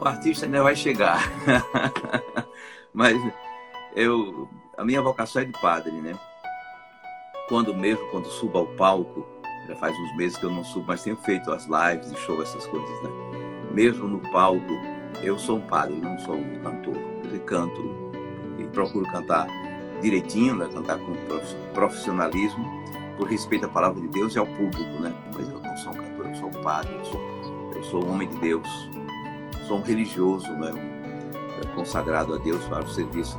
O 0.00 0.06
artista 0.06 0.46
ainda 0.46 0.62
vai 0.62 0.76
chegar. 0.76 1.20
Mas 2.92 3.16
eu, 3.96 4.48
a 4.76 4.84
minha 4.84 5.00
vocação 5.00 5.42
é 5.42 5.44
de 5.44 5.52
padre, 5.52 5.92
né? 5.92 6.14
Quando 7.48 7.74
mesmo, 7.74 8.06
quando 8.10 8.26
subo 8.26 8.58
ao 8.58 8.66
palco, 8.66 9.26
já 9.66 9.74
faz 9.76 9.96
uns 9.96 10.16
meses 10.16 10.36
que 10.36 10.44
eu 10.44 10.50
não 10.50 10.64
subo, 10.64 10.86
mas 10.86 11.02
tenho 11.02 11.16
feito 11.16 11.50
as 11.50 11.66
lives 11.66 12.10
e 12.10 12.16
show, 12.16 12.42
essas 12.42 12.66
coisas, 12.66 13.02
né? 13.02 13.10
Mesmo 13.72 14.06
no 14.06 14.18
palco, 14.30 14.60
eu 15.22 15.38
sou 15.38 15.56
um 15.56 15.60
padre, 15.60 15.96
não 15.96 16.18
sou 16.18 16.34
um 16.34 16.58
cantor. 16.60 16.96
Eu 17.30 17.40
canto 17.40 18.07
e 18.58 18.64
procuro 18.64 19.06
cantar 19.06 19.46
direitinho, 20.00 20.56
né? 20.56 20.68
cantar 20.72 20.98
com 20.98 21.14
profissionalismo, 21.72 22.64
por 23.16 23.28
respeito 23.28 23.66
à 23.66 23.68
palavra 23.68 24.00
de 24.00 24.08
Deus 24.08 24.34
e 24.34 24.38
ao 24.38 24.46
público, 24.46 25.02
né? 25.02 25.12
Mas 25.34 25.48
eu 25.48 25.60
não 25.60 25.76
sou 25.76 25.92
um 25.92 25.96
cantor, 25.96 26.26
eu 26.26 26.34
sou 26.36 26.48
um 26.48 26.62
padre, 26.62 26.94
eu 26.94 27.04
sou, 27.04 27.20
eu 27.74 27.82
sou 27.82 28.04
um 28.04 28.12
homem 28.12 28.28
de 28.28 28.36
Deus, 28.38 28.68
sou 29.66 29.78
um 29.78 29.82
religioso, 29.82 30.50
né? 30.52 30.72
Um, 30.72 31.74
consagrado 31.74 32.34
a 32.34 32.38
Deus 32.38 32.64
para 32.66 32.84
o 32.84 32.88
serviço 32.88 33.38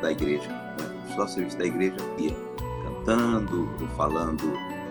da 0.00 0.10
igreja. 0.10 0.48
Né? 0.48 1.04
Estou 1.08 1.28
serviço 1.28 1.58
da 1.58 1.66
igreja 1.66 1.96
aqui, 2.12 2.34
cantando, 2.82 3.68
falando 3.96 4.42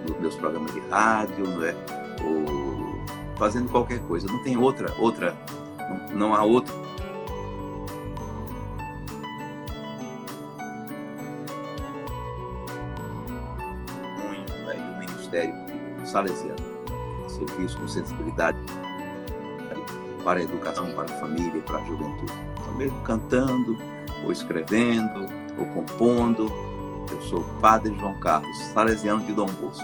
nos 0.08 0.20
meus 0.20 0.36
programas 0.36 0.72
de 0.74 0.80
rádio, 0.90 1.48
não 1.48 1.64
é? 1.64 1.76
ou 2.24 2.96
fazendo 3.36 3.70
qualquer 3.70 4.00
coisa. 4.02 4.28
Não 4.28 4.44
tem 4.44 4.58
outra, 4.58 4.94
outra, 5.00 5.36
não, 6.12 6.18
não 6.18 6.36
há 6.36 6.44
outro 6.44 6.74
salesiano. 16.14 16.56
Serviço 17.28 17.78
com 17.80 17.88
sensibilidade 17.88 18.58
para 20.24 20.40
a 20.40 20.44
educação, 20.44 20.90
para 20.94 21.06
a 21.06 21.20
família, 21.20 21.62
para 21.64 21.80
a 21.80 21.86
juventude. 21.86 22.32
Então, 22.62 22.74
mesmo 22.76 23.02
cantando, 23.02 23.78
ou 24.24 24.32
escrevendo, 24.32 25.28
ou 25.58 25.66
compondo, 25.66 26.50
eu 27.12 27.22
sou 27.24 27.40
o 27.40 27.60
Padre 27.60 27.94
João 28.00 28.18
Carlos, 28.20 28.58
salesiano 28.74 29.22
de 29.24 29.34
Dom 29.34 29.48
Bosco. 29.48 29.84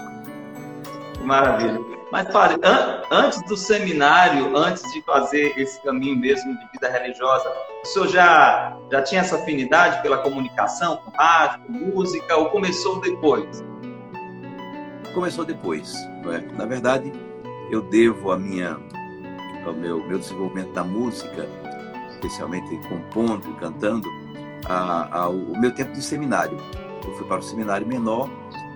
Maravilha. 1.22 1.78
Mas, 2.10 2.28
padre, 2.32 2.58
an 2.64 3.02
antes 3.10 3.44
do 3.46 3.56
seminário, 3.56 4.56
antes 4.56 4.82
de 4.92 5.02
fazer 5.02 5.52
esse 5.56 5.80
caminho 5.82 6.18
mesmo 6.18 6.58
de 6.58 6.66
vida 6.72 6.88
religiosa, 6.90 7.52
o 7.84 7.86
senhor 7.86 8.08
já, 8.08 8.76
já 8.90 9.02
tinha 9.02 9.20
essa 9.20 9.36
afinidade 9.36 10.02
pela 10.02 10.18
comunicação, 10.18 10.96
com 10.96 11.10
rádio, 11.10 11.60
com 11.66 11.72
música, 11.72 12.36
ou 12.36 12.46
começou 12.46 13.00
depois? 13.00 13.62
começou 15.10 15.44
depois. 15.44 15.92
É? 16.26 16.40
Na 16.56 16.66
verdade, 16.66 17.12
eu 17.70 17.82
devo 17.82 18.32
a 18.32 18.38
minha, 18.38 18.78
ao 19.64 19.72
meu, 19.72 20.04
meu 20.06 20.18
desenvolvimento 20.18 20.72
da 20.72 20.84
música, 20.84 21.48
especialmente 22.10 22.76
compondo 22.88 23.48
e 23.50 23.54
cantando, 23.54 24.08
ao 24.68 25.34
meu 25.34 25.72
tempo 25.74 25.92
de 25.92 26.02
seminário. 26.02 26.58
Eu 27.06 27.14
fui 27.14 27.26
para 27.26 27.38
o 27.38 27.42
seminário 27.42 27.86
menor 27.86 28.28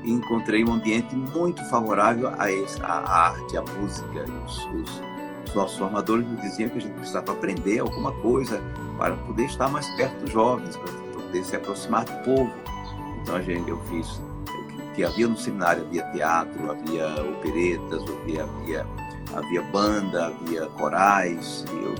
e 0.03 0.13
encontrei 0.13 0.65
um 0.65 0.73
ambiente 0.73 1.15
muito 1.15 1.65
favorável 1.69 2.31
a, 2.39 2.51
essa, 2.51 2.85
a 2.85 3.29
arte, 3.29 3.57
a 3.57 3.63
música. 3.63 4.25
Os, 4.47 4.65
os, 4.67 5.03
os 5.47 5.55
nossos 5.55 5.79
formadores 5.79 6.27
nos 6.27 6.41
diziam 6.41 6.71
que 6.71 6.79
a 6.79 6.81
gente 6.81 6.95
precisava 6.95 7.33
aprender 7.33 7.81
alguma 7.81 8.13
coisa 8.13 8.63
para 8.99 9.15
poder 9.17 9.45
estar 9.45 9.69
mais 9.69 9.89
perto 9.97 10.21
dos 10.21 10.31
jovens, 10.31 10.77
para 10.77 10.93
poder 11.21 11.45
se 11.45 11.57
aproximar 11.57 12.05
do 12.05 12.25
povo. 12.25 12.53
Então 13.23 13.37
a 13.37 13.43
gente, 13.43 13.69
eu 13.69 13.79
fiz 13.85 14.21
que 14.95 15.05
havia 15.05 15.27
no 15.27 15.37
seminário, 15.37 15.85
havia 15.85 16.05
teatro, 16.13 16.71
havia 16.71 17.07
operetas, 17.23 18.03
havia, 18.03 18.45
havia, 18.45 18.87
havia 19.35 19.63
banda, 19.63 20.27
havia 20.27 20.67
corais, 20.67 21.65
eu, 21.73 21.95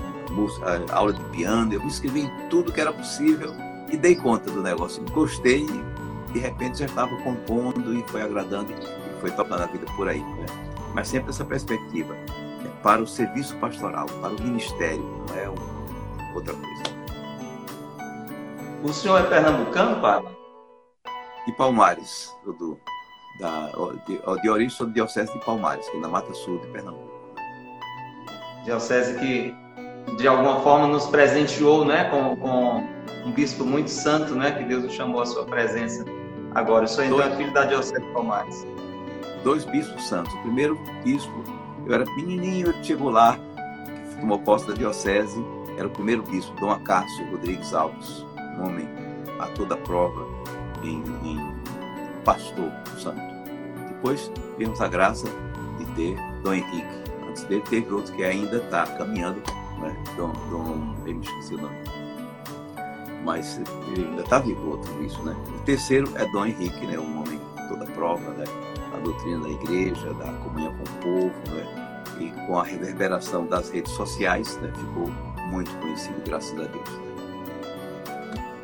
aula 0.91 1.13
de 1.13 1.23
piano, 1.25 1.73
eu 1.73 1.79
me 1.81 1.87
inscrevi 1.87 2.21
em 2.21 2.49
tudo 2.49 2.71
que 2.71 2.81
era 2.81 2.91
possível 2.91 3.53
e 3.91 3.97
dei 3.97 4.15
conta 4.15 4.49
do 4.49 4.61
negócio. 4.61 5.03
Gostei 5.11 5.65
e 5.65 6.33
de 6.33 6.39
repente 6.39 6.79
já 6.79 6.85
estava 6.85 7.15
compondo 7.17 7.93
e 7.93 8.03
foi 8.07 8.21
agradando 8.21 8.71
e 8.71 9.21
foi 9.21 9.31
tocando 9.31 9.63
a 9.63 9.67
vida 9.67 9.85
por 9.95 10.07
aí. 10.07 10.21
Né? 10.21 10.45
Mas 10.93 11.07
sempre 11.07 11.29
essa 11.29 11.45
perspectiva 11.45 12.15
é 12.15 12.67
para 12.81 13.01
o 13.01 13.07
serviço 13.07 13.55
pastoral, 13.57 14.05
para 14.21 14.33
o 14.33 14.41
ministério, 14.41 15.03
não 15.29 15.35
é 15.35 15.49
outra 16.33 16.53
coisa. 16.53 16.95
O 18.83 18.93
senhor 18.93 19.19
é 19.19 19.23
pernambucano, 19.23 19.99
Pablo? 19.99 20.34
De 21.45 21.51
Palmares, 21.53 22.35
do, 22.43 22.79
da, 23.39 23.71
de, 24.07 24.41
de 24.41 24.49
origem 24.49 24.69
sou 24.69 24.87
diocese 24.87 25.31
de 25.33 25.39
Palmares, 25.45 25.87
que 25.89 25.97
é 25.97 25.99
na 25.99 26.07
Mata 26.07 26.33
Sul 26.33 26.59
de 26.59 26.67
Pernambuco. 26.67 27.13
Diocese 28.63 29.19
que 29.19 29.55
de 30.17 30.27
alguma 30.27 30.61
forma 30.61 30.87
nos 30.87 31.07
presenteou, 31.07 31.83
né, 31.85 32.05
com, 32.09 32.35
com 32.37 32.83
um 33.25 33.31
bispo 33.31 33.65
muito 33.65 33.89
santo, 33.89 34.35
né, 34.35 34.51
que 34.51 34.63
Deus 34.63 34.83
nos 34.83 34.93
chamou 34.93 35.21
à 35.21 35.25
sua 35.25 35.45
presença. 35.45 36.05
Agora, 36.53 36.85
eu 36.85 36.87
sou 36.87 37.03
então 37.03 37.21
é 37.21 37.35
filho 37.35 37.53
da 37.53 37.65
diocese 37.65 38.01
de 38.01 38.13
Palmares. 38.13 38.65
Dois 39.43 39.65
bispos 39.65 40.07
santos. 40.07 40.33
O 40.35 40.41
primeiro 40.41 40.79
bispo, 41.03 41.43
eu 41.85 41.93
era 41.93 42.05
pequenininho, 42.05 42.69
ele 42.69 42.83
chegou 42.83 43.09
lá, 43.09 43.37
tomou 44.19 44.39
posse 44.39 44.67
da 44.67 44.73
diocese, 44.73 45.43
era 45.77 45.87
o 45.87 45.91
primeiro 45.91 46.23
bispo, 46.23 46.55
Dom 46.59 46.71
Acácio 46.71 47.29
Rodrigues 47.29 47.73
Alves, 47.73 48.25
um 48.57 48.67
homem 48.67 48.87
a 49.39 49.47
toda 49.47 49.75
prova, 49.77 50.25
em, 50.85 51.03
em 51.23 51.55
pastor 52.23 52.71
santo. 52.97 53.21
Depois 53.89 54.31
tivemos 54.53 54.79
a 54.81 54.87
graça 54.87 55.27
de 55.77 55.85
ter 55.95 56.17
Dom 56.43 56.53
Henrique. 56.53 57.05
Antes 57.27 57.43
dele 57.45 57.63
teve 57.69 57.93
outro 57.93 58.13
que 58.13 58.23
ainda 58.23 58.57
está 58.57 58.85
caminhando, 58.85 59.41
né? 59.79 59.95
Dom, 60.15 60.31
Dom, 60.49 60.95
eu 61.05 61.15
me 61.15 61.25
esqueci 61.25 61.55
o 61.55 61.61
nome. 61.61 61.75
Mas 63.23 63.59
ainda 63.97 64.21
está 64.21 64.39
vivo 64.39 64.71
outro 64.71 65.03
isso, 65.03 65.21
né? 65.23 65.35
O 65.49 65.59
terceiro 65.63 66.11
é 66.15 66.25
Dom 66.31 66.45
Henrique, 66.45 66.85
né? 66.85 66.97
Um 66.99 67.21
homem 67.21 67.41
toda 67.67 67.85
prova, 67.87 68.31
né? 68.31 68.45
A 68.93 68.99
doutrina 68.99 69.39
da 69.39 69.49
igreja, 69.49 70.13
da 70.13 70.31
comunhão 70.33 70.73
com 70.73 70.83
o 70.83 71.01
povo, 71.01 71.55
né? 71.55 72.03
E 72.19 72.31
com 72.45 72.59
a 72.59 72.63
reverberação 72.63 73.45
das 73.47 73.69
redes 73.69 73.91
sociais, 73.93 74.57
né? 74.57 74.71
Ficou 74.75 75.11
muito 75.49 75.75
conhecido, 75.79 76.21
graças 76.25 76.57
a 76.59 76.63
Deus. 76.63 77.05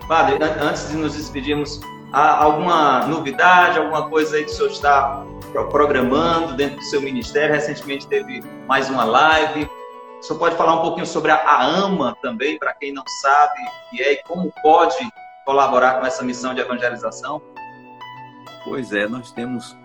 Padre, 0.07 0.37
antes 0.43 0.89
de 0.89 0.97
nos 0.97 1.15
despedirmos, 1.15 1.81
alguma 2.11 3.07
novidade, 3.07 3.79
alguma 3.79 4.09
coisa 4.09 4.35
aí 4.35 4.43
que 4.43 4.51
o 4.51 4.53
senhor 4.53 4.71
está 4.71 5.25
programando 5.69 6.55
dentro 6.55 6.77
do 6.77 6.83
seu 6.83 7.01
ministério? 7.01 7.55
Recentemente 7.55 8.07
teve 8.07 8.41
mais 8.67 8.89
uma 8.89 9.03
live. 9.03 9.69
O 10.19 10.23
senhor 10.23 10.37
pode 10.37 10.55
falar 10.55 10.75
um 10.75 10.81
pouquinho 10.81 11.05
sobre 11.05 11.31
a 11.31 11.61
AMA 11.61 12.15
também, 12.21 12.59
para 12.59 12.73
quem 12.73 12.93
não 12.93 13.03
sabe, 13.21 13.59
e 13.93 14.01
é, 14.01 14.13
e 14.13 14.23
como 14.23 14.53
pode 14.61 14.97
colaborar 15.45 15.99
com 15.99 16.05
essa 16.05 16.23
missão 16.23 16.53
de 16.53 16.61
evangelização? 16.61 17.41
Pois 18.63 18.93
é, 18.93 19.07
nós 19.07 19.31
temos, 19.31 19.75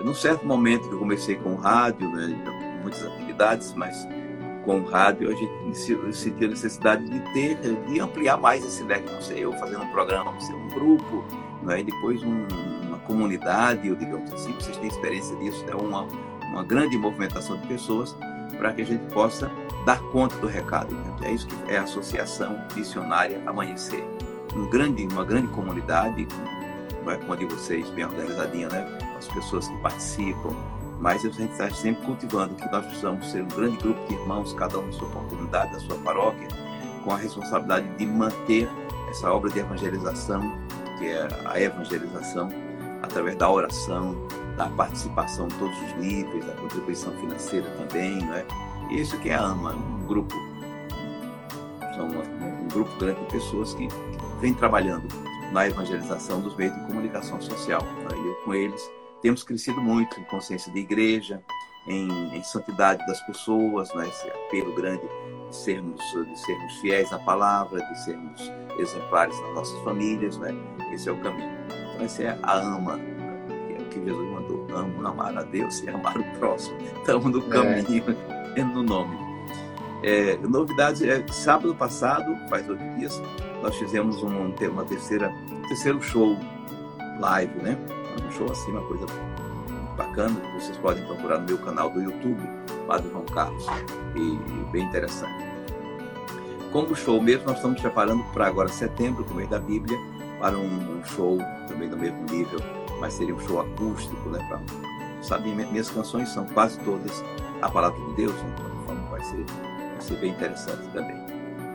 num 0.00 0.14
certo 0.14 0.44
momento 0.44 0.88
que 0.88 0.94
eu 0.94 0.98
comecei 0.98 1.36
com 1.36 1.50
o 1.50 1.56
rádio, 1.56 2.10
né, 2.10 2.36
muitas 2.82 3.04
atividades, 3.06 3.72
mas 3.74 4.08
com 4.64 4.80
o 4.80 4.84
rádio 4.90 5.30
a 5.30 5.34
gente 5.34 5.78
sentiu 5.78 6.46
a 6.46 6.50
necessidade 6.50 7.08
de 7.08 7.20
ter, 7.32 7.54
de 7.54 8.00
ampliar 8.00 8.36
mais 8.36 8.64
esse 8.64 8.82
leque, 8.82 9.08
não 9.12 9.22
sei, 9.22 9.44
eu 9.44 9.52
fazendo 9.52 9.84
um 9.84 9.90
programa, 9.92 10.32
não 10.32 10.40
sei, 10.40 10.56
um 10.56 10.68
grupo, 10.68 11.24
né, 11.66 11.80
e 11.80 11.84
depois 11.84 12.22
um, 12.22 12.46
uma 12.86 12.98
comunidade, 12.98 13.88
eu 13.88 13.96
digamos 13.96 14.32
assim, 14.32 14.52
vocês 14.52 14.76
têm 14.76 14.88
experiência 14.88 15.36
disso, 15.36 15.64
é 15.68 15.74
uma, 15.74 16.06
uma 16.42 16.62
grande 16.62 16.96
movimentação 16.96 17.58
de 17.58 17.66
pessoas 17.66 18.16
para 18.56 18.72
que 18.72 18.82
a 18.82 18.84
gente 18.84 19.04
possa 19.12 19.50
dar 19.84 20.00
conta 20.10 20.36
do 20.38 20.46
recado. 20.46 20.94
Né? 20.94 21.16
É 21.22 21.32
isso 21.32 21.46
que 21.46 21.72
é 21.72 21.78
a 21.78 21.82
Associação 21.82 22.58
Missionária 22.74 23.42
Amanhecer. 23.46 24.04
Um 24.54 24.68
grande, 24.68 25.06
uma 25.06 25.24
grande 25.24 25.48
comunidade, 25.48 26.26
não 27.04 27.12
é 27.12 27.16
como 27.16 27.32
a 27.34 27.36
de 27.36 27.44
vocês, 27.44 27.88
bem 27.90 28.04
organizadinha, 28.04 28.68
né? 28.68 28.98
As 29.18 29.28
pessoas 29.28 29.68
que 29.68 29.76
participam, 29.78 30.54
mas 30.98 31.24
a 31.24 31.28
gente 31.28 31.52
está 31.52 31.68
sempre 31.70 32.04
cultivando 32.06 32.54
que 32.54 32.66
nós 32.72 32.84
precisamos 32.86 33.30
ser 33.30 33.42
um 33.42 33.48
grande 33.48 33.76
grupo 33.76 34.08
de 34.08 34.14
irmãos, 34.14 34.54
cada 34.54 34.78
um 34.78 34.86
na 34.86 34.92
sua 34.92 35.08
comunidade, 35.10 35.72
na 35.72 35.80
sua 35.80 35.96
paróquia, 35.98 36.48
com 37.04 37.12
a 37.12 37.16
responsabilidade 37.18 37.86
de 37.96 38.06
manter 38.06 38.68
essa 39.10 39.30
obra 39.30 39.50
de 39.50 39.58
evangelização, 39.58 40.40
que 40.98 41.08
é 41.08 41.28
a 41.44 41.60
evangelização, 41.60 42.50
através 43.02 43.36
da 43.36 43.50
oração, 43.50 44.16
da 44.56 44.68
participação 44.70 45.46
em 45.46 45.58
todos 45.58 45.76
os 45.82 45.96
níveis, 45.96 46.44
da 46.44 46.52
contribuição 46.54 47.12
financeira 47.18 47.68
também, 47.70 48.18
é? 48.32 48.44
E 48.90 49.00
isso 49.00 49.18
que 49.18 49.30
é 49.30 49.34
a 49.34 49.42
AMA, 49.42 49.74
um 49.74 50.06
grupo, 50.06 50.34
são 51.94 52.08
um, 52.08 52.68
grupo 52.68 52.90
grande 52.98 53.20
de 53.20 53.26
pessoas 53.26 53.74
que, 53.74 53.88
que 53.88 54.40
vem 54.40 54.54
trabalhando 54.54 55.08
na 55.52 55.66
evangelização 55.66 56.40
dos 56.40 56.54
meios 56.56 56.74
de 56.74 56.86
comunicação 56.86 57.40
social. 57.40 57.82
Né? 57.82 58.16
E 58.16 58.26
eu 58.26 58.34
com 58.44 58.54
eles 58.54 58.90
temos 59.22 59.42
crescido 59.42 59.80
muito 59.80 60.20
em 60.20 60.24
consciência 60.24 60.72
de 60.72 60.78
igreja, 60.78 61.42
em, 61.86 62.36
em 62.36 62.42
santidade 62.42 63.04
das 63.06 63.20
pessoas, 63.26 63.92
né? 63.94 64.06
esse 64.08 64.28
apelo 64.28 64.74
grande 64.74 65.02
de 65.56 65.62
sermos, 65.62 66.00
de 66.12 66.38
sermos 66.38 66.76
fiéis 66.76 67.12
à 67.12 67.18
palavra, 67.18 67.80
de 67.80 68.04
sermos 68.04 68.52
exemplares 68.78 69.38
nas 69.40 69.54
nossas 69.54 69.80
famílias. 69.80 70.38
Né? 70.38 70.54
Esse 70.92 71.08
é 71.08 71.12
o 71.12 71.20
caminho. 71.20 71.50
Então, 71.66 72.04
essa 72.04 72.22
é 72.22 72.38
a 72.42 72.58
ama, 72.58 72.98
que 72.98 73.74
é 73.74 73.78
o 73.78 73.84
que 73.86 74.04
Jesus 74.04 74.30
mandou: 74.30 74.66
amo, 74.74 75.06
amar 75.06 75.36
a 75.36 75.42
Deus 75.42 75.82
e 75.82 75.88
amar 75.88 76.16
o 76.18 76.24
próximo. 76.38 76.76
Estamos 76.98 77.32
no 77.32 77.38
é. 77.38 77.48
caminho, 77.48 78.04
é. 78.56 78.62
no 78.62 78.82
nome. 78.82 79.26
É, 80.02 80.36
novidade 80.36 81.08
é 81.08 81.26
sábado 81.28 81.74
passado, 81.74 82.36
faz 82.48 82.68
oito 82.68 82.84
dias, 82.96 83.20
nós 83.62 83.74
fizemos 83.76 84.22
um, 84.22 84.54
uma 84.70 84.84
terceira, 84.84 85.32
terceiro 85.68 86.00
show 86.02 86.36
live, 87.18 87.54
né? 87.62 87.76
Um 88.22 88.30
show 88.30 88.50
assim, 88.52 88.70
uma 88.72 88.82
coisa 88.82 89.06
bacana. 89.96 90.36
Vocês 90.54 90.76
podem 90.76 91.04
procurar 91.06 91.38
no 91.38 91.46
meu 91.46 91.58
canal 91.58 91.90
do 91.90 92.00
YouTube, 92.00 92.42
Padre 92.86 93.10
João 93.10 93.24
Carlos, 93.26 93.66
e, 94.14 94.70
bem 94.70 94.84
interessante. 94.84 95.44
Como 96.72 96.94
show 96.94 97.20
mesmo, 97.20 97.46
nós 97.46 97.56
estamos 97.56 97.80
preparando 97.80 98.22
para 98.32 98.46
agora 98.46 98.68
setembro, 98.68 99.24
com 99.24 99.32
o 99.32 99.36
mês 99.36 99.48
da 99.48 99.58
Bíblia, 99.58 99.98
para 100.38 100.58
um, 100.58 101.02
show 101.04 101.38
também 101.68 101.88
do 101.88 101.96
mesmo 101.96 102.24
nível, 102.30 102.60
mas 103.00 103.14
seria 103.14 103.34
um 103.34 103.40
show 103.40 103.60
acústico, 103.60 104.28
né? 104.28 104.44
Pra, 104.48 104.60
sabe, 105.22 105.50
minhas 105.50 105.90
canções 105.90 106.28
são 106.28 106.44
quase 106.46 106.78
todas 106.80 107.24
a 107.62 107.70
palavra 107.70 107.98
de 108.06 108.14
Deus, 108.14 108.34
né? 108.34 108.54
Então, 108.82 108.96
vai 109.10 109.20
ser, 109.22 109.44
vai 109.44 110.00
ser 110.00 110.16
bem 110.16 110.30
interessante 110.32 110.86
também. 110.92 111.16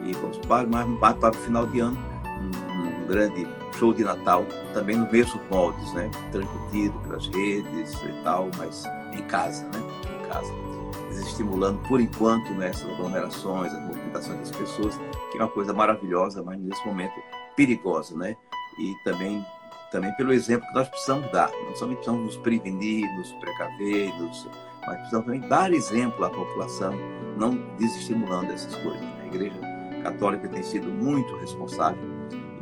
E 0.04 0.14
vamos 0.14 0.38
para, 0.40 0.68
para, 1.00 1.14
para 1.16 1.32
o 1.32 1.34
final 1.34 1.66
de 1.68 1.80
ano, 1.80 1.98
um, 2.26 3.04
um 3.04 3.08
grande 3.08 3.48
show 3.78 3.94
de 3.94 4.04
Natal, 4.04 4.46
também 4.74 4.98
no 4.98 5.12
mesmo 5.12 5.40
moldes, 5.50 5.94
né? 5.94 6.10
Transmitido 6.32 6.98
pelas 7.00 7.28
redes 7.28 7.94
e 7.94 8.24
tal, 8.24 8.50
mas 8.58 8.84
em 9.14 9.24
casa, 9.24 9.64
né? 9.66 9.82
Em 10.20 10.28
casa. 10.28 10.71
Desestimulando, 11.12 11.80
por 11.88 12.00
enquanto, 12.00 12.52
né, 12.54 12.70
essas 12.70 12.90
aglomerações, 12.90 13.74
as 13.74 13.82
movimentações 13.84 14.40
das 14.40 14.52
pessoas, 14.52 14.98
que 15.32 15.38
é 15.38 15.42
uma 15.42 15.50
coisa 15.50 15.74
maravilhosa, 15.74 16.42
mas 16.42 16.60
nesse 16.60 16.86
momento 16.86 17.14
perigosa, 17.56 18.16
né? 18.16 18.36
E 18.80 18.96
também, 19.04 19.46
também 19.92 20.14
pelo 20.16 20.32
exemplo 20.32 20.66
que 20.68 20.74
nós 20.74 20.88
precisamos 20.88 21.30
dar. 21.32 21.52
Não 21.68 21.76
somente 21.76 21.98
precisamos 21.98 22.26
nos 22.26 22.38
prevenir, 22.38 23.06
nos 23.18 23.32
precaver, 23.34 24.14
nos, 24.18 24.48
mas 24.88 24.98
precisamos 24.98 25.26
também 25.26 25.42
dar 25.42 25.74
exemplo 25.74 26.26
à 26.26 26.30
população, 26.30 26.94
não 27.38 27.56
desestimulando 27.78 28.52
essas 28.54 28.74
coisas. 28.76 29.02
Né? 29.02 29.22
A 29.24 29.28
Igreja 29.28 29.60
Católica 30.04 30.48
tem 30.48 30.64
sido 30.64 30.88
muito 30.90 31.36
responsável 31.38 32.02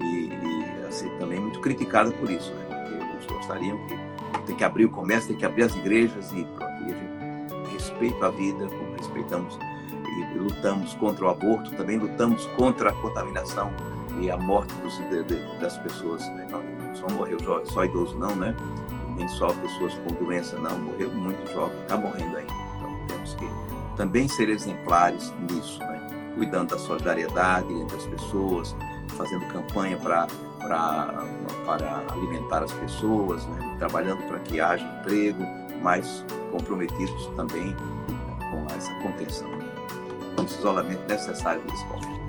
e, 0.01 0.29
e 0.33 0.91
ser 0.91 1.09
também 1.19 1.39
muito 1.39 1.59
criticada 1.61 2.11
por 2.11 2.29
isso, 2.29 2.51
né? 2.53 2.65
Porque 2.65 3.03
alguns 3.03 3.25
gostariam 3.25 3.77
que 3.87 4.45
tem 4.45 4.55
que 4.55 4.63
abrir 4.63 4.85
o 4.85 4.89
comércio, 4.89 5.29
tem 5.29 5.37
que 5.37 5.45
abrir 5.45 5.63
as 5.63 5.75
igrejas 5.75 6.31
e 6.31 6.43
pronto. 6.45 6.68
Respeita 7.99 8.27
a 8.27 8.29
vida, 8.29 8.65
como 8.65 8.95
respeitamos 8.95 9.59
e 10.07 10.37
lutamos 10.37 10.93
contra 10.93 11.25
o 11.25 11.29
aborto, 11.29 11.69
também 11.71 11.97
lutamos 11.97 12.45
contra 12.55 12.91
a 12.91 12.93
contaminação 12.93 13.73
e 14.21 14.31
a 14.31 14.37
morte 14.37 14.73
dos, 14.75 14.97
de, 15.09 15.23
de, 15.23 15.59
das 15.59 15.77
pessoas. 15.79 16.25
Né? 16.29 16.47
Não, 16.49 16.95
só 16.95 17.09
morreu 17.09 17.37
só 17.65 17.83
idoso, 17.83 18.17
não, 18.17 18.33
né? 18.37 18.55
Nem 19.17 19.27
só 19.27 19.51
pessoas 19.53 19.93
com 19.95 20.13
doença, 20.23 20.57
não. 20.57 20.79
Morreu 20.79 21.11
muito 21.11 21.45
jovem, 21.51 21.77
está 21.81 21.97
morrendo 21.97 22.37
ainda. 22.37 22.53
Então 22.77 23.07
temos 23.07 23.35
que 23.35 23.49
também 23.97 24.29
ser 24.29 24.47
exemplares 24.47 25.33
nisso, 25.49 25.79
né? 25.79 26.31
Cuidando 26.35 26.69
da 26.69 26.79
solidariedade 26.79 27.73
entre 27.73 27.97
as 27.97 28.05
pessoas, 28.05 28.73
fazendo 29.09 29.45
campanha 29.47 29.97
para 29.97 30.25
para 31.65 32.03
alimentar 32.11 32.63
as 32.63 32.73
pessoas, 32.73 33.45
né? 33.47 33.75
trabalhando 33.79 34.21
para 34.27 34.39
que 34.39 34.59
haja 34.59 34.85
emprego, 34.99 35.43
mas 35.81 36.25
comprometidos 36.51 37.27
também 37.35 37.75
com 38.51 38.65
essa 38.75 38.93
contenção, 38.95 39.49
com 40.35 40.43
esse 40.43 40.57
isolamento 40.57 41.07
necessário 41.07 41.61
da 41.61 41.73
escola. 41.73 42.19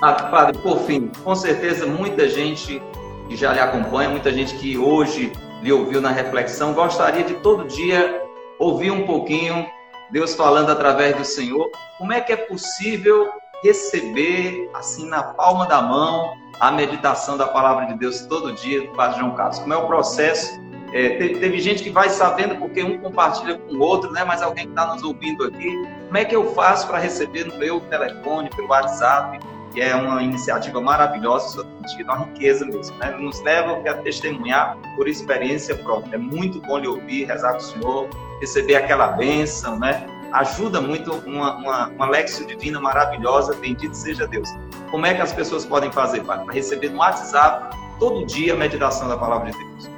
Ah, 0.00 0.12
padre, 0.24 0.58
por 0.58 0.80
fim, 0.80 1.10
com 1.22 1.34
certeza 1.34 1.86
muita 1.86 2.28
gente 2.28 2.82
que 3.28 3.36
já 3.36 3.52
lhe 3.52 3.60
acompanha, 3.60 4.10
muita 4.10 4.32
gente 4.32 4.54
que 4.56 4.76
hoje 4.76 5.32
lhe 5.62 5.72
ouviu 5.72 6.00
na 6.00 6.10
reflexão, 6.10 6.74
gostaria 6.74 7.24
de 7.24 7.34
todo 7.34 7.66
dia 7.66 8.22
ouvir 8.58 8.90
um 8.90 9.06
pouquinho 9.06 9.66
Deus 10.10 10.34
falando 10.34 10.70
através 10.70 11.16
do 11.16 11.24
Senhor. 11.24 11.70
Como 11.98 12.12
é 12.12 12.20
que 12.20 12.32
é 12.32 12.36
possível 12.36 13.30
receber, 13.62 14.70
assim, 14.74 15.08
na 15.08 15.22
palma 15.22 15.66
da 15.66 15.80
mão, 15.80 16.36
a 16.60 16.70
meditação 16.70 17.36
da 17.36 17.46
palavra 17.46 17.86
de 17.86 17.94
Deus 17.94 18.20
todo 18.26 18.52
dia 18.52 18.82
do 18.82 18.88
Padre 18.88 19.20
João 19.20 19.34
Carlos? 19.34 19.58
Como 19.58 19.72
é 19.72 19.76
o 19.76 19.86
processo? 19.86 20.60
É, 20.94 21.08
teve, 21.16 21.40
teve, 21.40 21.58
gente 21.58 21.82
que 21.82 21.90
vai 21.90 22.08
sabendo 22.08 22.54
porque 22.54 22.80
um 22.80 22.96
compartilha 22.98 23.58
com 23.58 23.74
o 23.74 23.80
outro, 23.80 24.12
né? 24.12 24.22
Mas 24.22 24.40
alguém 24.40 24.66
que 24.66 24.70
está 24.70 24.86
nos 24.94 25.02
ouvindo 25.02 25.42
aqui, 25.42 25.68
como 26.06 26.16
é 26.16 26.24
que 26.24 26.36
eu 26.36 26.54
faço 26.54 26.86
para 26.86 26.98
receber 26.98 27.44
no 27.44 27.58
meu 27.58 27.80
telefone, 27.80 28.48
pelo 28.50 28.68
WhatsApp? 28.68 29.40
Que 29.72 29.80
é 29.80 29.92
uma 29.96 30.22
iniciativa 30.22 30.80
maravilhosa, 30.80 31.66
tem 31.96 32.04
uma 32.04 32.18
riqueza 32.18 32.64
mesmo, 32.64 32.96
né? 32.98 33.10
Nos 33.18 33.42
leva 33.42 33.82
a 33.90 33.94
testemunhar 33.94 34.78
por 34.94 35.08
experiência 35.08 35.74
própria. 35.74 36.14
É 36.14 36.18
muito 36.18 36.60
bom 36.60 36.78
lhe 36.78 36.86
ouvir, 36.86 37.24
rezar 37.24 37.54
com 37.54 37.58
o 37.58 37.60
Senhor, 37.60 38.08
receber 38.40 38.76
aquela 38.76 39.08
bênção, 39.08 39.76
né? 39.76 40.06
ajuda 40.32 40.80
muito 40.80 41.12
uma, 41.26 41.56
uma, 41.56 41.88
uma 41.88 42.22
divina 42.46 42.80
maravilhosa, 42.80 43.54
bendito 43.54 43.94
seja 43.94 44.26
Deus. 44.26 44.48
Como 44.90 45.06
é 45.06 45.14
que 45.14 45.22
as 45.22 45.32
pessoas 45.32 45.64
podem 45.64 45.90
fazer, 45.92 46.22
Para 46.24 46.44
receber 46.52 46.90
no 46.90 46.98
WhatsApp 46.98 47.76
todo 47.98 48.26
dia 48.26 48.52
a 48.52 48.56
meditação 48.56 49.08
da 49.08 49.16
palavra 49.16 49.50
de 49.52 49.58
Deus. 49.58 49.93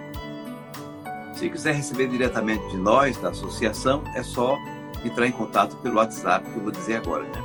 Se 1.37 1.49
quiser 1.51 1.75
receber 1.75 2.09
diretamente 2.09 2.67
de 2.69 2.79
nós, 2.79 3.19
da 3.19 3.29
associação, 3.29 4.03
é 4.15 4.23
só 4.23 4.57
entrar 5.05 5.27
em 5.27 5.33
contato 5.33 5.77
pelo 5.77 5.97
WhatsApp, 5.97 6.51
que 6.51 6.57
eu 6.57 6.63
vou 6.63 6.73
dizer 6.73 6.97
agora, 6.97 7.25
né? 7.25 7.45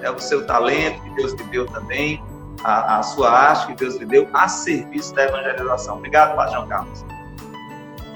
é, 0.00 0.10
o 0.10 0.18
seu 0.18 0.46
talento 0.46 1.00
que 1.02 1.10
Deus 1.10 1.32
lhe 1.34 1.44
deu 1.44 1.66
também, 1.66 2.22
a, 2.64 2.98
a, 2.98 3.02
sua 3.02 3.30
arte 3.30 3.66
que 3.68 3.74
Deus 3.74 3.96
lhe 3.96 4.06
deu, 4.06 4.28
a 4.32 4.48
serviço 4.48 5.14
da 5.14 5.24
evangelização. 5.24 5.96
Obrigado, 5.96 6.34
Padre 6.36 6.54
João 6.54 6.68
Carlos. 6.68 7.04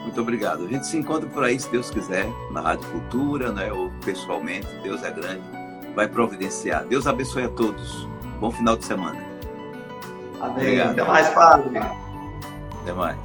Muito 0.02 0.20
obrigado. 0.20 0.64
A 0.64 0.68
gente 0.68 0.86
se 0.86 0.96
encontra 0.96 1.28
por 1.28 1.44
aí, 1.44 1.58
se 1.58 1.68
Deus 1.68 1.90
quiser, 1.90 2.26
na 2.52 2.60
Rádio 2.60 2.88
Cultura, 2.90 3.52
né, 3.52 3.72
ou 3.72 3.90
pessoalmente. 4.04 4.66
Deus 4.82 5.02
é 5.02 5.10
grande, 5.10 5.42
vai 5.94 6.08
providenciar. 6.08 6.84
Deus 6.84 7.06
abençoe 7.06 7.44
a 7.44 7.48
todos. 7.50 8.08
Bom 8.40 8.50
final 8.50 8.76
de 8.76 8.84
semana. 8.84 9.18
Amém. 10.40 10.56
Obrigado. 10.56 10.90
Até 10.90 11.04
mais, 11.04 11.28
Padre. 11.30 11.78
Até 12.82 12.92
mais. 12.92 13.18